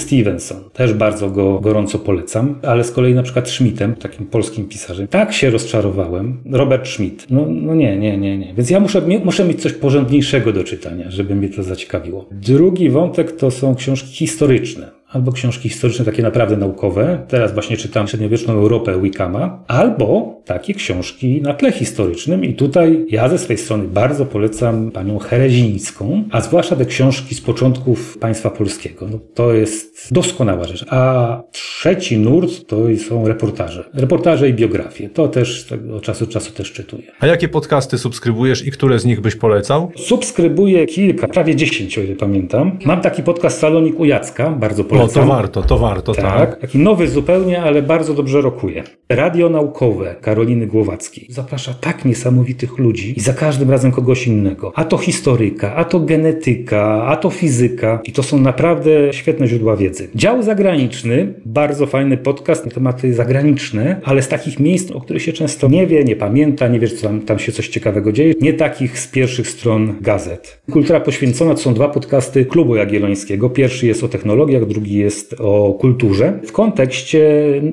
Też 0.53 0.93
bardzo 0.93 1.29
go 1.29 1.59
gorąco 1.59 1.99
polecam, 1.99 2.59
ale 2.63 2.83
z 2.83 2.91
kolei 2.91 3.13
na 3.13 3.23
przykład 3.23 3.49
Schmidtem, 3.49 3.95
takim 3.95 4.25
polskim 4.25 4.67
pisarzem. 4.67 5.07
Tak 5.07 5.33
się 5.33 5.49
rozczarowałem. 5.49 6.37
Robert 6.51 6.87
Schmidt. 6.87 7.27
No, 7.29 7.45
no 7.49 7.75
nie, 7.75 7.97
nie, 7.97 8.17
nie, 8.17 8.37
nie. 8.37 8.53
Więc 8.53 8.69
ja 8.69 8.79
muszę, 8.79 9.01
muszę 9.23 9.45
mieć 9.45 9.61
coś 9.61 9.73
porządniejszego 9.73 10.53
do 10.53 10.63
czytania, 10.63 11.11
żeby 11.11 11.35
mnie 11.35 11.49
to 11.49 11.63
zaciekawiło. 11.63 12.25
Drugi 12.31 12.89
wątek 12.89 13.31
to 13.31 13.51
są 13.51 13.75
książki 13.75 14.09
historyczne 14.09 15.04
albo 15.15 15.31
książki 15.31 15.69
historyczne 15.69 16.05
takie 16.05 16.23
naprawdę 16.23 16.57
naukowe. 16.57 17.25
Teraz 17.27 17.53
właśnie 17.53 17.77
czytam 17.77 18.07
średniowieczną 18.07 18.53
Europę 18.53 19.01
Wickama, 19.01 19.63
albo 19.67 20.35
takie 20.45 20.73
książki 20.73 21.41
na 21.41 21.53
tle 21.53 21.71
historycznym 21.71 22.45
i 22.45 22.53
tutaj 22.53 23.05
ja 23.09 23.29
ze 23.29 23.37
swojej 23.37 23.57
strony 23.57 23.83
bardzo 23.83 24.25
polecam 24.25 24.91
panią 24.91 25.19
Herezińską, 25.19 26.23
a 26.31 26.41
zwłaszcza 26.41 26.75
te 26.75 26.85
książki 26.85 27.35
z 27.35 27.41
początków 27.41 28.17
państwa 28.17 28.49
polskiego. 28.49 29.07
No, 29.11 29.19
to 29.33 29.53
jest 29.53 30.13
doskonała 30.13 30.63
rzecz. 30.63 30.85
A 30.89 31.41
trzeci 31.51 32.17
nurt 32.17 32.67
to 32.67 32.77
są 33.09 33.27
reportaże. 33.27 33.89
Reportaże 33.93 34.49
i 34.49 34.53
biografie. 34.53 35.09
To 35.09 35.27
też 35.27 35.67
od 35.95 36.03
czasu 36.03 36.25
do 36.25 36.31
czasu 36.31 36.51
też 36.51 36.71
czytuję. 36.71 37.03
A 37.19 37.27
jakie 37.27 37.47
podcasty 37.47 37.97
subskrybujesz 37.97 38.67
i 38.67 38.71
które 38.71 38.99
z 38.99 39.05
nich 39.05 39.21
byś 39.21 39.35
polecał? 39.35 39.91
Subskrybuję 39.95 40.85
kilka, 40.85 41.27
prawie 41.27 41.55
10 41.55 41.97
o 41.97 42.01
ile 42.01 42.15
pamiętam. 42.15 42.79
Mam 42.85 43.01
taki 43.01 43.23
podcast 43.23 43.59
Salonik 43.59 43.99
u 43.99 44.05
Jacka, 44.05 44.49
bardzo 44.49 44.83
O, 45.04 45.04
polecam. 45.07 45.23
to 45.23 45.35
warto, 45.35 45.61
to 45.63 45.77
warto, 45.77 46.13
tak. 46.13 46.49
Tak, 46.49 46.59
taki 46.61 46.77
nowy 46.77 47.07
zupełnie, 47.07 47.61
ale 47.61 47.81
bardzo 47.81 48.13
dobrze 48.13 48.41
rokuje. 48.41 48.83
Radio 49.09 49.49
naukowe 49.49 50.15
Karoliny 50.21 50.67
Głowackiej 50.67 51.27
zaprasza 51.29 51.73
tak 51.73 52.05
niesamowitych 52.05 52.77
ludzi 52.77 53.13
i 53.17 53.19
za 53.19 53.33
każdym 53.33 53.71
razem 53.71 53.91
kogoś 53.91 54.27
innego. 54.27 54.71
A 54.75 54.83
to 54.83 54.97
historyka, 54.97 55.75
a 55.75 55.83
to 55.83 55.99
genetyka, 55.99 57.03
a 57.05 57.15
to 57.15 57.29
fizyka 57.29 57.99
i 58.03 58.11
to 58.11 58.23
są 58.23 58.39
naprawdę 58.39 59.13
świetne 59.13 59.47
źródła 59.47 59.77
wiedzy. 59.77 60.09
Dział 60.15 60.43
zagraniczny, 60.43 61.33
bardzo 61.45 61.85
fajny 61.85 62.17
podcast 62.17 62.65
na 62.65 62.71
tematy 62.71 63.13
zagraniczne, 63.13 64.01
ale 64.03 64.21
z 64.21 64.27
takich 64.27 64.59
miejsc, 64.59 64.91
o 64.91 65.01
których 65.01 65.21
się 65.23 65.33
często 65.33 65.67
nie 65.67 65.87
wie, 65.87 66.03
nie 66.03 66.15
pamięta, 66.15 66.67
nie 66.67 66.79
wie, 66.79 66.87
co 66.87 67.07
tam, 67.07 67.21
tam 67.21 67.39
się 67.39 67.51
coś 67.51 67.67
ciekawego 67.67 68.11
dzieje. 68.11 68.33
Nie 68.41 68.53
takich 68.53 68.99
z 68.99 69.07
pierwszych 69.07 69.47
stron 69.47 69.95
gazet. 70.01 70.61
Kultura 70.71 70.99
poświęcona 70.99 71.53
to 71.53 71.61
są 71.61 71.73
dwa 71.73 71.87
podcasty 71.89 72.45
Klubu 72.45 72.75
Jagiellońskiego. 72.75 73.49
Pierwszy 73.49 73.87
jest 73.87 74.03
o 74.03 74.07
technologiach, 74.07 74.65
drugi 74.65 74.84
jest 74.87 75.35
o 75.39 75.73
kulturze 75.79 76.39
w 76.45 76.51
kontekście 76.51 77.31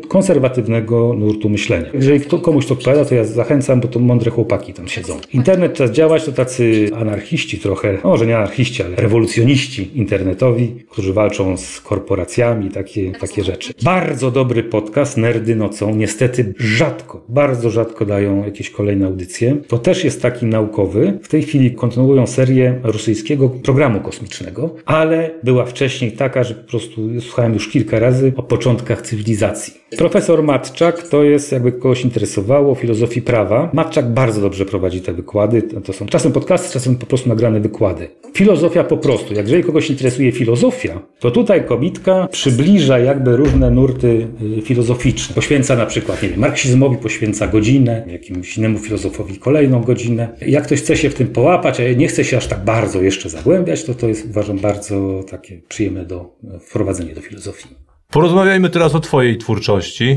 konserwatywnego 0.08 1.14
nurtu 1.14 1.48
myślenia. 1.48 1.86
Jeżeli 1.94 2.20
kto, 2.20 2.38
komuś 2.38 2.66
to 2.66 2.74
odpowiada, 2.74 3.04
to 3.04 3.14
ja 3.14 3.24
zachęcam, 3.24 3.80
bo 3.80 3.88
to 3.88 3.98
mądre 3.98 4.30
chłopaki 4.30 4.72
tam 4.72 4.88
siedzą. 4.88 5.16
Internet 5.32 5.74
czas 5.74 5.90
działać, 5.90 6.24
to 6.24 6.32
tacy 6.32 6.90
anarchiści 6.94 7.58
trochę, 7.58 7.98
no 8.04 8.10
może 8.10 8.26
nie 8.26 8.36
anarchiści, 8.36 8.82
ale 8.82 8.96
rewolucjoniści 8.96 9.90
internetowi, 9.94 10.74
którzy 10.90 11.12
walczą 11.12 11.56
z 11.56 11.80
korporacjami, 11.80 12.70
takie, 12.70 13.12
takie 13.12 13.44
rzeczy. 13.44 13.72
Bardzo 13.82 14.30
dobry 14.30 14.62
podcast, 14.62 15.16
Nerdy 15.16 15.56
nocą. 15.56 15.94
Niestety 15.94 16.54
rzadko, 16.58 17.24
bardzo 17.28 17.70
rzadko 17.70 18.06
dają 18.06 18.44
jakieś 18.44 18.70
kolejne 18.70 19.06
audycje. 19.06 19.56
To 19.68 19.78
też 19.78 20.04
jest 20.04 20.22
taki 20.22 20.46
naukowy. 20.46 21.18
W 21.22 21.28
tej 21.28 21.42
chwili 21.42 21.74
kontynuują 21.74 22.26
serię 22.26 22.80
rosyjskiego 22.82 23.48
programu 23.48 24.00
kosmicznego, 24.00 24.74
ale 24.84 25.30
była 25.42 25.64
wcześniej 25.64 26.12
taka, 26.12 26.44
że 26.44 26.54
po 26.54 26.70
prostu 26.70 27.01
słuchałem 27.20 27.54
już 27.54 27.68
kilka 27.68 27.98
razy 27.98 28.32
o 28.36 28.42
początkach 28.42 29.02
cywilizacji. 29.02 29.74
Profesor 29.98 30.42
Matczak 30.42 31.08
to 31.08 31.24
jest, 31.24 31.52
jakby 31.52 31.72
kogoś 31.72 32.04
interesowało, 32.04 32.74
filozofii 32.74 33.22
prawa. 33.22 33.70
Matczak 33.72 34.10
bardzo 34.10 34.40
dobrze 34.40 34.66
prowadzi 34.66 35.00
te 35.00 35.12
wykłady. 35.12 35.62
To 35.62 35.92
są 35.92 36.06
czasem 36.06 36.32
podcasty, 36.32 36.72
czasem 36.72 36.96
po 36.96 37.06
prostu 37.06 37.28
nagrane 37.28 37.60
wykłady. 37.60 38.08
Filozofia 38.34 38.84
po 38.84 38.96
prostu. 38.96 39.34
Jak 39.34 39.44
jeżeli 39.46 39.64
kogoś 39.64 39.90
interesuje 39.90 40.32
filozofia, 40.32 41.02
to 41.18 41.30
tutaj 41.30 41.64
kobitka 41.64 42.28
przybliża 42.30 42.98
jakby 42.98 43.36
różne 43.36 43.70
nurty 43.70 44.26
y, 44.58 44.62
filozoficzne. 44.62 45.34
Poświęca 45.34 45.76
na 45.76 45.86
przykład, 45.86 46.22
nie 46.22 46.28
wiem, 46.28 46.38
marksizmowi 46.38 46.96
poświęca 46.96 47.46
godzinę, 47.46 48.04
jakimś 48.06 48.58
innemu 48.58 48.78
filozofowi 48.78 49.38
kolejną 49.38 49.80
godzinę. 49.80 50.28
Jak 50.46 50.64
ktoś 50.64 50.80
chce 50.80 50.96
się 50.96 51.10
w 51.10 51.14
tym 51.14 51.26
połapać, 51.26 51.80
a 51.80 51.92
nie 51.92 52.08
chce 52.08 52.24
się 52.24 52.36
aż 52.36 52.46
tak 52.46 52.64
bardzo 52.64 53.02
jeszcze 53.02 53.28
zagłębiać, 53.28 53.84
to 53.84 53.94
to 53.94 54.08
jest 54.08 54.26
uważam 54.26 54.58
bardzo 54.58 55.24
takie 55.30 55.60
przyjemne 55.68 56.04
do 56.04 56.36
e, 56.44 56.58
wprowadzenia 56.92 57.14
do 57.14 57.20
filozofii. 57.20 57.68
Porozmawiajmy 58.10 58.70
teraz 58.70 58.94
o 58.94 59.00
Twojej 59.00 59.38
twórczości. 59.38 60.16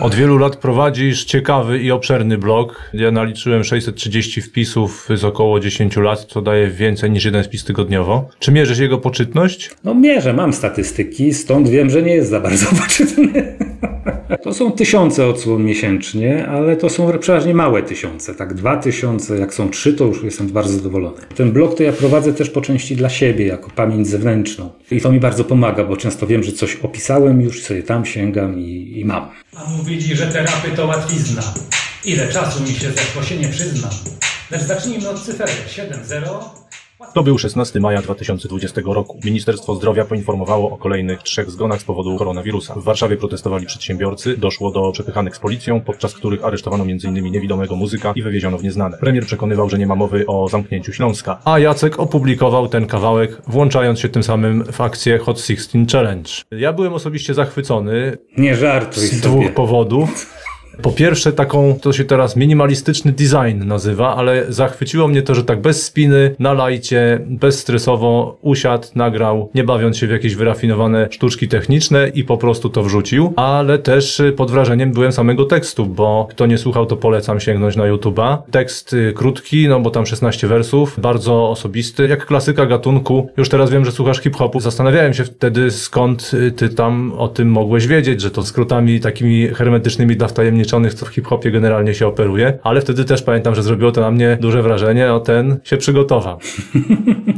Od 0.00 0.14
wielu 0.14 0.38
lat 0.38 0.56
prowadzisz 0.56 1.24
ciekawy 1.24 1.78
i 1.82 1.90
obszerny 1.90 2.38
blog. 2.38 2.90
Ja 2.94 3.10
naliczyłem 3.10 3.64
630 3.64 4.40
wpisów 4.42 5.08
z 5.14 5.24
około 5.24 5.60
10 5.60 5.96
lat, 5.96 6.24
co 6.24 6.42
daje 6.42 6.70
więcej 6.70 7.10
niż 7.10 7.24
jeden 7.24 7.44
wpis 7.44 7.64
tygodniowo. 7.64 8.28
Czy 8.38 8.52
mierzysz 8.52 8.78
jego 8.78 8.98
poczytność? 8.98 9.70
No 9.84 9.94
mierzę, 9.94 10.32
mam 10.32 10.52
statystyki, 10.52 11.34
stąd 11.34 11.68
wiem, 11.68 11.90
że 11.90 12.02
nie 12.02 12.14
jest 12.14 12.30
za 12.30 12.40
bardzo 12.40 12.66
poczytny. 12.82 13.56
To 14.42 14.54
są 14.54 14.72
tysiące 14.72 15.26
odsłon 15.26 15.64
miesięcznie, 15.64 16.46
ale 16.46 16.76
to 16.76 16.90
są 16.90 17.18
przeważnie 17.18 17.54
małe 17.54 17.82
tysiące. 17.82 18.34
Tak, 18.34 18.54
dwa 18.54 18.76
tysiące, 18.76 19.38
jak 19.38 19.54
są 19.54 19.70
trzy, 19.70 19.94
to 19.94 20.04
już 20.04 20.22
jestem 20.22 20.48
bardzo 20.48 20.72
zadowolony. 20.72 21.16
Ten 21.36 21.52
blog 21.52 21.76
to 21.76 21.82
ja 21.82 21.92
prowadzę 21.92 22.32
też 22.32 22.50
po 22.50 22.60
części 22.60 22.96
dla 22.96 23.08
siebie, 23.08 23.46
jako 23.46 23.70
pamięć 23.70 24.08
zewnętrzną. 24.08 24.70
I 24.90 25.00
to 25.00 25.12
mi 25.12 25.20
bardzo 25.20 25.44
pomaga, 25.44 25.84
bo 25.84 25.96
często 25.96 26.26
wiem, 26.26 26.42
że 26.42 26.52
coś 26.52 26.76
opisałem 26.76 27.40
już, 27.40 27.62
sobie 27.62 27.82
tam 27.82 28.04
sięgam 28.04 28.60
i, 28.60 29.00
i 29.00 29.04
mam. 29.04 29.28
A 29.56 29.70
mówili, 29.70 30.16
że 30.16 30.26
terapy 30.26 30.70
to 30.76 30.86
łatwizna. 30.86 31.42
Ile 32.04 32.28
czasu 32.28 32.62
mi 32.62 32.68
się 32.68 32.90
zeszło 32.90 33.22
się 33.22 33.36
nie 33.36 33.48
przyznam. 33.48 33.90
Lecz 34.50 34.62
zacznijmy 34.62 35.08
od 35.08 35.20
cyferek 35.20 35.64
7-0. 35.68 36.61
To 37.14 37.22
był 37.22 37.38
16 37.38 37.80
maja 37.80 38.02
2020 38.02 38.80
roku. 38.84 39.18
Ministerstwo 39.24 39.74
Zdrowia 39.74 40.04
poinformowało 40.04 40.70
o 40.70 40.76
kolejnych 40.76 41.22
trzech 41.22 41.50
zgonach 41.50 41.80
z 41.80 41.84
powodu 41.84 42.16
koronawirusa. 42.16 42.74
W 42.74 42.82
Warszawie 42.84 43.16
protestowali 43.16 43.66
przedsiębiorcy, 43.66 44.36
doszło 44.36 44.70
do 44.70 44.92
przepychanek 44.92 45.36
z 45.36 45.38
policją, 45.38 45.80
podczas 45.80 46.14
których 46.14 46.44
aresztowano 46.44 46.84
m.in. 46.84 47.14
niewidomego 47.32 47.76
muzyka 47.76 48.12
i 48.16 48.22
wywieziono 48.22 48.58
w 48.58 48.64
nieznane. 48.64 48.98
Premier 48.98 49.26
przekonywał, 49.26 49.68
że 49.70 49.78
nie 49.78 49.86
ma 49.86 49.94
mowy 49.94 50.26
o 50.26 50.48
zamknięciu 50.48 50.92
Śląska. 50.92 51.38
A 51.44 51.58
Jacek 51.58 52.00
opublikował 52.00 52.68
ten 52.68 52.86
kawałek, 52.86 53.42
włączając 53.46 54.00
się 54.00 54.08
tym 54.08 54.22
samym 54.22 54.64
w 54.64 54.80
akcję 54.80 55.18
Hot 55.18 55.40
16 55.40 55.86
Challenge. 55.92 56.30
Ja 56.50 56.72
byłem 56.72 56.92
osobiście 56.92 57.34
zachwycony 57.34 58.18
Nie 58.36 58.56
żartuj 58.56 59.02
z 59.02 59.10
sobie. 59.10 59.22
dwóch 59.22 59.54
powodów. 59.54 60.10
Po 60.82 60.90
pierwsze, 60.90 61.32
taką, 61.32 61.78
to 61.82 61.92
się 61.92 62.04
teraz 62.04 62.36
minimalistyczny 62.36 63.12
design 63.12 63.64
nazywa, 63.64 64.16
ale 64.16 64.52
zachwyciło 64.52 65.08
mnie 65.08 65.22
to, 65.22 65.34
że 65.34 65.44
tak 65.44 65.60
bez 65.60 65.86
spiny, 65.86 66.34
na 66.38 66.52
lajcie, 66.52 67.20
bezstresowo 67.26 68.38
usiadł, 68.40 68.88
nagrał, 68.94 69.50
nie 69.54 69.64
bawiąc 69.64 69.98
się 69.98 70.06
w 70.06 70.10
jakieś 70.10 70.34
wyrafinowane 70.34 71.08
sztuczki 71.10 71.48
techniczne 71.48 72.08
i 72.08 72.24
po 72.24 72.36
prostu 72.36 72.68
to 72.68 72.82
wrzucił. 72.82 73.32
Ale 73.36 73.78
też 73.78 74.20
y, 74.20 74.32
pod 74.32 74.50
wrażeniem 74.50 74.92
byłem 74.92 75.12
samego 75.12 75.44
tekstu, 75.44 75.86
bo 75.86 76.26
kto 76.30 76.46
nie 76.46 76.58
słuchał, 76.58 76.86
to 76.86 76.96
polecam 76.96 77.40
sięgnąć 77.40 77.76
na 77.76 77.84
YouTube'a. 77.84 78.38
Tekst 78.50 78.92
y, 78.92 79.12
krótki, 79.16 79.68
no 79.68 79.80
bo 79.80 79.90
tam 79.90 80.06
16 80.06 80.46
wersów, 80.48 81.00
bardzo 81.00 81.50
osobisty, 81.50 82.08
jak 82.08 82.26
klasyka 82.26 82.66
gatunku. 82.66 83.30
Już 83.36 83.48
teraz 83.48 83.70
wiem, 83.70 83.84
że 83.84 83.92
słuchasz 83.92 84.20
hip-hopu. 84.20 84.60
Zastanawiałem 84.60 85.14
się 85.14 85.24
wtedy, 85.24 85.70
skąd 85.70 86.30
y, 86.34 86.50
ty 86.50 86.68
tam 86.68 87.12
o 87.18 87.28
tym 87.28 87.48
mogłeś 87.48 87.86
wiedzieć, 87.86 88.20
że 88.20 88.30
to 88.30 88.42
skrótami 88.42 89.00
takimi 89.00 89.48
hermetycznymi 89.48 90.16
dla 90.16 90.28
wtajemniczonych, 90.62 90.94
co 90.94 91.06
w 91.06 91.08
hip-hopie 91.08 91.50
generalnie 91.50 91.94
się 91.94 92.06
operuje. 92.06 92.58
Ale 92.62 92.80
wtedy 92.80 93.04
też 93.04 93.22
pamiętam, 93.22 93.54
że 93.54 93.62
zrobiło 93.62 93.92
to 93.92 94.00
na 94.00 94.10
mnie 94.10 94.38
duże 94.40 94.62
wrażenie, 94.62 95.12
o 95.12 95.20
ten 95.20 95.60
się 95.64 95.76
przygotował. 95.76 96.38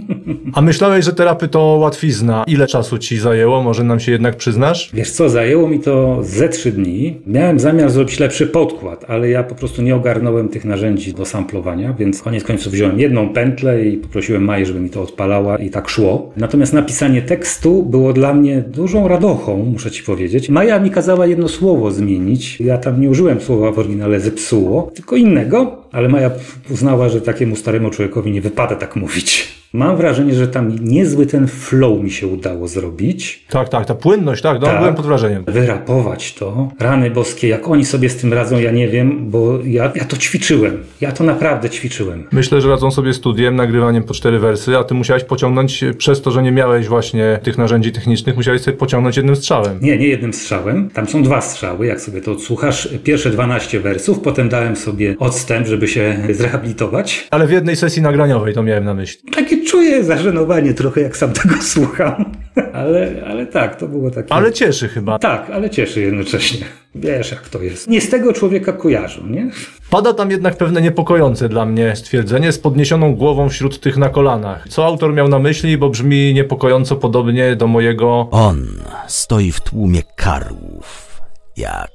A 0.53 0.61
myślałeś, 0.61 1.05
że 1.05 1.13
terapy 1.13 1.49
to 1.49 1.61
łatwizna. 1.61 2.45
Ile 2.47 2.67
czasu 2.67 2.99
ci 2.99 3.19
zajęło? 3.19 3.63
Może 3.63 3.85
nam 3.85 4.01
się 4.01 4.13
jednak 4.13 4.37
przyznasz? 4.37 4.91
Wiesz 4.95 5.11
co, 5.11 5.29
zajęło 5.29 5.69
mi 5.69 5.81
to 5.81 6.19
ze 6.23 6.49
trzy 6.49 6.73
dni. 6.73 7.21
Miałem 7.27 7.59
zamiar 7.59 7.91
zrobić 7.91 8.21
lepszy 8.21 8.47
podkład, 8.47 9.05
ale 9.09 9.31
ja 9.31 9.43
po 9.43 9.55
prostu 9.55 9.83
nie 9.83 9.95
ogarnąłem 9.97 10.49
tych 10.49 10.65
narzędzi 10.65 11.15
do 11.15 11.25
samplowania, 11.25 11.93
więc 11.93 12.23
koniec 12.23 12.45
końców 12.45 12.73
wziąłem 12.73 13.01
jedną 13.01 13.29
pętlę 13.29 13.85
i 13.85 13.97
poprosiłem 13.97 14.45
Maję, 14.45 14.67
żeby 14.67 14.81
mi 14.81 14.91
to 14.91 15.03
odpalała 15.03 15.59
i 15.59 15.71
tak 15.71 15.89
szło. 15.89 16.33
Natomiast 16.37 16.73
napisanie 16.73 17.23
tekstu 17.23 17.83
było 17.83 18.13
dla 18.13 18.35
mnie 18.35 18.65
dużą 18.69 19.09
radochą, 19.09 19.65
muszę 19.73 19.91
ci 19.91 20.03
powiedzieć. 20.03 20.49
Maja 20.49 20.81
mi 20.81 20.91
kazała 20.91 21.27
jedno 21.27 21.49
słowo 21.49 21.91
zmienić. 21.91 22.61
Ja 22.61 22.79
tam 22.79 23.01
nie 23.01 23.11
użyłem 23.11 23.41
słowa 23.41 23.73
w 23.73 23.79
oryginale 23.79 24.21
zepsuło, 24.21 24.91
tylko 24.95 25.17
innego, 25.17 25.77
ale 25.93 26.09
Maja 26.09 26.31
uznała, 26.71 27.09
że 27.09 27.21
takiemu 27.21 27.57
staremu 27.57 27.91
człowiekowi 27.91 28.31
nie 28.31 28.41
wypada 28.41 28.77
tak 28.77 28.97
mówić. 28.97 29.64
Mam 29.75 29.97
wrażenie, 29.97 30.35
że 30.35 30.49
tam 30.49 30.79
niezły 30.85 31.27
ten 31.27 31.47
flow 31.49 32.03
mi 32.03 32.11
się 32.11 32.27
udało 32.27 32.69
zrobić. 32.69 33.45
Tak, 33.51 33.69
tak, 33.69 33.87
ta 33.87 33.95
płynność, 33.95 34.43
tak, 34.43 34.61
no 34.61 34.67
Tak. 34.67 34.79
byłem 34.79 34.95
pod 34.95 35.07
wrażeniem. 35.07 35.45
Wyrapować 35.49 36.35
to. 36.35 36.69
Rany 36.81 37.11
boskie, 37.11 37.49
jak 37.49 37.69
oni 37.69 37.85
sobie 37.85 38.09
z 38.09 38.17
tym 38.17 38.33
radzą, 38.33 38.59
ja 38.59 38.71
nie 38.71 38.89
wiem, 38.89 39.31
bo 39.31 39.59
ja, 39.65 39.93
ja 39.95 40.05
to 40.05 40.17
ćwiczyłem. 40.17 40.79
Ja 41.01 41.13
to 41.13 41.25
naprawdę 41.25 41.71
ćwiczyłem. 41.71 42.25
Myślę, 42.33 42.61
że 42.61 42.69
radzą 42.69 42.91
sobie 42.91 43.13
studiem, 43.13 43.57
nagrywaniem 43.57 44.03
po 44.03 44.15
cztery 44.15 44.39
wersy, 44.39 44.77
a 44.79 44.85
ty 44.85 44.95
musiałeś 44.95 45.25
pociągnąć, 45.25 45.85
przez 45.99 46.23
to, 46.23 46.31
że 46.31 46.43
nie 46.43 46.53
miałeś 46.53 46.89
właśnie 46.89 47.41
tych 47.43 47.59
narzędzi 47.59 47.93
technicznych, 47.93 48.37
musiałeś 48.37 48.61
sobie 48.61 48.77
pociągnąć 48.77 49.17
jednym 49.17 49.37
strzałem. 49.37 49.79
Nie, 49.81 49.99
nie 49.99 50.09
jednym 50.09 50.33
strzałem. 50.33 50.91
Tam 50.91 51.09
są 51.09 51.23
dwa 51.23 51.41
strzały, 51.41 51.87
jak 51.87 52.01
sobie 52.01 52.21
to 52.21 52.33
odsłuchasz. 52.33 52.89
Pierwsze 53.05 53.31
12 53.31 53.81
wersów, 53.81 54.21
potem 54.21 54.49
dałem 54.49 54.77
sobie 54.77 55.15
odstęp, 55.19 55.67
żeby 55.67 55.89
się 55.89 56.17
zrehabilitować. 56.31 57.29
Ale 57.31 57.47
w 57.47 57.51
jednej 57.51 57.77
sesji 57.77 58.03
nagraniowej 58.03 58.55
to 58.55 58.63
miałem 58.63 58.85
na 58.85 58.95
myśli. 58.95 59.31
Takie 59.33 59.64
czuję 59.65 60.05
zażenowanie 60.05 60.75
trochę, 60.75 61.01
jak 61.01 61.17
sam 61.17 61.33
tego 61.33 61.55
słucham. 61.73 62.33
Ale, 62.73 63.25
ale 63.27 63.47
tak, 63.47 63.77
to 63.77 63.89
było 63.89 64.11
takie... 64.11 64.33
Ale 64.33 64.53
cieszy 64.53 64.89
chyba. 64.89 65.19
Tak, 65.19 65.51
ale 65.51 65.71
cieszy 65.71 66.01
jednocześnie. 66.01 66.67
Wiesz, 66.95 67.31
jak 67.31 67.49
to 67.49 67.63
jest. 67.63 67.89
Nie 67.89 68.01
z 68.01 68.11
tego 68.11 68.33
człowieka 68.33 68.73
kojarzą, 68.73 69.27
nie? 69.27 69.51
Pada 69.91 70.13
tam 70.15 70.31
jednak 70.31 70.57
pewne 70.57 70.83
niepokojące 70.83 71.49
dla 71.49 71.67
mnie 71.67 71.97
stwierdzenie 71.97 72.53
z 72.53 72.59
podniesioną 72.59 73.15
głową 73.17 73.49
wśród 73.49 73.81
tych 73.81 73.97
na 73.97 74.09
kolanach. 74.09 74.69
Co 74.69 74.87
autor 74.87 75.15
miał 75.15 75.29
na 75.29 75.39
myśli, 75.39 75.79
bo 75.79 75.91
brzmi 75.91 76.35
niepokojąco 76.35 76.97
podobnie 76.97 77.57
do 77.57 77.67
mojego... 77.67 78.29
On 78.31 78.67
stoi 79.07 79.53
w 79.53 79.61
tłumie 79.61 80.03
karłów, 80.17 81.21
jak 81.57 81.91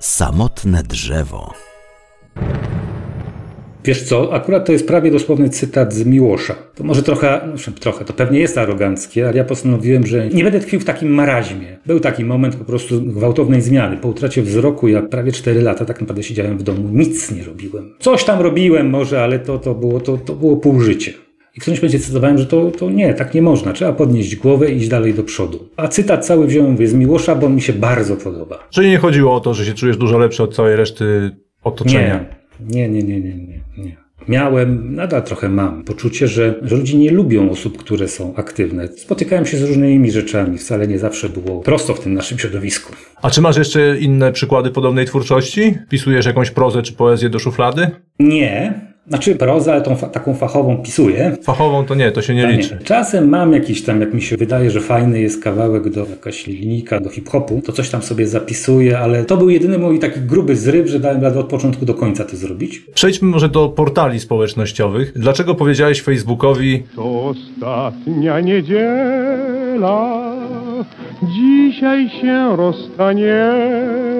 samotne 0.00 0.82
drzewo. 0.82 1.54
Wiesz 3.84 4.02
co, 4.02 4.32
akurat 4.32 4.66
to 4.66 4.72
jest 4.72 4.86
prawie 4.86 5.10
dosłowny 5.10 5.48
cytat 5.48 5.94
z 5.94 6.04
Miłosza. 6.04 6.54
To 6.74 6.84
może 6.84 7.02
trochę, 7.02 7.40
no, 7.46 7.72
trochę, 7.80 8.04
to 8.04 8.12
pewnie 8.12 8.40
jest 8.40 8.58
aroganckie, 8.58 9.28
ale 9.28 9.36
ja 9.36 9.44
postanowiłem, 9.44 10.06
że 10.06 10.28
nie 10.28 10.44
będę 10.44 10.60
tkwił 10.60 10.80
w 10.80 10.84
takim 10.84 11.14
maraźmie. 11.14 11.78
Był 11.86 12.00
taki 12.00 12.24
moment 12.24 12.56
po 12.56 12.64
prostu 12.64 13.02
gwałtownej 13.02 13.62
zmiany. 13.62 13.96
Po 13.96 14.08
utracie 14.08 14.42
wzroku 14.42 14.88
ja 14.88 15.02
prawie 15.02 15.32
4 15.32 15.62
lata 15.62 15.84
tak 15.84 16.00
naprawdę 16.00 16.22
siedziałem 16.22 16.58
w 16.58 16.62
domu, 16.62 16.88
nic 16.92 17.30
nie 17.32 17.44
robiłem. 17.44 17.94
Coś 17.98 18.24
tam 18.24 18.40
robiłem 18.40 18.90
może, 18.90 19.22
ale 19.22 19.38
to, 19.38 19.58
to, 19.58 19.74
było, 19.74 20.00
to, 20.00 20.18
to 20.18 20.34
było 20.34 20.56
pół 20.56 20.80
życia. 20.80 21.12
I 21.56 21.60
którymś 21.60 21.80
będzie 21.80 21.98
decydowałem, 21.98 22.38
że 22.38 22.46
to, 22.46 22.70
to 22.70 22.90
nie, 22.90 23.14
tak 23.14 23.34
nie 23.34 23.42
można. 23.42 23.72
Trzeba 23.72 23.92
podnieść 23.92 24.36
głowę 24.36 24.72
i 24.72 24.76
iść 24.76 24.88
dalej 24.88 25.14
do 25.14 25.22
przodu. 25.22 25.68
A 25.76 25.88
cytat 25.88 26.26
cały 26.26 26.46
wziąłem 26.46 26.86
z 26.86 26.94
Miłosza, 26.94 27.34
bo 27.34 27.46
on 27.46 27.54
mi 27.54 27.62
się 27.62 27.72
bardzo 27.72 28.16
podoba. 28.16 28.68
Czyli 28.70 28.90
nie 28.90 28.98
chodziło 28.98 29.34
o 29.34 29.40
to, 29.40 29.54
że 29.54 29.64
się 29.64 29.74
czujesz 29.74 29.96
dużo 29.96 30.18
lepszy 30.18 30.42
od 30.42 30.54
całej 30.54 30.76
reszty 30.76 31.30
otoczenia. 31.64 32.24
Nie, 32.60 32.88
nie, 32.88 33.02
nie, 33.02 33.20
nie, 33.20 33.20
nie, 33.20 33.46
nie. 33.46 33.61
Miałem, 34.28 34.94
nadal 34.94 35.22
trochę 35.22 35.48
mam, 35.48 35.84
poczucie, 35.84 36.28
że, 36.28 36.54
że 36.62 36.76
ludzie 36.76 36.98
nie 36.98 37.10
lubią 37.10 37.50
osób, 37.50 37.78
które 37.78 38.08
są 38.08 38.34
aktywne. 38.36 38.88
Spotykałem 38.88 39.46
się 39.46 39.56
z 39.56 39.62
różnymi 39.62 40.10
rzeczami, 40.10 40.58
wcale 40.58 40.88
nie 40.88 40.98
zawsze 40.98 41.28
było 41.28 41.60
prosto 41.60 41.94
w 41.94 42.00
tym 42.00 42.14
naszym 42.14 42.38
środowisku. 42.38 42.92
A 43.22 43.30
czy 43.30 43.40
masz 43.40 43.56
jeszcze 43.56 43.98
inne 43.98 44.32
przykłady 44.32 44.70
podobnej 44.70 45.06
twórczości? 45.06 45.74
Pisujesz 45.88 46.26
jakąś 46.26 46.50
prozę 46.50 46.82
czy 46.82 46.92
poezję 46.92 47.28
do 47.30 47.38
szuflady? 47.38 47.90
Nie, 48.18 48.91
znaczy 49.08 49.34
prozę, 49.36 49.72
ale 49.72 49.80
tą 49.82 49.96
fa- 49.96 50.06
taką 50.08 50.34
fachową 50.34 50.76
pisuję. 50.82 51.36
Fachową 51.42 51.84
to 51.84 51.94
nie, 51.94 52.10
to 52.12 52.22
się 52.22 52.34
nie 52.34 52.46
liczy. 52.46 52.78
Czasem 52.84 53.28
mam 53.28 53.52
jakiś 53.52 53.82
tam, 53.82 54.00
jak 54.00 54.14
mi 54.14 54.22
się 54.22 54.36
wydaje, 54.36 54.70
że 54.70 54.80
fajny 54.80 55.20
jest 55.20 55.42
kawałek 55.42 55.88
do 55.90 56.00
jakaś 56.10 56.46
linijka 56.46 57.00
do 57.00 57.10
hip-hopu, 57.10 57.62
to 57.62 57.72
coś 57.72 57.90
tam 57.90 58.02
sobie 58.02 58.26
zapisuję, 58.26 58.98
ale 58.98 59.24
to 59.24 59.36
był 59.36 59.50
jedyny 59.50 59.78
mój 59.78 59.98
taki 59.98 60.20
gruby 60.20 60.56
zryw, 60.56 60.88
że 60.88 61.00
dałem 61.00 61.22
radę 61.22 61.40
od 61.40 61.46
początku 61.46 61.84
do 61.86 61.94
końca 61.94 62.24
to 62.24 62.36
zrobić. 62.36 62.82
Przejdźmy 62.94 63.28
może 63.28 63.48
do 63.48 63.68
portali 63.68 64.20
społecznościowych. 64.20 65.12
Dlaczego 65.16 65.54
powiedziałeś 65.54 66.02
Facebookowi, 66.02 66.82
To 66.96 67.24
ostatnia 67.24 68.40
niedziela, 68.40 70.32
dzisiaj 71.22 72.08
się 72.20 72.56
rozstaniemy. 72.56 74.11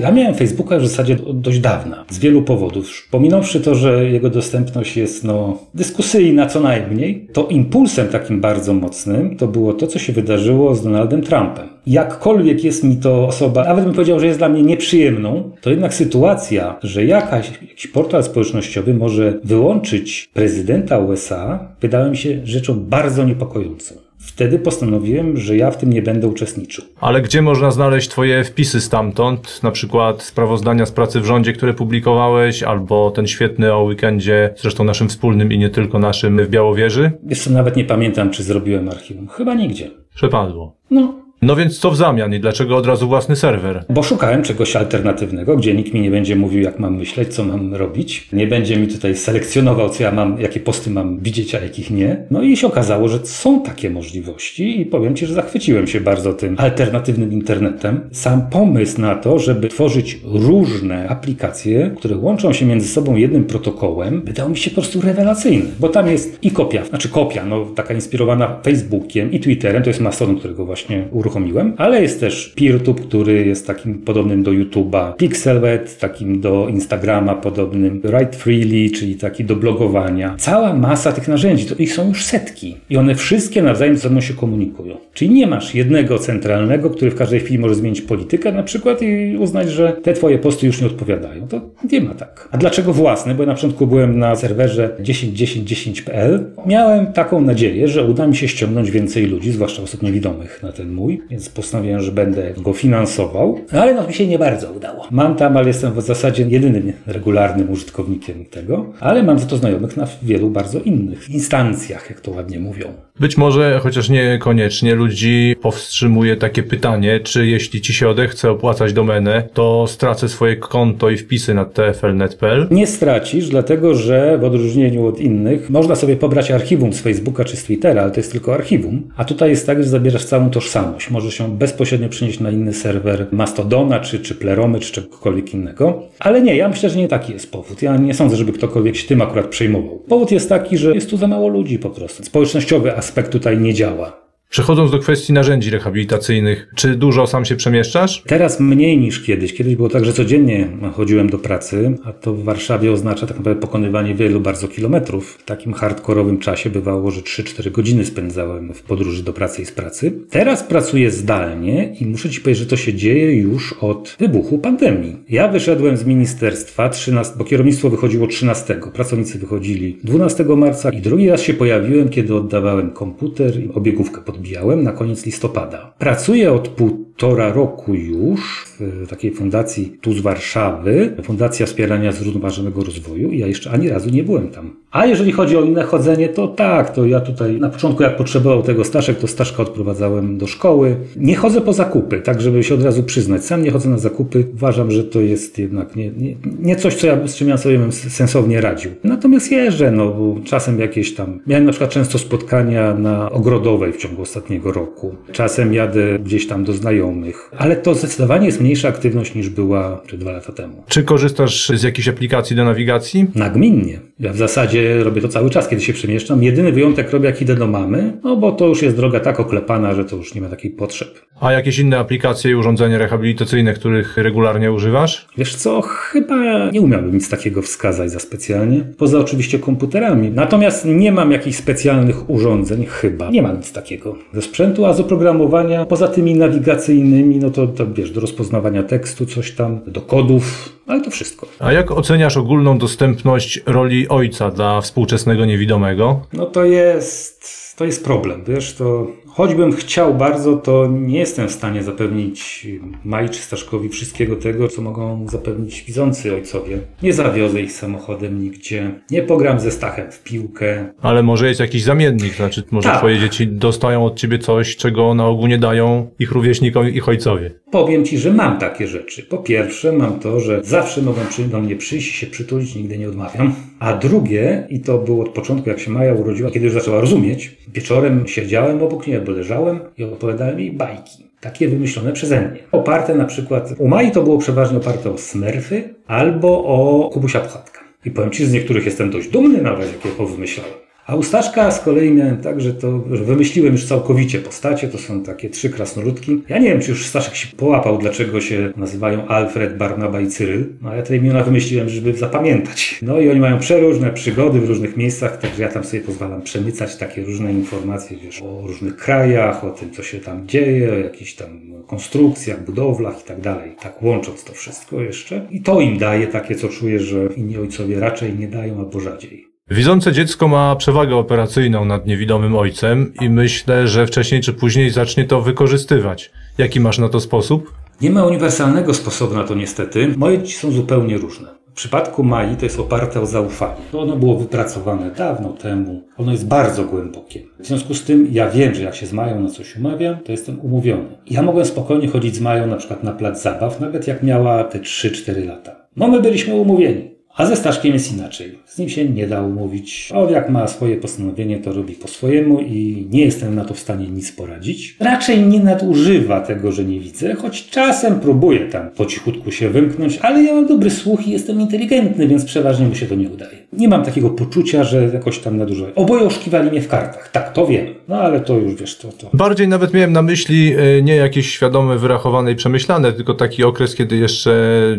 Ja 0.00 0.10
miałem 0.10 0.34
Facebooka 0.34 0.78
w 0.78 0.86
zasadzie 0.86 1.16
dość 1.34 1.58
dawna, 1.58 2.04
z 2.10 2.18
wielu 2.18 2.42
powodów. 2.42 3.08
Pominąwszy 3.10 3.60
to, 3.60 3.74
że 3.74 4.10
jego 4.10 4.30
dostępność 4.30 4.96
jest 4.96 5.24
no, 5.24 5.58
dyskusyjna 5.74 6.46
co 6.46 6.60
najmniej, 6.60 7.26
to 7.32 7.46
impulsem 7.46 8.08
takim 8.08 8.40
bardzo 8.40 8.74
mocnym 8.74 9.36
to 9.36 9.46
było 9.46 9.72
to, 9.72 9.86
co 9.86 9.98
się 9.98 10.12
wydarzyło 10.12 10.74
z 10.74 10.82
Donaldem 10.82 11.22
Trumpem. 11.22 11.68
Jakkolwiek 11.86 12.64
jest 12.64 12.84
mi 12.84 12.96
to 12.96 13.26
osoba, 13.26 13.64
nawet 13.64 13.84
bym 13.84 13.94
powiedział, 13.94 14.20
że 14.20 14.26
jest 14.26 14.38
dla 14.38 14.48
mnie 14.48 14.62
nieprzyjemną, 14.62 15.50
to 15.60 15.70
jednak 15.70 15.94
sytuacja, 15.94 16.76
że 16.82 17.04
jakaś, 17.04 17.50
jakiś 17.62 17.86
portal 17.86 18.24
społecznościowy 18.24 18.94
może 18.94 19.38
wyłączyć 19.44 20.30
prezydenta 20.34 20.98
USA, 20.98 21.68
wydała 21.80 22.08
mi 22.08 22.16
się 22.16 22.40
rzeczą 22.44 22.80
bardzo 22.80 23.24
niepokojącą. 23.24 24.07
Wtedy 24.18 24.58
postanowiłem, 24.58 25.36
że 25.36 25.56
ja 25.56 25.70
w 25.70 25.76
tym 25.76 25.92
nie 25.92 26.02
będę 26.02 26.26
uczestniczył. 26.28 26.84
ale 27.00 27.22
gdzie 27.22 27.42
można 27.42 27.70
znaleźć 27.70 28.08
twoje 28.08 28.44
wpisy 28.44 28.80
stamtąd? 28.80 29.62
Na 29.62 29.70
przykład 29.70 30.22
sprawozdania 30.22 30.86
z 30.86 30.92
pracy 30.92 31.20
w 31.20 31.24
rządzie, 31.24 31.52
które 31.52 31.74
publikowałeś, 31.74 32.62
albo 32.62 33.10
ten 33.10 33.26
świetny 33.26 33.74
o 33.74 33.82
weekendzie, 33.82 34.54
zresztą 34.56 34.84
naszym 34.84 35.08
wspólnym 35.08 35.52
i 35.52 35.58
nie 35.58 35.70
tylko 35.70 35.98
naszym 35.98 36.44
w 36.44 36.48
Białowieży? 36.48 37.10
Co, 37.36 37.50
nawet 37.50 37.76
nie 37.76 37.84
pamiętam, 37.84 38.30
czy 38.30 38.42
zrobiłem 38.42 38.88
archiwum. 38.88 39.28
Chyba 39.28 39.54
nigdzie. 39.54 39.90
Przepadło. 40.14 40.76
No, 40.90 41.14
No 41.42 41.56
więc 41.56 41.78
co 41.78 41.90
w 41.90 41.96
zamian 41.96 42.34
i 42.34 42.40
dlaczego 42.40 42.76
od 42.76 42.86
razu 42.86 43.08
własny 43.08 43.36
serwer? 43.36 43.84
Bo 43.90 44.02
szukałem 44.02 44.42
czegoś 44.42 44.76
alternatywnego, 44.76 45.56
gdzie 45.56 45.74
nikt 45.74 45.94
mi 45.94 46.00
nie 46.00 46.10
będzie 46.10 46.36
mówił, 46.36 46.62
jak 46.62 46.78
mam 46.78 46.96
myśleć, 46.96 47.34
co 47.34 47.44
mam 47.44 47.74
robić. 47.74 48.28
Nie 48.32 48.46
będzie 48.46 48.76
mi 48.76 48.88
tutaj 48.88 49.16
selekcjonował, 49.16 49.90
co 49.90 50.02
ja 50.02 50.12
mam, 50.12 50.40
jakie 50.40 50.60
posty 50.60 50.90
mam 50.90 51.18
widzieć, 51.18 51.54
a 51.54 51.60
jakich 51.60 51.90
nie. 51.90 52.24
No 52.30 52.42
i 52.42 52.56
się 52.56 52.66
okazało, 52.66 53.08
że 53.08 53.26
są 53.26 53.62
takie 53.62 53.90
możliwości 53.90 54.80
i 54.80 54.86
powiem 54.86 55.16
Ci, 55.16 55.26
że 55.26 55.34
zachwyciłem 55.34 55.86
się 55.86 56.00
bardzo 56.00 56.32
tym 56.32 56.56
alternatywnym 56.58 57.32
internetem. 57.32 58.00
Sam 58.12 58.42
pomysł 58.50 59.00
na 59.00 59.14
to, 59.14 59.38
żeby 59.38 59.68
tworzyć 59.68 60.20
różne 60.24 61.08
aplikacje, 61.08 61.90
które 61.96 62.16
łączą 62.16 62.52
się 62.52 62.66
między 62.66 62.88
sobą 62.88 63.16
jednym 63.16 63.44
protokołem, 63.44 64.22
wydał 64.24 64.48
mi 64.50 64.56
się 64.56 64.70
po 64.70 64.74
prostu 64.74 65.00
rewelacyjny, 65.00 65.70
bo 65.80 65.88
tam 65.88 66.06
jest 66.08 66.38
i 66.44 66.50
kopia, 66.50 66.84
znaczy 66.84 67.08
kopia, 67.08 67.44
no 67.44 67.64
taka 67.64 67.94
inspirowana 67.94 68.60
Facebookiem 68.62 69.32
i 69.32 69.40
Twitterem, 69.40 69.82
to 69.82 69.90
jest 69.90 70.00
Mastodon, 70.00 70.38
którego 70.38 70.64
właśnie 70.64 71.04
uruchomiłem, 71.10 71.27
ale 71.76 72.02
jest 72.02 72.20
też 72.20 72.54
PeerTube, 72.56 73.00
który 73.00 73.46
jest 73.46 73.66
takim 73.66 73.94
podobnym 73.94 74.42
do 74.42 74.50
YouTube'a, 74.50 75.16
Pixelweb, 75.16 75.98
takim 75.98 76.40
do 76.40 76.68
Instagrama 76.68 77.34
podobnym, 77.34 78.00
Write 78.00 78.32
Freely, 78.32 78.90
czyli 78.90 79.14
taki 79.14 79.44
do 79.44 79.56
blogowania. 79.56 80.34
Cała 80.38 80.72
masa 80.72 81.12
tych 81.12 81.28
narzędzi, 81.28 81.66
to 81.66 81.74
ich 81.74 81.92
są 81.92 82.08
już 82.08 82.24
setki 82.24 82.76
i 82.90 82.96
one 82.96 83.14
wszystkie 83.14 83.62
nawzajem 83.62 83.96
ze 83.96 84.02
sobą 84.02 84.20
się 84.20 84.34
komunikują. 84.34 84.96
Czyli 85.14 85.30
nie 85.30 85.46
masz 85.46 85.74
jednego 85.74 86.18
centralnego, 86.18 86.90
który 86.90 87.10
w 87.10 87.14
każdej 87.14 87.40
chwili 87.40 87.58
może 87.58 87.74
zmienić 87.74 88.00
politykę 88.00 88.52
na 88.52 88.62
przykład 88.62 89.02
i 89.02 89.36
uznać, 89.36 89.70
że 89.70 89.92
te 89.92 90.12
twoje 90.12 90.38
posty 90.38 90.66
już 90.66 90.80
nie 90.80 90.86
odpowiadają. 90.86 91.48
To 91.48 91.60
nie 91.92 92.00
ma 92.00 92.14
tak. 92.14 92.48
A 92.52 92.58
dlaczego 92.58 92.92
własny? 92.92 93.34
Bo 93.34 93.42
ja 93.42 93.46
na 93.46 93.54
początku 93.54 93.86
byłem 93.86 94.18
na 94.18 94.36
serwerze 94.36 94.90
10.10.10.pl. 95.00 96.44
Miałem 96.66 97.06
taką 97.06 97.40
nadzieję, 97.40 97.88
że 97.88 98.04
uda 98.04 98.26
mi 98.26 98.36
się 98.36 98.48
ściągnąć 98.48 98.90
więcej 98.90 99.26
ludzi, 99.26 99.52
zwłaszcza 99.52 99.82
osób 99.82 100.02
niewidomych 100.02 100.62
na 100.62 100.72
ten 100.72 100.92
mój, 100.92 101.17
więc 101.30 101.48
postanowiłem, 101.48 102.00
że 102.00 102.12
będę 102.12 102.52
go 102.56 102.72
finansował. 102.72 103.58
Ale 103.72 103.94
no 103.94 104.06
mi 104.06 104.14
się 104.14 104.26
nie 104.26 104.38
bardzo 104.38 104.72
udało. 104.72 105.06
Mam 105.10 105.36
tam, 105.36 105.56
ale 105.56 105.66
jestem 105.66 105.92
w 105.92 106.00
zasadzie 106.00 106.42
jedynym 106.48 106.92
regularnym 107.06 107.70
użytkownikiem 107.70 108.44
tego, 108.44 108.86
ale 109.00 109.22
mam 109.22 109.38
za 109.38 109.46
to 109.46 109.56
znajomych 109.56 109.96
na 109.96 110.06
wielu 110.22 110.50
bardzo 110.50 110.80
innych 110.80 111.30
instancjach, 111.30 112.10
jak 112.10 112.20
to 112.20 112.30
ładnie 112.30 112.60
mówią. 112.60 112.92
Być 113.20 113.36
może, 113.36 113.80
chociaż 113.82 114.08
niekoniecznie, 114.08 114.94
ludzi 114.94 115.56
powstrzymuje 115.62 116.36
takie 116.36 116.62
pytanie, 116.62 117.20
czy 117.20 117.46
jeśli 117.46 117.80
ci 117.80 117.94
się 117.94 118.08
odechce 118.08 118.50
opłacać 118.50 118.92
domenę, 118.92 119.48
to 119.54 119.86
stracę 119.86 120.28
swoje 120.28 120.56
konto 120.56 121.10
i 121.10 121.16
wpisy 121.16 121.54
na 121.54 121.64
tfl.net.pl? 121.64 122.68
Nie 122.70 122.86
stracisz, 122.86 123.48
dlatego 123.48 123.94
że 123.94 124.38
w 124.38 124.44
odróżnieniu 124.44 125.06
od 125.06 125.20
innych 125.20 125.70
można 125.70 125.94
sobie 125.94 126.16
pobrać 126.16 126.50
archiwum 126.50 126.92
z 126.92 127.00
Facebooka 127.00 127.44
czy 127.44 127.56
z 127.56 127.64
Twittera, 127.64 128.02
ale 128.02 128.10
to 128.10 128.20
jest 128.20 128.32
tylko 128.32 128.54
archiwum. 128.54 129.08
A 129.16 129.24
tutaj 129.24 129.50
jest 129.50 129.66
tak, 129.66 129.82
że 129.82 129.88
zabierasz 129.88 130.24
całą 130.24 130.50
tożsamość. 130.50 131.10
Możesz 131.10 131.38
ją 131.38 131.56
bezpośrednio 131.56 132.08
przenieść 132.08 132.40
na 132.40 132.50
inny 132.50 132.72
serwer 132.72 133.26
Mastodona, 133.32 134.00
czy, 134.00 134.20
czy 134.20 134.34
Pleromy, 134.34 134.80
czy 134.80 134.92
czegokolwiek 134.92 135.54
innego. 135.54 136.02
Ale 136.18 136.42
nie, 136.42 136.56
ja 136.56 136.68
myślę, 136.68 136.90
że 136.90 136.98
nie 136.98 137.08
taki 137.08 137.32
jest 137.32 137.52
powód. 137.52 137.82
Ja 137.82 137.96
nie 137.96 138.14
sądzę, 138.14 138.36
żeby 138.36 138.52
ktokolwiek 138.52 138.96
się 138.96 139.08
tym 139.08 139.22
akurat 139.22 139.46
przejmował. 139.46 139.98
Powód 140.08 140.32
jest 140.32 140.48
taki, 140.48 140.78
że 140.78 140.94
jest 140.94 141.10
tu 141.10 141.16
za 141.16 141.26
mało 141.26 141.48
ludzi 141.48 141.78
po 141.78 141.90
prostu. 141.90 142.24
Społecznościowy 142.24 142.96
aspekt 142.96 143.07
tutaj 143.28 143.58
nie 143.58 143.74
działa. 143.74 144.27
Przechodząc 144.50 144.90
do 144.90 144.98
kwestii 144.98 145.32
narzędzi 145.32 145.70
rehabilitacyjnych, 145.70 146.68
czy 146.74 146.94
dużo 146.94 147.26
sam 147.26 147.44
się 147.44 147.56
przemieszczasz? 147.56 148.22
Teraz 148.26 148.60
mniej 148.60 148.98
niż 148.98 149.22
kiedyś. 149.22 149.54
Kiedyś 149.54 149.76
było 149.76 149.88
tak, 149.88 150.04
że 150.04 150.12
codziennie 150.12 150.68
chodziłem 150.92 151.30
do 151.30 151.38
pracy, 151.38 151.98
a 152.04 152.12
to 152.12 152.34
w 152.34 152.44
Warszawie 152.44 152.92
oznacza 152.92 153.26
tak 153.26 153.36
naprawdę 153.36 153.60
pokonywanie 153.60 154.14
wielu 154.14 154.40
bardzo 154.40 154.68
kilometrów. 154.68 155.32
W 155.32 155.44
takim 155.44 155.72
hardkorowym 155.72 156.38
czasie 156.38 156.70
bywało, 156.70 157.10
że 157.10 157.20
3-4 157.20 157.70
godziny 157.70 158.04
spędzałem 158.04 158.74
w 158.74 158.82
podróży 158.82 159.22
do 159.22 159.32
pracy 159.32 159.62
i 159.62 159.66
z 159.66 159.72
pracy. 159.72 160.12
Teraz 160.30 160.62
pracuję 160.62 161.10
zdalnie 161.10 161.94
i 162.00 162.06
muszę 162.06 162.30
Ci 162.30 162.40
powiedzieć, 162.40 162.62
że 162.64 162.70
to 162.70 162.76
się 162.76 162.94
dzieje 162.94 163.34
już 163.36 163.72
od 163.80 164.16
wybuchu 164.18 164.58
pandemii. 164.58 165.16
Ja 165.28 165.48
wyszedłem 165.48 165.96
z 165.96 166.04
ministerstwa 166.04 166.88
13, 166.88 167.34
bo 167.38 167.44
kierownictwo 167.44 167.90
wychodziło 167.90 168.26
13, 168.26 168.80
pracownicy 168.94 169.38
wychodzili 169.38 169.98
12 170.04 170.44
marca 170.44 170.90
i 170.90 171.00
drugi 171.00 171.28
raz 171.28 171.42
się 171.42 171.54
pojawiłem, 171.54 172.08
kiedy 172.08 172.34
oddawałem 172.34 172.90
komputer 172.90 173.60
i 173.60 173.68
obiegówkę 173.74 174.20
pod 174.20 174.37
odbijałem 174.38 174.82
na 174.82 174.92
koniec 174.92 175.26
listopada. 175.26 175.94
Pracuję 175.98 176.52
od 176.52 176.68
półtora 176.68 177.52
roku 177.52 177.94
już 177.94 178.66
w 178.80 179.08
takiej 179.08 179.32
fundacji 179.32 179.98
tu 180.00 180.12
z 180.12 180.20
Warszawy, 180.20 181.16
Fundacja 181.22 181.66
Wspierania 181.66 182.12
Zrównoważonego 182.12 182.84
Rozwoju 182.84 183.30
i 183.30 183.38
ja 183.38 183.46
jeszcze 183.46 183.70
ani 183.70 183.88
razu 183.88 184.10
nie 184.10 184.22
byłem 184.22 184.48
tam. 184.48 184.76
A 184.90 185.06
jeżeli 185.06 185.32
chodzi 185.32 185.56
o 185.56 185.62
inne 185.62 185.82
chodzenie, 185.82 186.28
to 186.28 186.48
tak, 186.48 186.94
to 186.94 187.06
ja 187.06 187.20
tutaj 187.20 187.60
na 187.60 187.68
początku 187.68 188.02
jak 188.02 188.16
potrzebował 188.16 188.62
tego 188.62 188.84
Staszek, 188.84 189.18
to 189.18 189.26
Staszka 189.26 189.62
odprowadzałem 189.62 190.38
do 190.38 190.46
szkoły. 190.46 190.96
Nie 191.16 191.36
chodzę 191.36 191.60
po 191.60 191.72
zakupy, 191.72 192.20
tak 192.20 192.40
żeby 192.40 192.64
się 192.64 192.74
od 192.74 192.82
razu 192.82 193.02
przyznać. 193.02 193.44
Sam 193.44 193.62
nie 193.62 193.70
chodzę 193.70 193.88
na 193.88 193.98
zakupy. 193.98 194.44
Uważam, 194.54 194.90
że 194.90 195.04
to 195.04 195.20
jest 195.20 195.58
jednak 195.58 195.96
nie, 195.96 196.10
nie, 196.10 196.34
nie 196.58 196.76
coś, 196.76 196.94
co 196.94 197.06
ja, 197.06 197.28
z 197.28 197.36
czym 197.36 197.48
ja 197.48 197.56
sobie 197.56 197.78
bym 197.78 197.92
sensownie 197.92 198.60
radził. 198.60 198.90
Natomiast 199.04 199.52
jeżdżę, 199.52 199.90
no 199.90 200.10
bo 200.10 200.36
czasem 200.44 200.80
jakieś 200.80 201.14
tam... 201.14 201.40
Miałem 201.46 201.64
na 201.64 201.70
przykład 201.70 201.90
często 201.90 202.18
spotkania 202.18 202.94
na 202.94 203.30
Ogrodowej 203.30 203.92
w 203.92 203.96
ciągu 203.96 204.24
ostatniego 204.28 204.72
roku. 204.72 205.14
Czasem 205.32 205.74
jadę 205.74 206.18
gdzieś 206.18 206.46
tam 206.46 206.64
do 206.64 206.72
znajomych. 206.72 207.50
Ale 207.58 207.76
to 207.76 207.94
zdecydowanie 207.94 208.46
jest 208.46 208.60
mniejsza 208.60 208.88
aktywność 208.88 209.34
niż 209.34 209.48
była 209.48 210.02
czy 210.06 210.18
dwa 210.18 210.32
lata 210.32 210.52
temu. 210.52 210.82
Czy 210.88 211.02
korzystasz 211.02 211.68
z 211.74 211.82
jakiejś 211.82 212.08
aplikacji 212.08 212.56
do 212.56 212.64
nawigacji? 212.64 213.26
Nagminnie. 213.34 214.00
Ja 214.20 214.32
w 214.32 214.36
zasadzie 214.36 215.04
robię 215.04 215.20
to 215.20 215.28
cały 215.28 215.50
czas, 215.50 215.68
kiedy 215.68 215.82
się 215.82 215.92
przemieszczam. 215.92 216.42
Jedyny 216.42 216.72
wyjątek 216.72 217.10
robię, 217.10 217.26
jak 217.28 217.42
idę 217.42 217.54
do 217.54 217.66
mamy, 217.66 218.18
no 218.24 218.36
bo 218.36 218.52
to 218.52 218.66
już 218.66 218.82
jest 218.82 218.96
droga 218.96 219.20
tak 219.20 219.40
oklepana, 219.40 219.94
że 219.94 220.04
to 220.04 220.16
już 220.16 220.34
nie 220.34 220.40
ma 220.40 220.48
takiej 220.48 220.70
potrzeb. 220.70 221.08
A 221.40 221.52
jakieś 221.52 221.78
inne 221.78 221.98
aplikacje 221.98 222.50
i 222.50 222.54
urządzenia 222.54 222.98
rehabilitacyjne, 222.98 223.74
których 223.74 224.16
regularnie 224.16 224.72
używasz? 224.72 225.26
Wiesz 225.38 225.54
co, 225.54 225.80
chyba 225.82 226.70
nie 226.70 226.80
umiałbym 226.80 227.14
nic 227.14 227.28
takiego 227.28 227.62
wskazać 227.62 228.10
za 228.10 228.18
specjalnie. 228.18 228.84
Poza 228.98 229.18
oczywiście 229.18 229.58
komputerami. 229.58 230.30
Natomiast 230.30 230.84
nie 230.84 231.12
mam 231.12 231.32
jakichś 231.32 231.56
specjalnych 231.56 232.30
urządzeń, 232.30 232.86
chyba. 232.86 233.30
Nie 233.30 233.42
mam 233.42 233.56
nic 233.56 233.72
takiego. 233.72 234.17
Ze 234.32 234.42
sprzętu, 234.42 234.86
a 234.86 234.92
z 234.92 235.00
oprogramowania, 235.00 235.86
poza 235.86 236.08
tymi 236.08 236.34
nawigacyjnymi, 236.34 237.36
no 237.36 237.50
to, 237.50 237.66
to 237.66 237.86
wiesz, 237.92 238.10
do 238.10 238.20
rozpoznawania 238.20 238.82
tekstu 238.82 239.26
coś 239.26 239.52
tam, 239.52 239.80
do 239.86 240.00
kodów, 240.00 240.72
ale 240.86 241.00
to 241.00 241.10
wszystko. 241.10 241.46
A 241.58 241.72
jak 241.72 241.90
oceniasz 241.90 242.36
ogólną 242.36 242.78
dostępność 242.78 243.62
roli 243.66 244.08
ojca 244.08 244.50
dla 244.50 244.80
współczesnego 244.80 245.44
niewidomego? 245.44 246.20
No 246.32 246.46
to 246.46 246.64
jest, 246.64 247.67
to 247.78 247.84
jest 247.84 248.04
problem, 248.04 248.42
wiesz, 248.48 248.74
to 248.74 249.06
choćbym 249.26 249.72
chciał 249.72 250.14
bardzo, 250.14 250.56
to 250.56 250.86
nie 250.86 251.18
jestem 251.18 251.48
w 251.48 251.52
stanie 251.52 251.82
zapewnić 251.82 252.66
Maj 253.04 253.30
czy 253.30 253.38
Staszkowi 253.38 253.88
wszystkiego 253.88 254.36
tego, 254.36 254.68
co 254.68 254.82
mogą 254.82 255.26
zapewnić 255.28 255.82
widzący 255.82 256.34
ojcowie. 256.34 256.78
Nie 257.02 257.12
zawiozę 257.12 257.60
ich 257.60 257.72
samochodem 257.72 258.42
nigdzie, 258.42 258.90
nie 259.10 259.22
pogram 259.22 259.60
ze 259.60 259.70
Stachem 259.70 260.12
w 260.12 260.22
piłkę. 260.22 260.92
Ale 261.02 261.22
może 261.22 261.48
jest 261.48 261.60
jakiś 261.60 261.82
zamiennik, 261.82 262.34
znaczy 262.34 262.62
może 262.70 262.88
Tak. 262.88 262.98
twoje 262.98 263.18
dzieci 263.18 263.46
dostają 263.46 264.04
od 264.04 264.18
ciebie 264.18 264.38
coś, 264.38 264.76
czego 264.76 265.14
na 265.14 265.26
ogół 265.26 265.46
nie 265.46 265.58
dają 265.58 266.10
ich 266.18 266.32
rówieśnikom, 266.32 266.88
ich 266.88 267.08
ojcowie. 267.08 267.50
Powiem 267.70 268.04
Ci, 268.04 268.18
że 268.18 268.32
mam 268.32 268.58
takie 268.58 268.88
rzeczy. 268.88 269.22
Po 269.22 269.38
pierwsze, 269.38 269.92
mam 269.92 270.20
to, 270.20 270.40
że 270.40 270.60
zawsze 270.64 271.02
mogą 271.02 271.20
przy, 271.30 271.44
do 271.44 271.60
mnie 271.60 271.76
przyjść 271.76 272.08
i 272.08 272.12
się 272.12 272.26
przytulić, 272.26 272.74
nigdy 272.74 272.98
nie 272.98 273.08
odmawiam. 273.08 273.54
A 273.78 273.92
drugie, 273.92 274.66
i 274.70 274.80
to 274.80 274.98
było 274.98 275.24
od 275.24 275.28
początku, 275.28 275.68
jak 275.68 275.80
się 275.80 275.90
Maja 275.90 276.14
urodziła, 276.14 276.50
kiedy 276.50 276.64
już 276.64 276.74
zaczęła 276.74 277.00
rozumieć, 277.00 277.56
wieczorem 277.74 278.26
siedziałem 278.26 278.82
obok 278.82 279.06
niej, 279.06 279.16
albo 279.16 279.32
leżałem 279.32 279.80
i 279.98 280.04
opowiadałem 280.04 280.60
jej 280.60 280.72
bajki. 280.72 281.24
Takie 281.40 281.68
wymyślone 281.68 282.12
przeze 282.12 282.40
mnie. 282.40 282.58
Oparte 282.72 283.14
na 283.14 283.24
przykład, 283.24 283.74
u 283.78 283.88
Mai 283.88 284.10
to 284.10 284.22
było 284.22 284.38
przeważnie 284.38 284.78
oparte 284.78 285.10
o 285.10 285.18
Smurfy 285.18 285.94
albo 286.06 286.64
o 286.64 287.10
Kubusia 287.12 287.40
Puchatka. 287.40 287.80
I 288.04 288.10
powiem 288.10 288.30
Ci, 288.30 288.46
z 288.46 288.52
niektórych 288.52 288.84
jestem 288.84 289.10
dość 289.10 289.28
dumny 289.28 289.62
nawet, 289.62 289.92
jakie 289.92 290.08
powymyślałem. 290.08 290.87
A 291.08 291.16
u 291.16 291.22
Staszka 291.22 291.70
z 291.70 291.80
kolei 291.80 292.10
miałem 292.10 292.36
tak, 292.36 292.60
że 292.60 292.74
to 292.74 293.04
że 293.10 293.24
wymyśliłem 293.24 293.72
już 293.72 293.84
całkowicie 293.84 294.38
postacie, 294.38 294.88
to 294.88 294.98
są 294.98 295.22
takie 295.22 295.50
trzy 295.50 295.70
krasnoludki. 295.70 296.42
Ja 296.48 296.58
nie 296.58 296.68
wiem, 296.68 296.80
czy 296.80 296.90
już 296.90 297.06
Staszek 297.06 297.34
się 297.34 297.56
połapał, 297.56 297.98
dlaczego 297.98 298.40
się 298.40 298.72
nazywają 298.76 299.26
Alfred, 299.26 299.76
Barnaba 299.76 300.20
i 300.20 300.26
Cyryl, 300.26 300.66
no 300.82 300.94
ja 300.94 301.02
te 301.02 301.16
imiona 301.16 301.42
wymyśliłem, 301.44 301.88
żeby 301.88 302.14
zapamiętać. 302.14 302.98
No 303.02 303.20
i 303.20 303.30
oni 303.30 303.40
mają 303.40 303.58
przeróżne 303.58 304.10
przygody 304.12 304.60
w 304.60 304.68
różnych 304.68 304.96
miejscach, 304.96 305.38
także 305.38 305.62
ja 305.62 305.68
tam 305.68 305.84
sobie 305.84 306.02
pozwalam 306.02 306.42
przemycać 306.42 306.96
takie 306.96 307.22
różne 307.24 307.52
informacje, 307.52 308.16
wiesz, 308.16 308.42
o 308.42 308.66
różnych 308.66 308.96
krajach, 308.96 309.64
o 309.64 309.70
tym, 309.70 309.90
co 309.90 310.02
się 310.02 310.18
tam 310.18 310.48
dzieje, 310.48 310.92
o 310.92 310.98
jakichś 310.98 311.34
tam 311.34 311.48
konstrukcjach, 311.86 312.64
budowlach 312.64 313.20
i 313.20 313.28
tak 313.28 313.40
dalej. 313.40 313.76
Tak 313.82 314.02
łącząc 314.02 314.44
to 314.44 314.52
wszystko 314.52 315.00
jeszcze. 315.00 315.46
I 315.50 315.60
to 315.60 315.80
im 315.80 315.98
daje 315.98 316.26
takie, 316.26 316.54
co 316.54 316.68
czuję, 316.68 317.00
że 317.00 317.28
inni 317.36 317.56
ojcowie 317.58 318.00
raczej 318.00 318.34
nie 318.34 318.48
dają 318.48 318.78
albo 318.78 319.00
rzadziej. 319.00 319.47
Widzące 319.70 320.12
dziecko 320.12 320.48
ma 320.48 320.76
przewagę 320.76 321.16
operacyjną 321.16 321.84
nad 321.84 322.06
niewidomym 322.06 322.56
ojcem 322.56 323.12
i 323.20 323.30
myślę, 323.30 323.88
że 323.88 324.06
wcześniej 324.06 324.40
czy 324.40 324.52
później 324.52 324.90
zacznie 324.90 325.24
to 325.24 325.40
wykorzystywać. 325.40 326.30
Jaki 326.58 326.80
masz 326.80 326.98
na 326.98 327.08
to 327.08 327.20
sposób? 327.20 327.72
Nie 328.00 328.10
ma 328.10 328.26
uniwersalnego 328.26 328.94
sposobu 328.94 329.34
na 329.34 329.44
to 329.44 329.54
niestety. 329.54 330.14
Moje 330.16 330.38
dzieci 330.38 330.56
są 330.56 330.70
zupełnie 330.70 331.18
różne. 331.18 331.48
przypadku 331.74 332.24
Mai 332.24 332.56
to 332.56 332.64
jest 332.64 332.80
oparte 332.80 333.20
o 333.20 333.26
zaufanie. 333.26 333.80
To 333.92 334.00
ono 334.00 334.16
było 334.16 334.38
wypracowane 334.38 335.10
dawno 335.10 335.48
temu. 335.48 336.02
Ono 336.16 336.32
jest 336.32 336.46
bardzo 336.46 336.84
głębokie. 336.84 337.40
W 337.60 337.66
związku 337.66 337.94
z 337.94 338.04
tym 338.04 338.28
ja 338.32 338.50
wiem, 338.50 338.74
że 338.74 338.82
jak 338.82 338.94
się 338.94 339.06
z 339.06 339.12
Mają 339.12 339.40
na 339.40 339.50
coś 339.50 339.76
umawiam, 339.76 340.16
to 340.24 340.32
jestem 340.32 340.60
umówiony. 340.60 341.18
Ja 341.26 341.42
mogłem 341.42 341.66
spokojnie 341.66 342.08
chodzić 342.08 342.36
z 342.36 342.40
Mają 342.40 342.66
na 342.66 342.76
przykład 342.76 343.04
na 343.04 343.12
plac 343.12 343.42
zabaw, 343.42 343.80
nawet 343.80 344.06
jak 344.06 344.22
miała 344.22 344.64
te 344.64 344.78
3-4 344.78 345.46
lata. 345.46 345.76
No 345.96 346.08
my 346.08 346.22
byliśmy 346.22 346.54
umówieni. 346.54 347.17
A 347.38 347.46
ze 347.46 347.56
Staszkiem 347.56 347.92
jest 347.92 348.12
inaczej. 348.12 348.58
Z 348.66 348.78
nim 348.78 348.88
się 348.88 349.04
nie 349.04 349.26
da 349.26 349.42
umówić. 349.42 350.10
On 350.14 350.30
jak 350.30 350.50
ma 350.50 350.68
swoje 350.68 350.96
postanowienie, 350.96 351.58
to 351.58 351.72
robi 351.72 351.94
po 351.94 352.08
swojemu 352.08 352.60
i 352.60 353.06
nie 353.10 353.24
jestem 353.24 353.54
na 353.54 353.64
to 353.64 353.74
w 353.74 353.78
stanie 353.78 354.06
nic 354.06 354.32
poradzić. 354.32 354.96
Raczej 355.00 355.42
nie 355.42 355.60
nadużywa 355.60 356.40
tego, 356.40 356.72
że 356.72 356.84
nie 356.84 357.00
widzę, 357.00 357.34
choć 357.34 357.70
czasem 357.70 358.20
próbuję 358.20 358.60
tam 358.60 358.90
po 358.90 359.06
cichutku 359.06 359.50
się 359.50 359.70
wymknąć, 359.70 360.18
ale 360.22 360.42
ja 360.42 360.54
mam 360.54 360.66
dobry 360.66 360.90
słuch 360.90 361.26
i 361.26 361.30
jestem 361.30 361.60
inteligentny, 361.60 362.28
więc 362.28 362.44
przeważnie 362.44 362.86
mi 362.86 362.96
się 362.96 363.06
to 363.06 363.14
nie 363.14 363.28
udaje. 363.28 363.58
Nie 363.72 363.88
mam 363.88 364.04
takiego 364.04 364.30
poczucia, 364.30 364.84
że 364.84 365.10
jakoś 365.14 365.38
tam 365.38 365.56
nadużywają. 365.56 365.94
Oboje 365.94 366.22
oszukiwali 366.22 366.70
mnie 366.70 366.82
w 366.82 366.88
kartach. 366.88 367.30
Tak, 367.32 367.52
to 367.52 367.66
wiem. 367.66 367.86
No 368.08 368.16
ale 368.16 368.40
to 368.40 368.58
już 368.58 368.74
wiesz, 368.74 368.96
to... 368.96 369.08
to. 369.08 369.30
Bardziej 369.32 369.68
nawet 369.68 369.94
miałem 369.94 370.12
na 370.12 370.22
myśli 370.22 370.74
e, 370.76 371.02
nie 371.02 371.16
jakieś 371.16 371.50
świadome, 371.50 371.98
wyrachowane 371.98 372.52
i 372.52 372.56
przemyślane, 372.56 373.12
tylko 373.12 373.34
taki 373.34 373.64
okres, 373.64 373.94
kiedy 373.94 374.16
jeszcze 374.16 374.52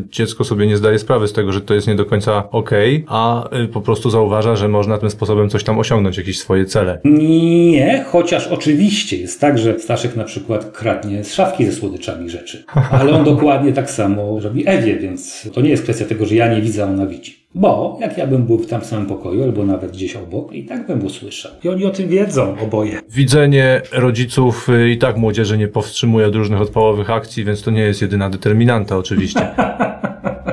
dziecko 0.10 0.44
sobie 0.44 0.68
nie 0.68 0.78
zdaje 0.78 1.00
sprawy 1.00 1.28
z 1.28 1.34
tego, 1.34 1.52
że 1.52 1.62
to 1.62 1.74
jest 1.74 1.88
nie 1.88 1.96
do 1.96 2.06
końca 2.06 2.29
okej, 2.52 3.06
a 3.08 3.50
y, 3.64 3.68
po 3.68 3.82
prostu 3.82 4.10
zauważa, 4.10 4.56
że 4.56 4.68
można 4.68 4.98
tym 4.98 5.10
sposobem 5.10 5.50
coś 5.50 5.64
tam 5.64 5.80
osiągnąć, 5.80 6.18
jakieś 6.18 6.40
swoje 6.40 6.66
cele. 6.66 7.00
Nie, 7.04 8.06
chociaż 8.08 8.48
oczywiście 8.48 9.18
jest 9.18 9.42
tak, 9.42 9.58
że 9.58 9.80
Staszek 9.80 10.16
na 10.16 10.24
przykład 10.24 10.72
kradnie 10.72 11.24
z 11.24 11.34
szafki 11.34 11.66
ze 11.66 11.72
słodyczami 11.72 12.30
rzeczy. 12.30 12.64
Ale 12.92 13.14
on 13.14 13.24
dokładnie 13.24 13.74
tak 13.74 13.92
samo 13.92 14.40
robi 14.40 14.64
Ewie, 14.68 14.96
więc 14.96 15.50
to 15.54 15.62
nie 15.62 15.70
jest 15.70 15.84
kwestia 15.84 16.06
tego, 16.06 16.26
że 16.26 16.36
ja 16.36 16.54
nie 16.54 16.62
widzę, 16.62 16.84
a 16.84 16.88
ona 16.88 17.06
widzi. 17.06 17.39
Bo 17.56 17.98
jak 18.02 18.18
ja 18.18 18.28
bym 18.28 18.44
był 18.44 18.58
w 18.58 18.68
tam 18.68 18.84
samym 18.84 19.06
pokoju, 19.06 19.44
albo 19.44 19.66
nawet 19.66 19.92
gdzieś 19.92 20.16
obok, 20.16 20.54
i 20.54 20.66
tak 20.66 20.88
bym 20.88 21.06
usłyszał. 21.06 21.52
I 21.64 21.70
oni 21.70 21.86
o 21.86 21.90
tym 21.90 22.10
wiedzą, 22.10 22.56
oboje. 22.64 23.00
Widzenie 23.10 23.82
rodziców 23.92 24.70
y, 24.70 24.90
i 24.90 24.98
tak 24.98 25.18
młodzieży 25.18 25.58
nie 25.58 25.68
powstrzymuje 25.68 26.28
od 26.28 26.36
różnych 26.36 26.62
odpałowych 26.62 27.10
akcji, 27.10 27.46
więc 27.46 27.62
to 27.62 27.72
nie 27.72 27.82
jest 27.82 28.02
jedyna 28.02 28.30
determinanta 28.30 28.98
oczywiście. 28.98 29.48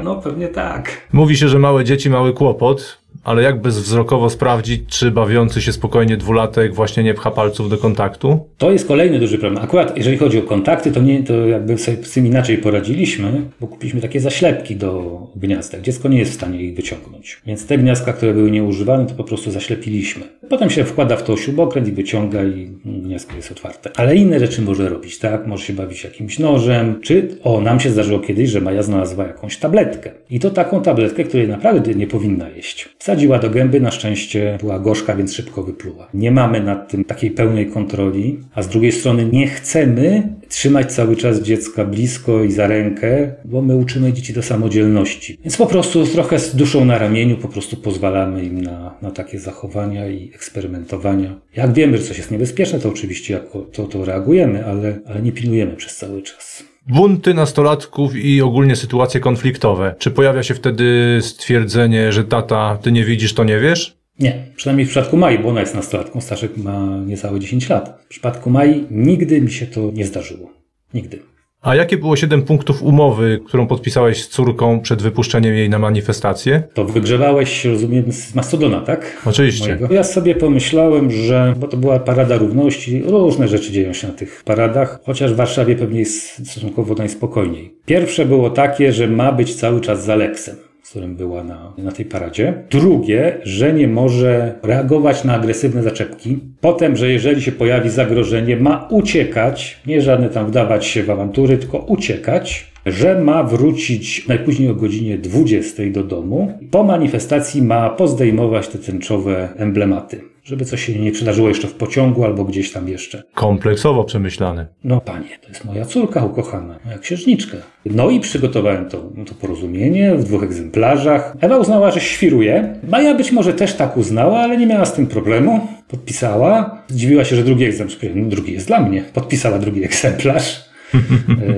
No 0.04 0.16
pewnie 0.16 0.48
tak. 0.48 1.08
Mówi 1.12 1.36
się, 1.36 1.48
że 1.48 1.58
małe 1.58 1.84
dzieci 1.84 2.10
mały 2.10 2.32
kłopot, 2.32 2.98
ale 3.26 3.42
jak 3.42 3.60
bezwzrokowo 3.60 4.30
sprawdzić, 4.30 4.80
czy 4.88 5.10
bawiący 5.10 5.62
się 5.62 5.72
spokojnie 5.72 6.16
dwulatek 6.16 6.74
właśnie 6.74 7.02
nie 7.02 7.14
pcha 7.14 7.30
palców 7.30 7.70
do 7.70 7.78
kontaktu? 7.78 8.40
To 8.58 8.70
jest 8.72 8.88
kolejny 8.88 9.18
duży 9.18 9.38
problem. 9.38 9.64
Akurat 9.64 9.96
jeżeli 9.96 10.16
chodzi 10.16 10.38
o 10.38 10.42
kontakty, 10.42 10.92
to, 10.92 11.00
nie, 11.00 11.22
to 11.22 11.46
jakby 11.46 11.78
sobie 11.78 12.04
z 12.04 12.12
tym 12.12 12.26
inaczej 12.26 12.58
poradziliśmy, 12.58 13.42
bo 13.60 13.66
kupiliśmy 13.66 14.00
takie 14.00 14.20
zaślepki 14.20 14.76
do 14.76 15.20
gniazdek. 15.36 15.80
Dziecko 15.82 16.08
nie 16.08 16.18
jest 16.18 16.30
w 16.30 16.34
stanie 16.34 16.62
ich 16.62 16.76
wyciągnąć. 16.76 17.40
Więc 17.46 17.66
te 17.66 17.78
gniazdka, 17.78 18.12
które 18.12 18.34
były 18.34 18.50
nieużywane, 18.50 19.06
to 19.06 19.14
po 19.14 19.24
prostu 19.24 19.50
zaślepiliśmy. 19.50 20.22
Potem 20.48 20.70
się 20.70 20.84
wkłada 20.84 21.16
w 21.16 21.22
to 21.22 21.36
śrubokręt 21.36 21.88
i 21.88 21.92
wyciąga 21.92 22.44
i 22.44 22.70
gniazdko 22.84 23.36
jest 23.36 23.52
otwarte. 23.52 23.90
Ale 23.96 24.16
inne 24.16 24.40
rzeczy 24.40 24.62
może 24.62 24.88
robić, 24.88 25.18
tak? 25.18 25.46
Może 25.46 25.64
się 25.64 25.72
bawić 25.72 26.04
jakimś 26.04 26.38
nożem, 26.38 27.00
czy 27.02 27.28
o, 27.44 27.60
nam 27.60 27.80
się 27.80 27.90
zdarzyło 27.90 28.18
kiedyś, 28.18 28.50
że 28.50 28.60
Maja 28.60 28.82
znalazła 28.82 29.26
jakąś 29.26 29.56
tabletkę. 29.56 30.10
I 30.30 30.40
to 30.40 30.50
taką 30.50 30.82
tabletkę, 30.82 31.24
której 31.24 31.48
naprawdę 31.48 31.94
nie 31.94 32.06
powinna 32.06 32.48
jeść. 32.48 32.88
Wsadziła 33.16 33.38
do 33.38 33.50
gęby, 33.50 33.80
na 33.80 33.90
szczęście 33.90 34.58
była 34.60 34.78
gorzka, 34.78 35.16
więc 35.16 35.34
szybko 35.34 35.62
wypluła. 35.62 36.08
Nie 36.14 36.30
mamy 36.30 36.60
nad 36.60 36.88
tym 36.88 37.04
takiej 37.04 37.30
pełnej 37.30 37.66
kontroli, 37.66 38.38
a 38.54 38.62
z 38.62 38.68
drugiej 38.68 38.92
strony 38.92 39.24
nie 39.32 39.46
chcemy 39.46 40.28
trzymać 40.48 40.92
cały 40.92 41.16
czas 41.16 41.40
dziecka 41.40 41.84
blisko 41.84 42.44
i 42.44 42.52
za 42.52 42.66
rękę, 42.66 43.32
bo 43.44 43.62
my 43.62 43.76
uczymy 43.76 44.12
dzieci 44.12 44.32
do 44.32 44.42
samodzielności. 44.42 45.38
Więc 45.44 45.56
po 45.56 45.66
prostu 45.66 46.06
trochę 46.06 46.38
z 46.38 46.56
duszą 46.56 46.84
na 46.84 46.98
ramieniu 46.98 47.36
po 47.36 47.48
prostu 47.48 47.76
pozwalamy 47.76 48.44
im 48.44 48.62
na, 48.62 48.94
na 49.02 49.10
takie 49.10 49.38
zachowania 49.38 50.08
i 50.08 50.30
eksperymentowania. 50.34 51.40
Jak 51.56 51.72
wiemy, 51.72 51.98
że 51.98 52.04
coś 52.04 52.18
jest 52.18 52.30
niebezpieczne, 52.30 52.78
to 52.78 52.88
oczywiście 52.88 53.34
jako 53.34 53.58
to, 53.60 53.84
to 53.84 54.04
reagujemy, 54.04 54.66
ale, 54.66 54.98
ale 55.06 55.22
nie 55.22 55.32
pilnujemy 55.32 55.76
przez 55.76 55.96
cały 55.96 56.22
czas. 56.22 56.64
Bunty 56.88 57.34
nastolatków 57.34 58.16
i 58.16 58.42
ogólnie 58.42 58.76
sytuacje 58.76 59.20
konfliktowe. 59.20 59.94
Czy 59.98 60.10
pojawia 60.10 60.42
się 60.42 60.54
wtedy 60.54 61.18
stwierdzenie, 61.22 62.12
że 62.12 62.24
tata, 62.24 62.78
ty 62.82 62.92
nie 62.92 63.04
widzisz, 63.04 63.34
to 63.34 63.44
nie 63.44 63.58
wiesz? 63.58 63.96
Nie, 64.18 64.46
przynajmniej 64.56 64.86
w 64.86 64.90
przypadku 64.90 65.16
Mai, 65.16 65.38
bo 65.38 65.48
ona 65.48 65.60
jest 65.60 65.74
nastolatką, 65.74 66.20
Staszek 66.20 66.56
ma 66.56 66.98
niecałe 67.06 67.40
10 67.40 67.68
lat. 67.68 68.02
W 68.04 68.08
przypadku 68.08 68.50
Mai 68.50 68.86
nigdy 68.90 69.40
mi 69.40 69.50
się 69.50 69.66
to 69.66 69.90
nie 69.94 70.04
zdarzyło. 70.04 70.50
Nigdy. 70.94 71.22
A 71.66 71.74
jakie 71.74 71.96
było 71.96 72.16
siedem 72.16 72.42
punktów 72.42 72.82
umowy, 72.82 73.40
którą 73.46 73.66
podpisałeś 73.66 74.24
z 74.24 74.28
córką 74.28 74.80
przed 74.80 75.02
wypuszczeniem 75.02 75.54
jej 75.54 75.70
na 75.70 75.78
manifestację? 75.78 76.62
To 76.74 76.84
wygrzewałeś, 76.84 77.64
rozumiem, 77.64 78.12
z 78.12 78.34
Mastodona, 78.34 78.80
tak? 78.80 79.22
Oczywiście. 79.24 79.64
Mojego. 79.64 79.94
Ja 79.94 80.04
sobie 80.04 80.34
pomyślałem, 80.34 81.10
że, 81.10 81.54
bo 81.58 81.68
to 81.68 81.76
była 81.76 81.98
parada 81.98 82.36
równości, 82.36 83.02
różne 83.06 83.48
rzeczy 83.48 83.72
dzieją 83.72 83.92
się 83.92 84.06
na 84.08 84.14
tych 84.14 84.42
paradach, 84.44 85.00
chociaż 85.04 85.32
w 85.32 85.36
Warszawie 85.36 85.76
pewnie 85.76 85.98
jest 85.98 86.48
stosunkowo 86.48 86.94
najspokojniej. 86.94 87.74
Pierwsze 87.86 88.26
było 88.26 88.50
takie, 88.50 88.92
że 88.92 89.08
ma 89.08 89.32
być 89.32 89.54
cały 89.54 89.80
czas 89.80 90.04
za 90.04 90.16
Leksem 90.16 90.65
z 90.86 90.90
którym 90.90 91.16
była 91.16 91.44
na, 91.44 91.72
na 91.78 91.92
tej 91.92 92.04
paradzie. 92.04 92.54
Drugie, 92.70 93.40
że 93.42 93.72
nie 93.72 93.88
może 93.88 94.54
reagować 94.62 95.24
na 95.24 95.34
agresywne 95.34 95.82
zaczepki. 95.82 96.38
Potem, 96.60 96.96
że 96.96 97.10
jeżeli 97.10 97.42
się 97.42 97.52
pojawi 97.52 97.90
zagrożenie, 97.90 98.56
ma 98.56 98.88
uciekać, 98.90 99.80
nie 99.86 100.02
żadne 100.02 100.28
tam 100.28 100.46
wdawać 100.46 100.86
się 100.86 101.02
w 101.02 101.10
awantury, 101.10 101.58
tylko 101.58 101.78
uciekać 101.78 102.72
że 102.86 103.20
ma 103.20 103.42
wrócić 103.42 104.28
najpóźniej 104.28 104.70
o 104.70 104.74
godzinie 104.74 105.18
20 105.18 105.82
do 105.90 106.04
domu. 106.04 106.52
Po 106.70 106.84
manifestacji 106.84 107.62
ma 107.62 107.90
pozdejmować 107.90 108.68
te 108.68 108.78
tęczowe 108.78 109.48
emblematy, 109.56 110.20
żeby 110.46 110.64
coś 110.64 110.86
się 110.86 110.98
nie 110.98 111.12
przydarzyło 111.12 111.48
jeszcze 111.48 111.68
w 111.68 111.74
pociągu 111.74 112.24
albo 112.24 112.44
gdzieś 112.44 112.72
tam 112.72 112.88
jeszcze. 112.88 113.22
Kompleksowo 113.34 114.04
przemyślane. 114.04 114.66
No 114.84 115.00
panie, 115.00 115.38
to 115.42 115.48
jest 115.48 115.64
moja 115.64 115.84
córka 115.84 116.24
ukochana, 116.24 116.78
moja 116.84 116.98
księżniczka. 116.98 117.56
No 117.86 118.10
i 118.10 118.20
przygotowałem 118.20 118.88
to, 118.88 118.98
to 119.26 119.34
porozumienie 119.40 120.14
w 120.14 120.24
dwóch 120.24 120.42
egzemplarzach. 120.42 121.36
Ewa 121.40 121.58
uznała, 121.58 121.90
że 121.90 122.00
świruje. 122.00 122.80
Maja 122.88 123.14
być 123.14 123.32
może 123.32 123.54
też 123.54 123.74
tak 123.74 123.96
uznała, 123.96 124.38
ale 124.38 124.56
nie 124.56 124.66
miała 124.66 124.84
z 124.84 124.92
tym 124.92 125.06
problemu. 125.06 125.68
Podpisała. 125.88 126.82
Zdziwiła 126.88 127.24
się, 127.24 127.36
że 127.36 127.44
drugi 127.44 127.64
egzemplarz, 127.64 127.98
no 128.14 128.28
drugi 128.28 128.52
jest 128.52 128.66
dla 128.66 128.80
mnie. 128.80 129.04
Podpisała 129.14 129.58
drugi 129.58 129.84
egzemplarz. 129.84 130.60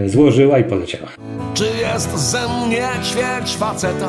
E, 0.04 0.08
złożyła 0.08 0.58
i 0.58 0.64
poleciała. 0.64 1.08
Czy 1.54 1.64
jest 1.64 2.18
ze 2.18 2.40
mnie 2.66 2.88
ćwierć 3.04 3.56
faceta, 3.56 4.08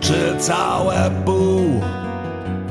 czy 0.00 0.14
całe 0.38 1.10
pół? 1.24 1.80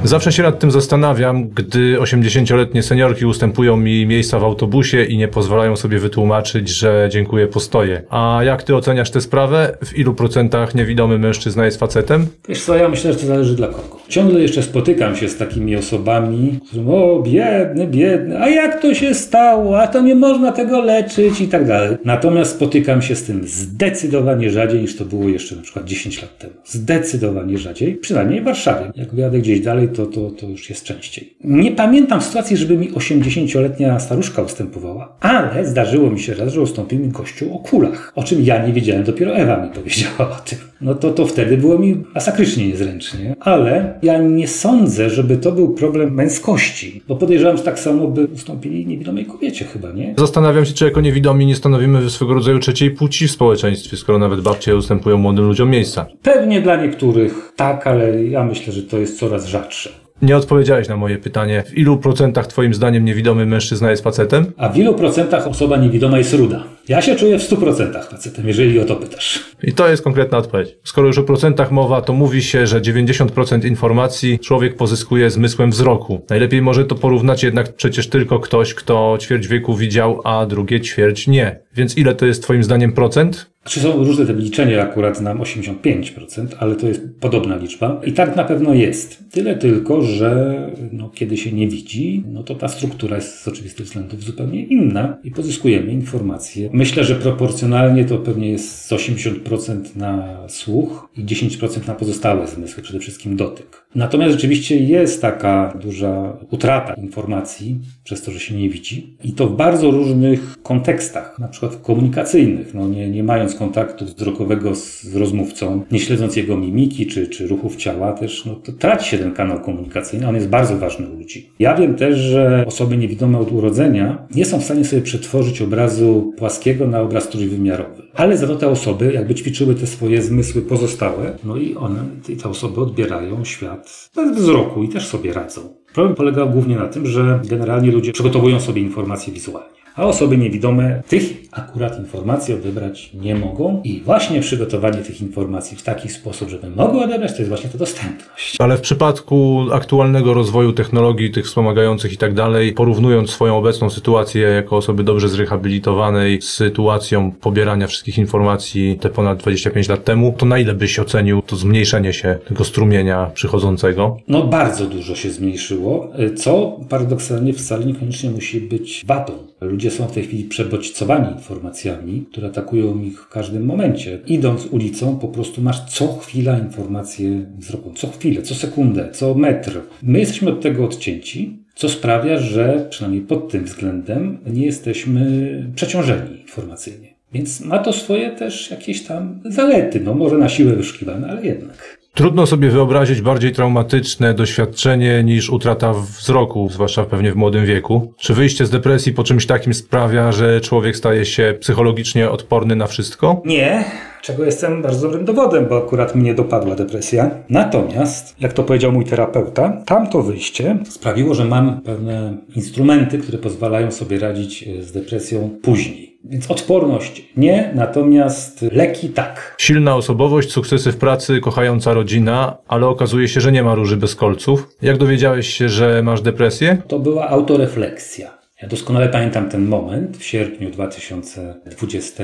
Zawsze 0.03 0.31
się 0.31 0.43
nad 0.43 0.59
tym 0.59 0.71
zastanawiam, 0.71 1.49
gdy 1.49 1.97
80-letnie 1.97 2.83
seniorki 2.83 3.25
ustępują 3.25 3.77
mi 3.77 4.05
miejsca 4.05 4.39
w 4.39 4.43
autobusie 4.43 5.03
i 5.03 5.17
nie 5.17 5.27
pozwalają 5.27 5.75
sobie 5.75 5.99
wytłumaczyć, 5.99 6.69
że 6.69 7.09
dziękuję, 7.11 7.47
postoję. 7.47 8.01
A 8.09 8.39
jak 8.45 8.63
ty 8.63 8.75
oceniasz 8.75 9.11
tę 9.11 9.21
sprawę? 9.21 9.77
W 9.85 9.97
ilu 9.97 10.13
procentach 10.13 10.75
niewidomy 10.75 11.17
mężczyzna 11.17 11.65
jest 11.65 11.79
facetem? 11.79 12.27
Wiesz 12.49 12.63
co, 12.63 12.75
ja 12.75 12.89
myślę, 12.89 13.13
że 13.13 13.19
to 13.19 13.25
zależy 13.25 13.55
dla 13.55 13.67
kogo. 13.67 13.99
Ciągle 14.09 14.39
jeszcze 14.39 14.63
spotykam 14.63 15.15
się 15.15 15.29
z 15.29 15.37
takimi 15.37 15.75
osobami, 15.75 16.59
którzy 16.67 16.81
mówią, 16.81 16.97
o 16.97 17.21
biedny, 17.21 17.87
biedny, 17.87 18.41
a 18.41 18.49
jak 18.49 18.81
to 18.81 18.93
się 18.93 19.13
stało, 19.13 19.81
a 19.81 19.87
to 19.87 20.01
nie 20.01 20.15
można 20.15 20.51
tego 20.51 20.81
leczyć 20.81 21.41
i 21.41 21.47
tak 21.47 21.67
dalej. 21.67 21.97
Natomiast 22.05 22.51
spotykam 22.51 23.01
się 23.01 23.15
z 23.15 23.23
tym 23.23 23.47
zdecydowanie 23.47 24.49
rzadziej 24.49 24.81
niż 24.81 24.95
to 24.95 25.05
było 25.05 25.29
jeszcze 25.29 25.55
na 25.55 25.61
przykład 25.61 25.85
10 25.85 26.21
lat 26.21 26.37
temu. 26.37 26.53
Zdecydowanie 26.65 27.57
rzadziej, 27.57 27.95
przynajmniej 27.95 28.41
w 28.41 28.43
Warszawie. 28.43 28.91
Jak 28.95 29.13
wyjadę 29.15 29.39
gdzieś 29.39 29.61
dalej, 29.61 29.90
to, 29.91 30.05
to, 30.05 30.31
to 30.31 30.47
już 30.47 30.69
jest 30.69 30.83
częściej. 30.83 31.33
Nie 31.43 31.71
pamiętam 31.71 32.21
sytuacji, 32.21 32.57
żeby 32.57 32.77
mi 32.77 32.91
80-letnia 32.91 33.99
staruszka 33.99 34.41
ustępowała, 34.41 35.15
ale 35.19 35.65
zdarzyło 35.65 36.09
mi 36.09 36.19
się 36.19 36.33
raz, 36.33 36.53
że 36.53 36.61
ustąpił 36.61 36.99
mi 36.99 37.09
gościu 37.09 37.55
o 37.55 37.59
kulach, 37.59 38.11
o 38.15 38.23
czym 38.23 38.41
ja 38.41 38.67
nie 38.67 38.73
wiedziałem, 38.73 39.03
dopiero 39.03 39.35
Ewa 39.35 39.65
mi 39.65 39.69
powiedziała 39.69 40.31
o 40.37 40.39
tym. 40.45 40.70
No 40.81 40.95
to, 40.95 41.11
to 41.11 41.25
wtedy 41.25 41.57
było 41.57 41.79
mi 41.79 42.03
masakrycznie 42.15 42.67
niezręcznie, 42.67 43.35
ale 43.39 43.99
ja 44.03 44.17
nie 44.17 44.47
sądzę, 44.47 45.09
żeby 45.09 45.37
to 45.37 45.51
był 45.51 45.73
problem 45.73 46.13
męskości, 46.13 47.01
bo 47.07 47.15
podejrzewam, 47.15 47.57
że 47.57 47.63
tak 47.63 47.79
samo 47.79 48.07
by 48.07 48.25
ustąpili 48.25 48.85
niewidomej 48.87 49.25
kobiecie 49.25 49.65
chyba, 49.65 49.91
nie? 49.91 50.15
Zastanawiam 50.17 50.65
się, 50.65 50.73
czy 50.73 50.85
jako 50.85 51.01
niewidomi 51.01 51.45
nie 51.45 51.55
stanowimy 51.55 52.09
swego 52.09 52.33
rodzaju 52.33 52.59
trzeciej 52.59 52.91
płci 52.91 53.27
w 53.27 53.31
społeczeństwie, 53.31 53.97
skoro 53.97 54.19
nawet 54.19 54.41
babcie 54.41 54.75
ustępują 54.75 55.17
młodym 55.17 55.45
ludziom 55.45 55.69
miejsca. 55.69 56.05
Pewnie 56.21 56.61
dla 56.61 56.75
niektórych 56.75 57.53
tak, 57.55 57.87
ale 57.87 58.23
ja 58.23 58.43
myślę, 58.43 58.73
że 58.73 58.83
to 58.83 58.97
jest 58.97 59.19
coraz 59.19 59.45
rzadsze. 59.47 60.00
Nie 60.21 60.37
odpowiedziałeś 60.37 60.87
na 60.87 60.97
moje 60.97 61.17
pytanie. 61.17 61.63
W 61.67 61.77
ilu 61.77 61.97
procentach 61.97 62.47
twoim 62.47 62.73
zdaniem 62.73 63.05
niewidomy 63.05 63.45
mężczyzna 63.45 63.91
jest 63.91 64.03
facetem? 64.03 64.51
A 64.57 64.69
w 64.69 64.77
ilu 64.77 64.93
procentach 64.93 65.47
osoba 65.47 65.77
niewidoma 65.77 66.17
jest 66.17 66.33
ruda? 66.33 66.63
Ja 66.89 67.01
się 67.01 67.15
czuję 67.15 67.39
w 67.39 67.49
100% 67.49 68.03
facetem, 68.03 68.47
jeżeli 68.47 68.79
o 68.79 68.85
to 68.85 68.95
pytasz. 68.95 69.39
I 69.63 69.73
to 69.73 69.89
jest 69.89 70.03
konkretna 70.03 70.37
odpowiedź. 70.37 70.77
Skoro 70.83 71.07
już 71.07 71.17
o 71.17 71.23
procentach 71.23 71.71
mowa, 71.71 72.01
to 72.01 72.13
mówi 72.13 72.43
się, 72.43 72.67
że 72.67 72.81
90% 72.81 73.67
informacji 73.67 74.39
człowiek 74.39 74.75
pozyskuje 74.75 75.29
zmysłem 75.29 75.71
wzroku. 75.71 76.25
Najlepiej 76.29 76.61
może 76.61 76.85
to 76.85 76.95
porównać 76.95 77.43
jednak 77.43 77.75
przecież 77.75 78.09
tylko 78.09 78.39
ktoś, 78.39 78.73
kto 78.73 79.17
ćwierć 79.21 79.47
wieku 79.47 79.75
widział, 79.75 80.21
a 80.23 80.45
drugie 80.45 80.81
ćwierć 80.81 81.27
nie. 81.27 81.59
Więc 81.75 81.97
ile 81.97 82.15
to 82.15 82.25
jest 82.25 82.43
twoim 82.43 82.63
zdaniem 82.63 82.91
procent? 82.91 83.50
Czy 83.63 83.79
są 83.79 84.03
różne 84.03 84.25
te 84.25 84.33
wyliczenia, 84.33 84.81
akurat 84.81 85.21
nam 85.21 85.39
85%, 85.39 86.47
ale 86.59 86.75
to 86.75 86.87
jest 86.87 87.01
podobna 87.19 87.55
liczba. 87.55 88.01
I 88.05 88.13
tak 88.13 88.35
na 88.35 88.43
pewno 88.43 88.73
jest. 88.73 89.23
Tyle 89.31 89.55
tylko, 89.55 90.01
że 90.01 90.71
no, 90.91 91.09
kiedy 91.09 91.37
się 91.37 91.51
nie 91.51 91.67
widzi, 91.67 92.23
no 92.27 92.43
to 92.43 92.55
ta 92.55 92.67
struktura 92.67 93.15
jest 93.15 93.39
z 93.39 93.47
oczywistych 93.47 93.85
względów 93.85 94.23
zupełnie 94.23 94.63
inna 94.65 95.17
i 95.23 95.31
pozyskujemy 95.31 95.91
informacje. 95.91 96.69
Myślę, 96.73 97.03
że 97.03 97.15
proporcjonalnie 97.15 98.05
to 98.05 98.17
pewnie 98.17 98.51
jest 98.51 98.85
z 98.85 98.91
80% 98.91 99.95
na 99.95 100.37
słuch 100.47 101.09
i 101.17 101.23
10% 101.23 101.87
na 101.87 101.95
pozostałe 101.95 102.47
zmysły, 102.47 102.83
przede 102.83 102.99
wszystkim 102.99 103.35
dotyk. 103.35 103.85
Natomiast 103.95 104.31
rzeczywiście 104.31 104.77
jest 104.79 105.21
taka 105.21 105.73
duża 105.81 106.37
utrata 106.51 106.93
informacji 106.93 107.79
przez 108.03 108.21
to, 108.21 108.31
że 108.31 108.39
się 108.39 108.55
nie 108.55 108.69
widzi 108.69 109.17
i 109.23 109.31
to 109.31 109.47
w 109.47 109.55
bardzo 109.55 109.91
różnych 109.91 110.57
kontekstach, 110.63 111.39
na 111.39 111.47
przykład 111.47 111.75
komunikacyjnych. 111.75 112.73
No 112.73 112.87
nie, 112.87 113.09
nie 113.09 113.23
mając 113.23 113.55
kontaktu 113.55 114.05
wzrokowego 114.05 114.75
z 114.75 115.15
rozmówcą, 115.15 115.83
nie 115.91 115.99
śledząc 115.99 116.35
jego 116.35 116.57
mimiki 116.57 117.07
czy, 117.07 117.27
czy 117.27 117.47
ruchów 117.47 117.75
ciała 117.75 118.13
też, 118.13 118.45
no 118.45 118.55
to 118.55 118.71
traci 118.71 119.09
się 119.09 119.17
ten 119.17 119.33
kanał 119.33 119.59
komunikacyjny, 119.59 120.27
on 120.27 120.35
jest 120.35 120.49
bardzo 120.49 120.77
ważny 120.77 121.09
u 121.09 121.15
ludzi. 121.15 121.49
Ja 121.59 121.75
wiem 121.75 121.95
też, 121.95 122.17
że 122.17 122.63
osoby 122.67 122.97
niewidome 122.97 123.39
od 123.39 123.51
urodzenia 123.51 124.27
nie 124.35 124.45
są 124.45 124.59
w 124.59 124.63
stanie 124.63 124.85
sobie 124.85 125.01
przetworzyć 125.01 125.61
obrazu 125.61 126.33
płaskiego 126.37 126.87
na 126.87 127.01
obraz 127.01 127.29
trójwymiarowy. 127.29 128.00
Ale 128.13 128.37
za 128.37 128.47
to 128.47 128.55
te 128.55 128.67
osoby 128.67 129.13
jakby 129.13 129.35
ćwiczyły 129.35 129.75
te 129.75 129.87
swoje 129.87 130.21
zmysły 130.21 130.61
pozostałe, 130.61 131.37
no 131.43 131.57
i 131.57 131.75
one, 131.75 132.05
te 132.43 132.49
osoby 132.49 132.81
odbierają 132.81 133.45
świat 133.45 134.09
bez 134.15 134.37
wzroku 134.37 134.83
i 134.83 134.89
też 134.89 135.07
sobie 135.07 135.33
radzą. 135.33 135.61
Problem 135.93 136.15
polegał 136.15 136.49
głównie 136.49 136.75
na 136.75 136.87
tym, 136.87 137.05
że 137.07 137.41
generalnie 137.49 137.91
ludzie 137.91 138.13
przygotowują 138.13 138.59
sobie 138.59 138.81
informacje 138.81 139.33
wizualnie 139.33 139.80
a 139.95 140.05
osoby 140.05 140.37
niewidome 140.37 141.01
tych 141.09 141.23
akurat 141.51 141.99
informacji 141.99 142.53
odebrać 142.53 143.11
nie 143.13 143.35
mogą. 143.35 143.81
I 143.83 144.01
właśnie 144.01 144.41
przygotowanie 144.41 144.97
tych 144.97 145.21
informacji 145.21 145.77
w 145.77 145.83
taki 145.83 146.09
sposób, 146.09 146.49
żeby 146.49 146.69
mogły 146.69 147.01
odebrać, 147.03 147.31
to 147.31 147.37
jest 147.37 147.49
właśnie 147.49 147.69
ta 147.69 147.77
dostępność. 147.77 148.55
Ale 148.59 148.77
w 148.77 148.81
przypadku 148.81 149.65
aktualnego 149.71 150.33
rozwoju 150.33 150.73
technologii, 150.73 151.31
tych 151.31 151.45
wspomagających 151.45 152.13
i 152.13 152.17
tak 152.17 152.33
dalej, 152.33 152.73
porównując 152.73 153.29
swoją 153.29 153.57
obecną 153.57 153.89
sytuację 153.89 154.41
jako 154.41 154.77
osoby 154.77 155.03
dobrze 155.03 155.29
zrehabilitowanej 155.29 156.41
z 156.41 156.49
sytuacją 156.49 157.31
pobierania 157.31 157.87
wszystkich 157.87 158.17
informacji 158.17 158.97
te 159.01 159.09
ponad 159.09 159.39
25 159.39 159.89
lat 159.89 160.03
temu, 160.03 160.35
to 160.37 160.45
na 160.45 160.59
ile 160.59 160.73
byś 160.73 160.99
ocenił 160.99 161.41
to 161.41 161.55
zmniejszenie 161.55 162.13
się 162.13 162.37
tego 162.47 162.63
strumienia 162.63 163.31
przychodzącego? 163.33 164.17
No 164.27 164.43
bardzo 164.43 164.85
dużo 164.85 165.15
się 165.15 165.31
zmniejszyło, 165.31 166.11
co 166.35 166.79
paradoksalnie 166.89 167.53
wcale 167.53 167.85
niekoniecznie 167.85 168.29
musi 168.29 168.61
być 168.61 169.03
wadą. 169.07 169.50
Ludzie 169.61 169.91
są 169.91 170.07
w 170.07 170.11
tej 170.11 170.23
chwili 170.23 170.43
przebodźcowani 170.43 171.33
informacjami, 171.33 172.25
które 172.31 172.47
atakują 172.47 173.01
ich 173.01 173.21
w 173.21 173.29
każdym 173.29 173.65
momencie. 173.65 174.19
Idąc 174.27 174.65
ulicą, 174.65 175.19
po 175.19 175.27
prostu 175.27 175.61
masz 175.61 175.85
co 175.89 176.17
chwila 176.17 176.59
informacje 176.59 177.45
wzroku. 177.57 177.91
Co 177.95 178.07
chwilę, 178.07 178.41
co 178.41 178.55
sekundę, 178.55 179.09
co 179.11 179.35
metr. 179.35 179.81
My 180.03 180.19
jesteśmy 180.19 180.49
od 180.49 180.61
tego 180.61 180.85
odcięci, 180.85 181.59
co 181.75 181.89
sprawia, 181.89 182.37
że 182.37 182.87
przynajmniej 182.89 183.21
pod 183.21 183.51
tym 183.51 183.63
względem 183.63 184.37
nie 184.47 184.65
jesteśmy 184.65 185.71
przeciążeni 185.75 186.41
informacyjnie. 186.41 187.07
Więc 187.33 187.61
ma 187.61 187.79
to 187.79 187.93
swoje 187.93 188.29
też 188.29 188.71
jakieś 188.71 189.03
tam 189.03 189.39
zalety. 189.45 189.99
No 189.99 190.13
może 190.13 190.37
na 190.37 190.49
siłę 190.49 190.73
wyszukiwane, 190.73 191.27
ale 191.27 191.45
jednak. 191.45 192.00
Trudno 192.13 192.45
sobie 192.45 192.69
wyobrazić 192.69 193.21
bardziej 193.21 193.51
traumatyczne 193.51 194.33
doświadczenie 194.33 195.23
niż 195.23 195.49
utrata 195.49 195.93
wzroku, 195.93 196.69
zwłaszcza 196.71 197.05
pewnie 197.05 197.31
w 197.31 197.35
młodym 197.35 197.65
wieku. 197.65 198.13
Czy 198.17 198.33
wyjście 198.33 198.65
z 198.65 198.69
depresji 198.69 199.13
po 199.13 199.23
czymś 199.23 199.45
takim 199.45 199.73
sprawia, 199.73 200.31
że 200.31 200.61
człowiek 200.61 200.97
staje 200.97 201.25
się 201.25 201.55
psychologicznie 201.59 202.29
odporny 202.29 202.75
na 202.75 202.87
wszystko? 202.87 203.41
Nie, 203.45 203.85
czego 204.21 204.45
jestem 204.45 204.81
bardzo 204.81 205.07
dobrym 205.07 205.25
dowodem, 205.25 205.65
bo 205.69 205.77
akurat 205.77 206.15
mnie 206.15 206.33
dopadła 206.33 206.75
depresja. 206.75 207.31
Natomiast, 207.49 208.35
jak 208.39 208.53
to 208.53 208.63
powiedział 208.63 208.91
mój 208.91 209.05
terapeuta, 209.05 209.81
tamto 209.85 210.21
wyjście 210.21 210.77
sprawiło, 210.89 211.33
że 211.33 211.45
mam 211.45 211.81
pewne 211.81 212.37
instrumenty, 212.55 213.17
które 213.17 213.37
pozwalają 213.37 213.91
sobie 213.91 214.19
radzić 214.19 214.63
e, 214.63 214.83
z 214.83 214.91
depresją 214.91 215.49
później. 215.61 216.10
Więc 216.23 216.51
odporność 216.51 217.29
nie, 217.37 217.71
natomiast 217.75 218.61
leki 218.61 219.09
tak. 219.09 219.55
Silna 219.57 219.95
osobowość, 219.95 220.51
sukcesy 220.51 220.91
w 220.91 220.97
pracy, 220.97 221.39
kochająca 221.39 221.93
rodzina, 221.93 222.57
ale 222.67 222.87
okazuje 222.87 223.27
się, 223.27 223.41
że 223.41 223.51
nie 223.51 223.63
ma 223.63 223.75
róży 223.75 223.97
bez 223.97 224.15
kolców. 224.15 224.69
Jak 224.81 224.97
dowiedziałeś 224.97 225.47
się, 225.47 225.69
że 225.69 226.03
masz 226.03 226.21
depresję? 226.21 226.77
To 226.87 226.99
była 226.99 227.29
autorefleksja. 227.29 228.41
Ja 228.61 228.67
doskonale 228.67 229.09
pamiętam 229.09 229.49
ten 229.49 229.65
moment 229.65 230.17
w 230.17 230.23
sierpniu 230.23 230.69
2020 230.69 232.23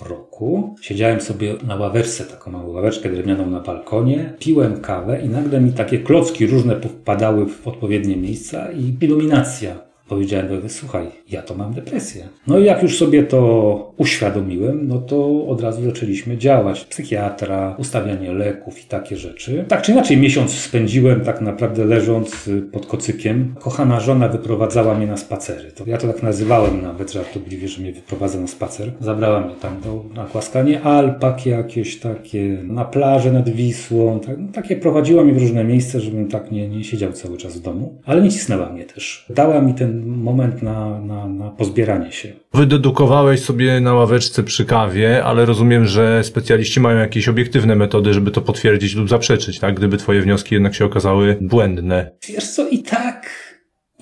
roku. 0.00 0.74
Siedziałem 0.80 1.20
sobie 1.20 1.54
na 1.66 1.76
ławeczce, 1.76 2.24
taką 2.24 2.50
małą 2.50 2.68
ławeczkę 2.68 3.08
drewnianą 3.08 3.50
na 3.50 3.60
balkonie, 3.60 4.34
piłem 4.38 4.80
kawę 4.80 5.20
i 5.20 5.28
nagle 5.28 5.60
mi 5.60 5.72
takie 5.72 5.98
klocki 5.98 6.46
różne 6.46 6.80
wpadały 6.80 7.46
w 7.46 7.68
odpowiednie 7.68 8.16
miejsca 8.16 8.72
i 8.72 8.96
iluminacja 9.00 9.91
powiedziałem 10.12 10.62
do 10.62 10.68
słuchaj, 10.68 11.06
ja 11.30 11.42
to 11.42 11.54
mam 11.54 11.74
depresję. 11.74 12.28
No 12.46 12.58
i 12.58 12.64
jak 12.64 12.82
już 12.82 12.98
sobie 12.98 13.22
to 13.22 13.92
uświadomiłem, 13.96 14.88
no 14.88 14.98
to 14.98 15.46
od 15.46 15.60
razu 15.60 15.82
zaczęliśmy 15.82 16.38
działać. 16.38 16.84
Psychiatra, 16.84 17.74
ustawianie 17.78 18.32
leków 18.32 18.84
i 18.84 18.88
takie 18.88 19.16
rzeczy. 19.16 19.64
Tak 19.68 19.82
czy 19.82 19.92
inaczej 19.92 20.16
miesiąc 20.16 20.50
spędziłem 20.50 21.20
tak 21.20 21.40
naprawdę 21.40 21.84
leżąc 21.84 22.48
y, 22.48 22.62
pod 22.62 22.86
kocykiem. 22.86 23.54
Kochana 23.60 24.00
żona 24.00 24.28
wyprowadzała 24.28 24.94
mnie 24.94 25.06
na 25.06 25.16
spacery. 25.16 25.72
To 25.72 25.84
ja 25.86 25.98
to 25.98 26.06
tak 26.06 26.22
nazywałem 26.22 26.82
nawet 26.82 27.12
żartobliwie, 27.12 27.68
że 27.68 27.82
mnie 27.82 27.92
wyprowadza 27.92 28.40
na 28.40 28.46
spacer. 28.46 28.92
Zabrała 29.00 29.40
mnie 29.40 29.54
tam 29.54 29.80
do, 29.80 30.04
na 30.14 30.26
głaskanie 30.26 30.82
alpak 30.82 31.46
jakieś 31.46 32.00
takie, 32.00 32.58
na 32.64 32.84
plażę 32.84 33.32
nad 33.32 33.48
Wisłą. 33.48 34.20
Tak, 34.20 34.38
no, 34.38 34.52
takie 34.52 34.76
prowadziła 34.76 35.24
mnie 35.24 35.32
w 35.32 35.38
różne 35.38 35.64
miejsca, 35.64 36.00
żebym 36.00 36.28
tak 36.28 36.50
nie, 36.50 36.68
nie 36.68 36.84
siedział 36.84 37.12
cały 37.12 37.36
czas 37.36 37.56
w 37.56 37.62
domu. 37.62 38.00
Ale 38.06 38.22
nie 38.22 38.30
cisnęła 38.30 38.70
mnie 38.70 38.84
też. 38.84 39.26
Dała 39.30 39.60
mi 39.60 39.74
ten 39.74 40.01
moment 40.06 40.62
na, 40.62 41.00
na, 41.00 41.28
na 41.28 41.50
pozbieranie 41.50 42.12
się. 42.12 42.32
Wydedukowałeś 42.54 43.40
sobie 43.40 43.80
na 43.80 43.94
ławeczce 43.94 44.42
przy 44.42 44.64
kawie, 44.64 45.24
ale 45.24 45.44
rozumiem, 45.46 45.86
że 45.86 46.24
specjaliści 46.24 46.80
mają 46.80 46.98
jakieś 46.98 47.28
obiektywne 47.28 47.76
metody, 47.76 48.14
żeby 48.14 48.30
to 48.30 48.40
potwierdzić 48.40 48.94
lub 48.94 49.08
zaprzeczyć, 49.08 49.58
tak? 49.58 49.74
Gdyby 49.74 49.96
twoje 49.96 50.20
wnioski 50.20 50.54
jednak 50.54 50.74
się 50.74 50.84
okazały 50.84 51.38
błędne. 51.40 52.10
Wiesz 52.28 52.48
co, 52.48 52.68
i 52.68 52.78
tak, 52.78 53.30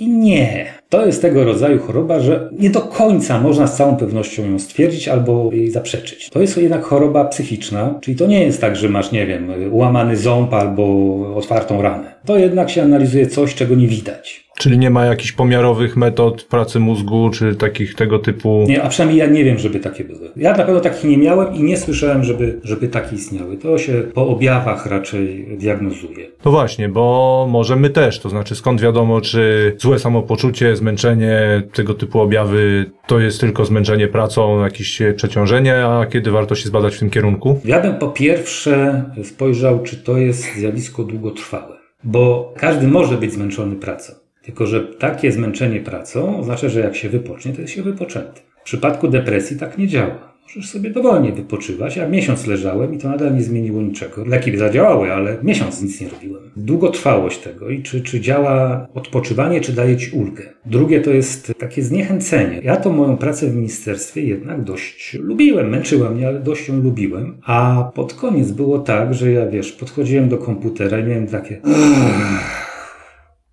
i 0.01 0.09
nie. 0.09 0.67
To 0.89 1.07
jest 1.07 1.23
tego 1.23 1.45
rodzaju 1.45 1.79
choroba, 1.79 2.21
że 2.21 2.51
nie 2.59 2.71
do 2.71 2.81
końca 2.81 3.41
można 3.41 3.67
z 3.67 3.77
całą 3.77 3.97
pewnością 3.97 4.51
ją 4.51 4.59
stwierdzić 4.59 5.09
albo 5.09 5.51
jej 5.53 5.71
zaprzeczyć. 5.71 6.31
To 6.31 6.41
jest 6.41 6.57
jednak 6.57 6.83
choroba 6.83 7.25
psychiczna, 7.25 7.99
czyli 8.01 8.17
to 8.17 8.27
nie 8.27 8.45
jest 8.45 8.61
tak, 8.61 8.77
że 8.77 8.89
masz, 8.89 9.13
nie 9.13 9.27
wiem, 9.27 9.53
ułamany 9.71 10.17
ząb 10.17 10.55
albo 10.55 11.17
otwartą 11.37 11.83
ranę. 11.83 12.15
To 12.27 12.39
jednak 12.39 12.71
się 12.71 12.83
analizuje 12.83 13.27
coś, 13.27 13.55
czego 13.55 13.75
nie 13.75 13.87
widać. 13.87 14.50
Czyli 14.61 14.79
nie 14.79 14.91
ma 14.91 15.05
jakichś 15.05 15.33
pomiarowych 15.33 15.97
metod 15.97 16.43
pracy 16.43 16.81
mózgu, 16.81 17.31
czy 17.31 17.55
takich 17.55 17.95
tego 17.95 18.19
typu. 18.19 18.65
Nie, 18.69 18.83
a 18.83 18.89
przynajmniej 18.89 19.19
ja 19.19 19.27
nie 19.27 19.45
wiem, 19.45 19.59
żeby 19.59 19.81
takie 19.81 20.05
były. 20.05 20.31
Ja 20.37 20.57
na 20.57 20.65
pewno 20.65 20.81
takich 20.81 21.05
nie 21.05 21.19
miałem 21.19 21.55
i 21.55 21.63
nie 21.63 21.77
słyszałem, 21.77 22.25
żeby, 22.25 22.61
żeby 22.65 22.89
takie 22.89 23.17
istniały. 23.17 23.57
To 23.57 23.79
się 23.79 23.93
po 24.15 24.29
objawach 24.29 24.87
raczej 24.87 25.47
diagnozuje. 25.59 26.27
No 26.45 26.51
właśnie, 26.51 26.89
bo 26.89 27.47
może 27.51 27.77
my 27.77 27.91
też. 27.91 28.21
To 28.21 28.29
znaczy, 28.29 28.55
skąd 28.55 28.81
wiadomo, 28.81 29.21
czy 29.21 29.75
złe 29.79 29.99
samopoczucie, 29.99 30.77
zmęczenie, 30.77 31.63
tego 31.73 31.95
typu 31.95 32.21
objawy 32.21 32.91
to 33.07 33.21
jest 33.21 33.41
tylko 33.41 33.65
zmęczenie 33.65 34.09
pracą, 34.09 34.65
jakieś 34.65 35.03
przeciążenie, 35.17 35.85
a 35.87 36.07
kiedy 36.07 36.31
warto 36.31 36.55
się 36.55 36.69
zbadać 36.69 36.95
w 36.95 36.99
tym 36.99 37.11
kierunku? 37.11 37.61
Ja 37.65 37.81
bym 37.81 37.95
po 37.95 38.09
pierwsze 38.09 39.05
spojrzał, 39.25 39.83
czy 39.83 39.97
to 39.97 40.17
jest 40.17 40.55
zjawisko 40.55 41.05
długotrwałe. 41.05 41.77
Bo 42.05 42.55
każdy 42.57 42.89
może 42.89 43.17
być 43.17 43.33
zmęczony 43.33 43.77
pracą. 43.77 44.20
Tylko, 44.43 44.67
że 44.67 44.81
takie 44.81 45.33
zmęczenie 45.33 45.81
pracą 45.81 46.39
oznacza, 46.39 46.69
że 46.69 46.81
jak 46.81 46.97
się 46.97 47.09
wypocznie, 47.09 47.53
to 47.53 47.61
jest 47.61 47.73
się 47.73 47.83
wypoczęty. 47.83 48.41
W 48.61 48.65
przypadku 48.65 49.09
depresji 49.09 49.57
tak 49.59 49.79
nie 49.79 49.89
działa. 49.89 50.31
Możesz 50.43 50.71
sobie 50.71 50.91
dowolnie 50.91 51.33
wypoczywać. 51.33 51.97
Ja 51.97 52.09
miesiąc 52.09 52.47
leżałem 52.47 52.95
i 52.95 52.99
to 52.99 53.09
nadal 53.09 53.35
nie 53.35 53.43
zmieniło 53.43 53.83
niczego. 53.83 54.25
Leki 54.25 54.59
zadziałały, 54.59 55.13
ale 55.13 55.37
miesiąc 55.43 55.83
nic 55.83 56.01
nie 56.01 56.09
robiłem. 56.09 56.43
Długotrwałość 56.57 57.39
tego 57.39 57.71
i 57.71 57.83
czy, 57.83 58.01
czy 58.01 58.21
działa 58.21 58.87
odpoczywanie, 58.95 59.61
czy 59.61 59.73
daje 59.73 59.97
ci 59.97 60.11
ulgę. 60.17 60.43
Drugie 60.67 61.01
to 61.01 61.11
jest 61.11 61.53
takie 61.59 61.83
zniechęcenie. 61.83 62.61
Ja 62.65 62.77
to 62.77 62.93
moją 62.93 63.17
pracę 63.17 63.47
w 63.47 63.55
ministerstwie 63.55 64.23
jednak 64.23 64.65
dość 64.65 65.15
lubiłem. 65.15 65.69
Męczyła 65.69 66.11
mnie, 66.11 66.29
ale 66.29 66.41
dość 66.41 66.69
ją 66.69 66.83
lubiłem. 66.83 67.37
A 67.47 67.91
pod 67.95 68.15
koniec 68.15 68.51
było 68.51 68.79
tak, 68.79 69.15
że 69.15 69.33
ja 69.33 69.47
wiesz, 69.47 69.73
podchodziłem 69.73 70.29
do 70.29 70.39
komputera 70.39 70.99
i 70.99 71.05
miałem 71.05 71.27
takie. 71.27 71.61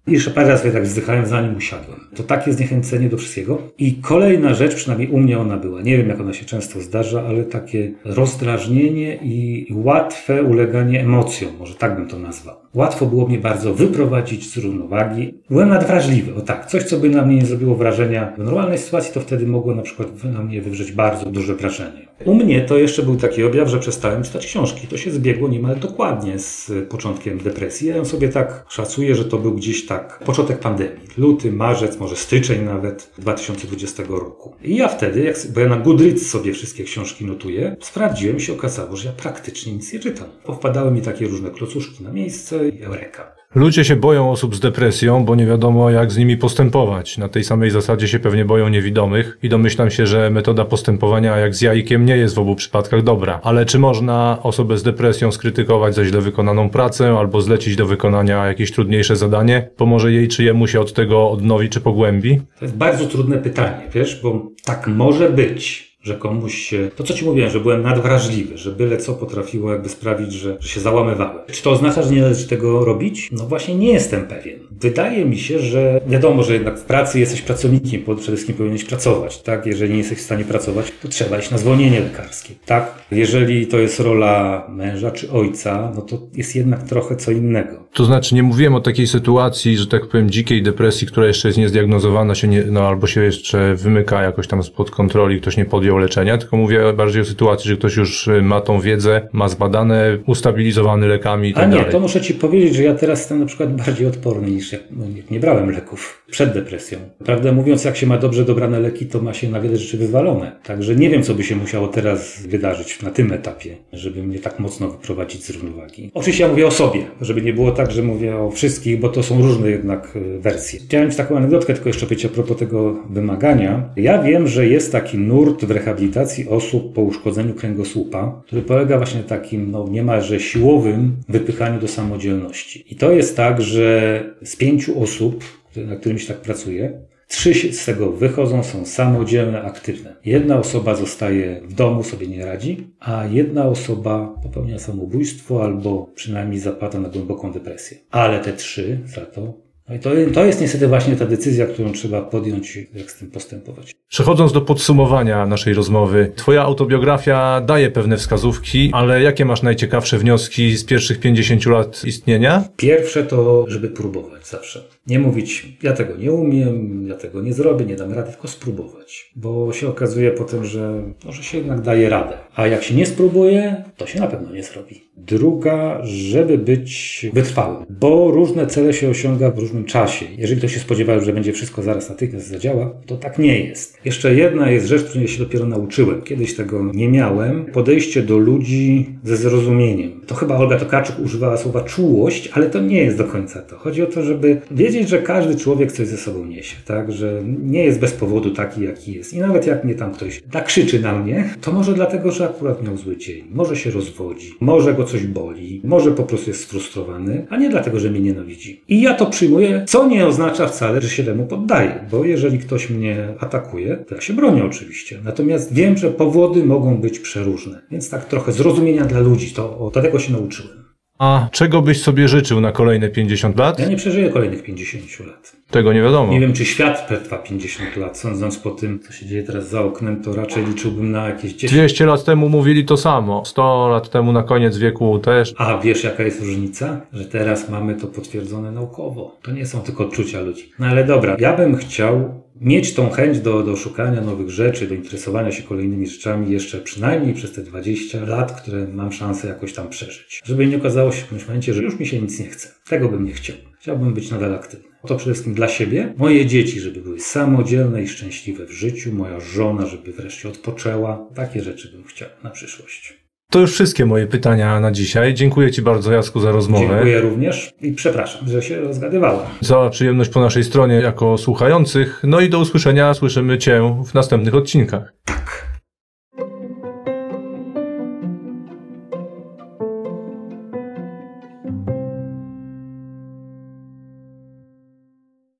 I 0.08 0.12
jeszcze 0.12 0.32
parę 0.32 0.48
razy 0.48 0.72
tak 0.72 0.84
wzdychałem, 0.84 1.26
zanim 1.26 1.58
usiadłem. 1.58 2.00
To 2.16 2.24
takie 2.24 2.54
zniechęcenie 2.54 3.10
do 3.10 3.18
wszystkiego. 3.18 3.62
I 3.78 3.96
kolejna 3.96 4.54
rzecz, 4.54 4.76
przynajmniej 4.76 5.10
u 5.10 5.18
mnie 5.20 5.40
ona 5.40 5.58
była, 5.58 5.82
nie 5.82 5.98
wiem 5.98 6.10
jak 6.10 6.20
ona 6.20 6.34
się 6.34 6.46
często 6.46 6.82
zdarza, 6.82 7.24
ale 7.28 7.44
takie 7.44 7.92
rozdrażnienie 8.06 9.16
i 9.16 9.68
łatwe 9.72 10.44
uleganie 10.44 11.02
emocjom, 11.02 11.52
może 11.60 11.76
tak 11.76 11.96
bym 11.96 12.08
to 12.08 12.20
nazwał. 12.20 12.56
Łatwo 12.78 13.06
było 13.06 13.28
mnie 13.28 13.38
bardzo 13.38 13.74
wyprowadzić 13.74 14.54
z 14.54 14.58
równowagi. 14.58 15.34
Byłem 15.50 15.70
nadwrażliwy, 15.70 16.36
o 16.36 16.42
tak, 16.42 16.66
coś 16.66 16.84
co 16.84 16.98
by 16.98 17.10
na 17.10 17.26
mnie 17.26 17.36
nie 17.36 17.46
zrobiło 17.46 17.76
wrażenia 17.76 18.34
w 18.38 18.44
normalnej 18.44 18.78
sytuacji, 18.78 19.14
to 19.14 19.20
wtedy 19.20 19.48
mogło 19.48 19.76
na 19.76 19.82
przykład 19.82 20.24
na 20.24 20.44
mnie 20.44 20.62
wywrzeć 20.62 20.92
bardzo 20.92 21.26
duże 21.26 21.56
wrażenie. 21.56 22.08
U 22.26 22.36
mnie 22.36 22.62
to 22.62 22.78
jeszcze 22.78 23.04
był 23.04 23.16
taki 23.16 23.44
objaw, 23.44 23.70
że 23.70 23.80
przestałem 23.80 24.24
czytać 24.24 24.46
książki. 24.46 24.88
To 24.88 24.98
się 24.98 25.12
zbiegło 25.12 25.48
niemal 25.48 25.80
dokładnie 25.80 26.40
z 26.40 26.72
początkiem 26.90 27.38
depresji. 27.38 27.88
Ja 27.88 27.96
ją 27.96 28.06
sobie 28.06 28.30
tak 28.30 28.66
szacuję, 28.70 29.16
że 29.16 29.26
to 29.26 29.38
był 29.38 29.54
gdzieś 29.54 29.86
tak 29.86 30.24
początek 30.26 30.60
pandemii. 30.60 31.08
Luty, 31.18 31.52
marzec, 31.52 32.00
może 32.00 32.16
styczeń 32.16 32.66
nawet 32.66 33.12
2020 33.18 34.04
roku. 34.10 34.54
I 34.64 34.76
ja 34.76 34.88
wtedy, 34.88 35.24
jak, 35.24 35.36
bo 35.54 35.60
ja 35.60 35.70
na 35.70 35.78
Goodreads 35.78 36.30
sobie 36.30 36.54
wszystkie 36.54 36.84
książki 36.84 37.26
notuję, 37.26 37.76
sprawdziłem 37.82 38.38
i 38.38 38.42
się 38.42 38.54
okazało, 38.54 38.96
że 38.96 39.08
ja 39.08 39.14
praktycznie 39.14 39.74
nic 39.74 39.94
nie 39.94 40.00
czytam. 40.00 40.28
Powpadały 40.44 40.92
mi 40.92 41.02
takie 41.02 41.28
różne 41.28 41.52
klocuszki 41.52 42.04
na 42.04 42.12
miejsce 42.12 42.67
eureka. 42.82 43.38
Ludzie 43.56 43.86
się 43.86 43.96
boją 43.96 44.32
osób 44.32 44.56
z 44.56 44.60
depresją, 44.60 45.26
bo 45.26 45.36
nie 45.36 45.46
wiadomo 45.46 45.90
jak 45.90 46.12
z 46.12 46.18
nimi 46.18 46.38
postępować. 46.38 47.18
Na 47.18 47.30
tej 47.30 47.44
samej 47.44 47.72
zasadzie 47.72 48.08
się 48.08 48.20
pewnie 48.20 48.46
boją 48.46 48.70
niewidomych 48.70 49.38
i 49.44 49.50
domyślam 49.50 49.92
się, 49.92 50.08
że 50.08 50.30
metoda 50.30 50.66
postępowania 50.66 51.38
jak 51.38 51.56
z 51.56 51.62
jajkiem 51.62 52.06
nie 52.06 52.18
jest 52.18 52.36
w 52.36 52.40
obu 52.40 52.56
przypadkach 52.56 53.04
dobra. 53.04 53.40
Ale 53.44 53.66
czy 53.66 53.80
można 53.80 54.40
osobę 54.44 54.78
z 54.78 54.84
depresją 54.84 55.32
skrytykować 55.32 55.96
za 55.96 56.06
źle 56.06 56.22
wykonaną 56.22 56.70
pracę 56.70 57.16
albo 57.20 57.42
zlecić 57.42 57.76
do 57.76 57.86
wykonania 57.86 58.46
jakieś 58.46 58.72
trudniejsze 58.72 59.16
zadanie? 59.16 59.70
Pomoże 59.78 60.12
jej 60.12 60.28
czy 60.28 60.44
jemu 60.44 60.68
się 60.68 60.80
od 60.80 60.94
tego 60.94 61.30
odnowi 61.30 61.70
czy 61.70 61.82
pogłębi? 61.82 62.42
To 62.60 62.66
jest 62.66 62.78
bardzo 62.78 63.06
trudne 63.06 63.38
pytanie, 63.38 63.82
wiesz, 63.94 64.22
bo 64.24 64.52
tak 64.66 64.88
może 64.88 65.30
być 65.30 65.87
że 66.02 66.16
komuś 66.16 66.74
to 66.96 67.04
co 67.04 67.14
ci 67.14 67.26
mówiłem, 67.26 67.50
że 67.50 67.60
byłem 67.60 67.84
nadwrażliwy, 67.84 68.58
że 68.58 68.72
byle 68.72 68.98
co 68.98 69.14
potrafiło 69.14 69.72
jakby 69.72 69.90
sprawić, 69.90 70.34
że, 70.34 70.58
że 70.60 70.70
się 70.70 70.80
załamywałem. 70.80 71.38
Czy 71.52 71.64
to 71.64 71.72
oznacza, 71.72 72.02
że 72.04 72.12
nie 72.12 72.22
należy 72.22 72.48
tego 72.48 72.86
robić? 72.86 73.30
No 73.32 73.44
właśnie 73.44 73.76
nie 73.76 73.94
jestem 73.94 74.28
pewien. 74.28 74.60
Wydaje 74.72 75.26
mi 75.26 75.38
się, 75.38 75.60
że 75.60 76.02
wiadomo, 76.08 76.44
że 76.44 76.54
jednak 76.54 76.80
w 76.80 76.84
pracy 76.84 77.20
jesteś 77.20 77.42
pracownikiem, 77.42 78.02
przede 78.02 78.22
wszystkim 78.24 78.56
powinieneś 78.56 78.84
pracować, 78.84 79.42
tak? 79.42 79.66
Jeżeli 79.66 79.92
nie 79.92 79.98
jesteś 79.98 80.18
w 80.18 80.22
stanie 80.22 80.44
pracować, 80.44 80.92
to 81.02 81.08
trzeba 81.08 81.40
iść 81.40 81.52
na 81.52 81.58
zwolnienie 81.58 82.00
lekarskie, 82.00 82.54
tak? 82.66 82.92
Jeżeli 83.12 83.68
to 83.68 83.78
jest 83.78 84.00
rola 84.00 84.66
męża 84.70 85.12
czy 85.12 85.32
ojca, 85.32 85.92
no 85.96 86.02
to 86.02 86.20
jest 86.34 86.56
jednak 86.56 86.84
trochę 86.84 87.16
co 87.16 87.32
innego. 87.32 87.84
To 87.94 88.06
znaczy 88.06 88.36
nie 88.36 88.44
mówiłem 88.44 88.76
o 88.76 88.82
takiej 88.82 89.08
sytuacji, 89.08 89.78
że 89.78 89.88
tak 89.88 90.08
powiem 90.08 90.30
dzikiej 90.30 90.64
depresji, 90.64 91.08
która 91.08 91.28
jeszcze 91.28 91.48
jest 91.48 91.58
niezdiagnozowana, 91.58 92.36
się 92.36 92.48
nie, 92.48 92.64
no 92.64 92.88
albo 92.88 93.08
się 93.08 93.24
jeszcze 93.24 93.76
wymyka 93.76 94.22
jakoś 94.22 94.48
tam 94.48 94.64
spod 94.64 94.92
kontroli, 94.92 95.42
ktoś 95.42 95.58
nie 95.58 95.66
podjął 95.66 95.87
leczenia, 95.96 96.38
tylko 96.38 96.58
mówię 96.58 96.94
bardziej 96.94 97.22
o 97.22 97.26
sytuacji, 97.26 97.70
że 97.70 97.78
ktoś 97.78 97.96
już 97.96 98.28
y, 98.28 98.42
ma 98.42 98.62
tą 98.62 98.80
wiedzę, 98.80 99.28
ma 99.34 99.50
zbadane, 99.50 100.18
ustabilizowany 100.26 101.08
lekami 101.08 101.50
i 101.50 101.54
tak 101.54 101.64
A 101.64 101.68
nie, 101.68 101.76
dalej. 101.76 101.92
to 101.92 102.00
muszę 102.00 102.22
Ci 102.22 102.34
powiedzieć, 102.34 102.76
że 102.76 102.84
ja 102.84 102.96
teraz 102.96 103.20
jestem 103.20 103.40
na 103.40 103.46
przykład 103.46 103.76
bardziej 103.76 104.08
odporny 104.08 104.52
niż 104.52 104.72
jak 104.72 104.82
no, 104.92 105.06
nie, 105.06 105.24
nie 105.32 105.40
brałem 105.40 105.72
leków 105.72 106.24
przed 106.32 106.54
depresją. 106.54 107.00
Prawdę 107.26 107.52
mówiąc, 107.52 107.84
jak 107.84 107.98
się 107.98 108.08
ma 108.08 108.18
dobrze 108.18 108.46
dobrane 108.46 108.80
leki, 108.80 109.06
to 109.06 109.22
ma 109.22 109.34
się 109.34 109.50
na 109.50 109.62
wiele 109.62 109.78
rzeczy 109.78 109.98
wywalone. 109.98 110.52
Także 110.64 110.96
nie 110.96 111.10
wiem, 111.10 111.24
co 111.24 111.34
by 111.34 111.44
się 111.44 111.56
musiało 111.56 111.88
teraz 111.88 112.42
wydarzyć 112.48 113.02
na 113.02 113.12
tym 113.12 113.34
etapie, 113.34 113.76
żeby 113.94 114.24
mnie 114.24 114.40
tak 114.40 114.60
mocno 114.60 114.90
wyprowadzić 114.90 115.44
z 115.44 115.50
równowagi. 115.50 116.12
Oczywiście 116.14 116.44
ja 116.44 116.50
mówię 116.50 116.68
o 116.68 116.72
sobie, 116.72 117.06
żeby 117.22 117.42
nie 117.42 117.54
było 117.54 117.72
tak, 117.72 117.92
że 117.92 118.04
mówię 118.04 118.38
o 118.38 118.52
wszystkich, 118.52 119.00
bo 119.00 119.10
to 119.10 119.24
są 119.24 119.42
różne 119.42 119.70
jednak 119.70 120.16
y, 120.16 120.40
wersje. 120.40 120.80
Chciałem 120.80 121.12
ci 121.12 121.18
taką 121.18 121.38
anegdotkę 121.38 121.74
tylko 121.74 121.90
jeszcze 121.90 122.06
powiedzieć 122.06 122.26
a 122.26 122.30
propos 122.30 122.58
tego 122.58 123.04
wymagania. 123.10 123.90
Ja 123.96 124.24
wiem, 124.24 124.48
że 124.48 124.68
jest 124.68 124.92
taki 124.92 125.18
nurt 125.18 125.66
w 125.66 125.72
rehabilitacji 125.72 126.50
osób 126.50 126.94
po 126.94 127.02
uszkodzeniu 127.02 127.54
kręgosłupa, 127.54 128.42
który 128.46 128.62
polega 128.62 128.98
właśnie 128.98 129.22
na 129.22 129.28
takim 129.28 129.72
no, 129.72 129.88
niemalże 129.92 130.40
siłowym 130.40 131.16
wypychaniu 131.30 131.80
do 131.80 131.88
samodzielności. 131.88 132.86
I 132.90 132.96
to 132.96 133.12
jest 133.12 133.38
tak, 133.38 133.62
że 133.62 134.24
z 134.44 134.56
pięciu 134.56 135.04
osób, 135.04 135.44
na 135.86 135.96
którymś 135.96 136.26
tak 136.26 136.38
pracuję, 136.38 137.02
Trzy 137.28 137.74
z 137.74 137.86
tego 137.86 138.12
wychodzą, 138.12 138.64
są 138.64 138.86
samodzielne, 138.86 139.62
aktywne. 139.62 140.16
Jedna 140.26 140.60
osoba 140.60 140.96
zostaje 140.96 141.62
w 141.64 141.74
domu, 141.74 142.04
sobie 142.04 142.28
nie 142.28 142.46
radzi, 142.46 142.88
a 143.00 143.26
jedna 143.26 143.66
osoba 143.66 144.36
popełnia 144.44 144.80
samobójstwo 144.80 145.64
albo 145.64 146.12
przynajmniej 146.16 146.60
zapada 146.60 147.00
na 147.00 147.10
głęboką 147.10 147.52
depresję. 147.52 147.98
Ale 148.12 148.40
te 148.40 148.54
trzy 148.54 149.00
za 149.06 149.22
to 149.22 149.68
no 149.90 149.96
i 149.96 150.00
to, 150.00 150.10
to 150.34 150.46
jest 150.46 150.62
niestety 150.62 150.88
właśnie 150.88 151.16
ta 151.16 151.26
decyzja, 151.26 151.66
którą 151.66 151.92
trzeba 151.92 152.22
podjąć, 152.22 152.78
jak 152.94 153.12
z 153.12 153.20
tym 153.20 153.32
postępować. 153.32 153.96
Przechodząc 154.08 154.54
do 154.54 154.62
podsumowania 154.62 155.46
naszej 155.46 155.74
rozmowy, 155.74 156.32
Twoja 156.36 156.62
autobiografia 156.62 157.62
daje 157.62 157.92
pewne 157.92 158.18
wskazówki, 158.18 158.90
ale 158.94 159.22
jakie 159.22 159.46
masz 159.46 159.62
najciekawsze 159.62 160.18
wnioski 160.18 160.78
z 160.78 160.86
pierwszych 160.86 161.20
50 161.20 161.66
lat 161.66 162.04
istnienia? 162.06 162.64
Pierwsze 162.78 163.24
to, 163.24 163.66
żeby 163.68 163.88
próbować 163.88 164.48
zawsze. 164.48 164.97
Nie 165.08 165.20
mówić, 165.20 165.78
ja 165.84 165.94
tego 165.94 166.16
nie 166.16 166.32
umiem, 166.32 167.06
ja 167.08 167.16
tego 167.16 167.42
nie 167.42 167.54
zrobię, 167.54 167.86
nie 167.86 167.96
dam 167.96 168.14
rady, 168.14 168.32
tylko 168.32 168.48
spróbować. 168.48 169.32
Bo 169.36 169.74
się 169.74 169.88
okazuje 169.88 170.32
potem, 170.32 170.66
że 170.66 171.04
może 171.26 171.44
się 171.44 171.58
jednak 171.58 171.82
daje 171.82 172.10
radę. 172.10 172.34
A 172.56 172.68
jak 172.68 172.84
się 172.84 172.96
nie 172.96 173.06
spróbuje, 173.06 173.84
to 173.98 174.08
się 174.08 174.20
na 174.20 174.28
pewno 174.28 174.54
nie 174.54 174.64
zrobi. 174.64 175.08
Druga, 175.18 176.02
żeby 176.04 176.58
być 176.58 177.26
wytrwałym, 177.34 177.86
bo 177.90 178.32
różne 178.32 178.68
cele 178.68 178.94
się 178.94 179.10
osiąga 179.10 179.52
w 179.52 179.60
różnym 179.60 179.86
czasie. 179.86 180.26
Jeżeli 180.38 180.60
ktoś 180.60 180.74
się 180.74 180.80
spodziewa, 180.80 181.20
że 181.20 181.34
będzie 181.34 181.54
wszystko 181.54 181.82
zaraz 181.82 182.10
natychmiast 182.10 182.48
zadziała, 182.48 182.94
to 183.06 183.18
tak 183.18 183.40
nie 183.40 183.60
jest. 183.60 183.98
Jeszcze 184.06 184.36
jedna 184.36 184.72
jest 184.72 184.88
rzecz, 184.88 185.04
której 185.04 185.28
się 185.28 185.40
dopiero 185.40 185.66
nauczyłem. 185.66 186.22
Kiedyś 186.22 186.56
tego 186.56 186.92
nie 186.94 187.10
miałem. 187.10 187.66
Podejście 187.66 188.22
do 188.22 188.38
ludzi 188.38 189.10
ze 189.24 189.38
zrozumieniem. 189.38 190.22
To 190.28 190.36
chyba 190.36 190.58
Olga 190.58 190.78
Tokarczuk 190.78 191.20
używała 191.20 191.58
słowa 191.58 191.82
czułość, 191.82 192.50
ale 192.54 192.70
to 192.70 192.80
nie 192.80 193.02
jest 193.02 193.18
do 193.18 193.24
końca 193.24 193.62
to. 193.62 193.78
Chodzi 193.78 194.04
o 194.04 194.06
to, 194.06 194.24
żeby 194.24 194.62
wiedzieć, 194.72 194.97
że 195.06 195.22
każdy 195.22 195.56
człowiek 195.56 195.92
coś 195.92 196.08
ze 196.08 196.18
sobą 196.18 196.46
niesie, 196.46 196.76
tak? 196.86 197.12
Że 197.12 197.42
nie 197.46 197.84
jest 197.84 198.00
bez 198.00 198.14
powodu 198.14 198.52
taki, 198.52 198.82
jaki 198.82 199.14
jest. 199.14 199.34
I 199.34 199.40
nawet 199.40 199.68
jak 199.68 199.84
mnie 199.84 199.96
tam 199.96 200.12
ktoś 200.12 200.42
nakrzyczy 200.54 201.00
na 201.00 201.20
mnie, 201.20 201.50
to 201.62 201.72
może 201.72 201.94
dlatego, 201.94 202.32
że 202.32 202.46
akurat 202.46 202.84
miał 202.84 202.98
zły 202.98 203.18
dzień. 203.18 203.44
Może 203.52 203.76
się 203.76 203.92
rozwodzi, 203.92 204.54
może 204.60 204.94
go 204.94 205.04
coś 205.04 205.28
boli, 205.28 205.82
może 205.84 206.12
po 206.12 206.24
prostu 206.24 206.50
jest 206.50 206.62
sfrustrowany, 206.62 207.48
a 207.50 207.58
nie 207.58 207.70
dlatego, 207.70 208.00
że 208.00 208.10
mnie 208.10 208.20
nienawidzi. 208.20 208.82
I 208.88 209.02
ja 209.02 209.14
to 209.14 209.26
przyjmuję, 209.26 209.84
co 209.88 210.08
nie 210.08 210.28
oznacza 210.28 210.68
wcale, 210.68 211.02
że 211.02 211.10
się 211.10 211.24
temu 211.24 211.46
poddaję, 211.46 212.06
bo 212.12 212.26
jeżeli 212.26 212.60
ktoś 212.60 212.90
mnie 212.90 213.28
atakuje, 213.40 213.98
to 214.08 214.16
ja 214.16 214.22
się 214.22 214.34
bronię 214.34 214.66
oczywiście. 214.66 215.20
Natomiast 215.24 215.74
wiem, 215.74 215.98
że 215.98 216.12
powody 216.12 216.66
mogą 216.66 216.98
być 216.98 217.20
przeróżne. 217.20 217.82
Więc 217.92 218.10
tak 218.10 218.26
trochę 218.26 218.52
zrozumienia 218.52 219.06
dla 219.06 219.20
ludzi, 219.20 219.52
to 219.52 219.80
o, 219.80 219.92
tego 219.92 220.20
się 220.20 220.34
nauczyłem. 220.34 220.87
A 221.20 221.48
czego 221.52 221.82
byś 221.82 222.02
sobie 222.02 222.28
życzył 222.28 222.62
na 222.62 222.72
kolejne 222.72 223.10
50 223.10 223.60
lat? 223.60 223.80
Ja 223.80 223.88
nie 223.88 223.96
przeżyję 223.96 224.30
kolejnych 224.30 224.64
50 224.64 225.20
lat. 225.20 225.56
Tego 225.72 225.94
nie 225.94 226.02
wiadomo. 226.02 226.32
Nie 226.32 226.40
wiem, 226.40 226.54
czy 226.54 226.66
świat 226.66 227.06
przetrwa 227.06 227.38
50 227.38 227.98
lat. 227.98 228.18
Sądząc 228.18 228.58
po 228.58 228.72
tym, 228.72 229.00
co 229.00 229.14
się 229.14 229.26
dzieje 229.26 229.44
teraz 229.44 229.70
za 229.70 229.82
oknem, 229.82 230.24
to 230.24 230.34
raczej 230.34 230.66
liczyłbym 230.66 231.12
na 231.12 231.28
jakieś 231.28 231.54
10. 231.54 231.72
200 231.74 232.06
lat 232.06 232.24
temu 232.26 232.50
mówili 232.50 232.86
to 232.86 232.98
samo. 232.98 233.46
100 233.46 233.88
lat 233.88 234.10
temu 234.10 234.32
na 234.32 234.44
koniec 234.44 234.78
wieku 234.78 235.20
też. 235.20 235.54
A 235.58 235.78
wiesz, 235.78 236.04
jaka 236.04 236.24
jest 236.24 236.42
różnica? 236.42 237.02
Że 237.14 237.26
teraz 237.26 237.70
mamy 237.70 237.96
to 237.96 238.08
potwierdzone 238.08 238.72
naukowo. 238.72 239.38
To 239.42 239.52
nie 239.52 239.66
są 239.66 239.82
tylko 239.82 240.04
odczucia 240.04 240.42
ludzi. 240.42 240.72
No 240.80 240.86
ale 240.88 241.04
dobra, 241.04 241.36
ja 241.40 241.58
bym 241.58 241.76
chciał 241.76 242.42
mieć 242.62 242.94
tą 242.94 243.10
chęć 243.10 243.40
do, 243.40 243.64
do 243.64 243.76
szukania 243.76 244.22
nowych 244.22 244.50
rzeczy, 244.50 244.88
do 244.88 244.96
interesowania 244.96 245.52
się 245.52 245.64
kolejnymi 245.64 246.08
rzeczami 246.08 246.52
jeszcze 246.52 246.82
przynajmniej 246.82 247.34
przez 247.34 247.52
te 247.52 247.62
20 247.62 248.26
lat, 248.26 248.62
które 248.62 248.88
mam 248.88 249.12
szansę 249.12 249.48
jakoś 249.48 249.74
tam 249.74 249.90
przeżyć. 249.90 250.42
Żeby 250.46 250.68
nie 250.68 250.78
okazało 250.78 251.12
się 251.12 251.22
w 251.22 251.26
którymś 251.26 251.48
momencie, 251.48 251.74
że 251.74 251.84
już 251.84 252.00
mi 252.00 252.06
się 252.06 252.22
nic 252.22 252.40
nie 252.40 252.48
chce. 252.48 252.70
Tego 252.90 253.10
bym 253.10 253.26
nie 253.26 253.34
chciał. 253.34 253.56
Chciałbym 253.80 254.14
być 254.14 254.32
nadal 254.32 254.56
aktywny. 254.56 254.88
To 255.08 255.16
przede 255.16 255.34
wszystkim 255.34 255.54
dla 255.54 255.68
siebie, 255.68 256.14
moje 256.18 256.46
dzieci, 256.46 256.80
żeby 256.80 257.02
były 257.02 257.20
samodzielne 257.20 258.04
i 258.04 258.08
szczęśliwe 258.08 258.66
w 258.66 258.72
życiu, 258.72 259.14
moja 259.14 259.40
żona, 259.40 259.86
żeby 259.86 260.12
wreszcie 260.12 260.50
odpoczęła. 260.50 261.30
Takie 261.36 261.62
rzeczy 261.62 261.92
bym 261.92 262.04
chciał 262.04 262.30
na 262.44 262.50
przyszłość. 262.50 263.27
To 263.52 263.60
już 263.60 263.74
wszystkie 263.74 264.06
moje 264.06 264.28
pytania 264.28 264.80
na 264.80 264.92
dzisiaj. 264.92 265.34
Dziękuję 265.34 265.72
Ci 265.72 265.82
bardzo, 265.82 266.12
Jasku, 266.12 266.40
za 266.40 266.52
rozmowę. 266.52 266.88
Dziękuję 266.88 267.22
również 267.22 267.74
i 267.82 267.92
przepraszam, 267.92 268.48
że 268.48 268.62
się 268.62 268.82
rozgadywałem. 268.82 269.48
Cała 269.64 269.90
przyjemność 269.90 270.30
po 270.30 270.40
naszej 270.40 270.64
stronie 270.64 270.96
jako 270.96 271.38
słuchających. 271.38 272.22
No 272.24 272.40
i 272.40 272.50
do 272.50 272.60
usłyszenia. 272.60 273.14
Słyszymy 273.14 273.58
Cię 273.58 273.82
w 274.06 274.14
następnych 274.14 274.56
odcinkach. 274.56 275.14
Tak. 275.26 275.67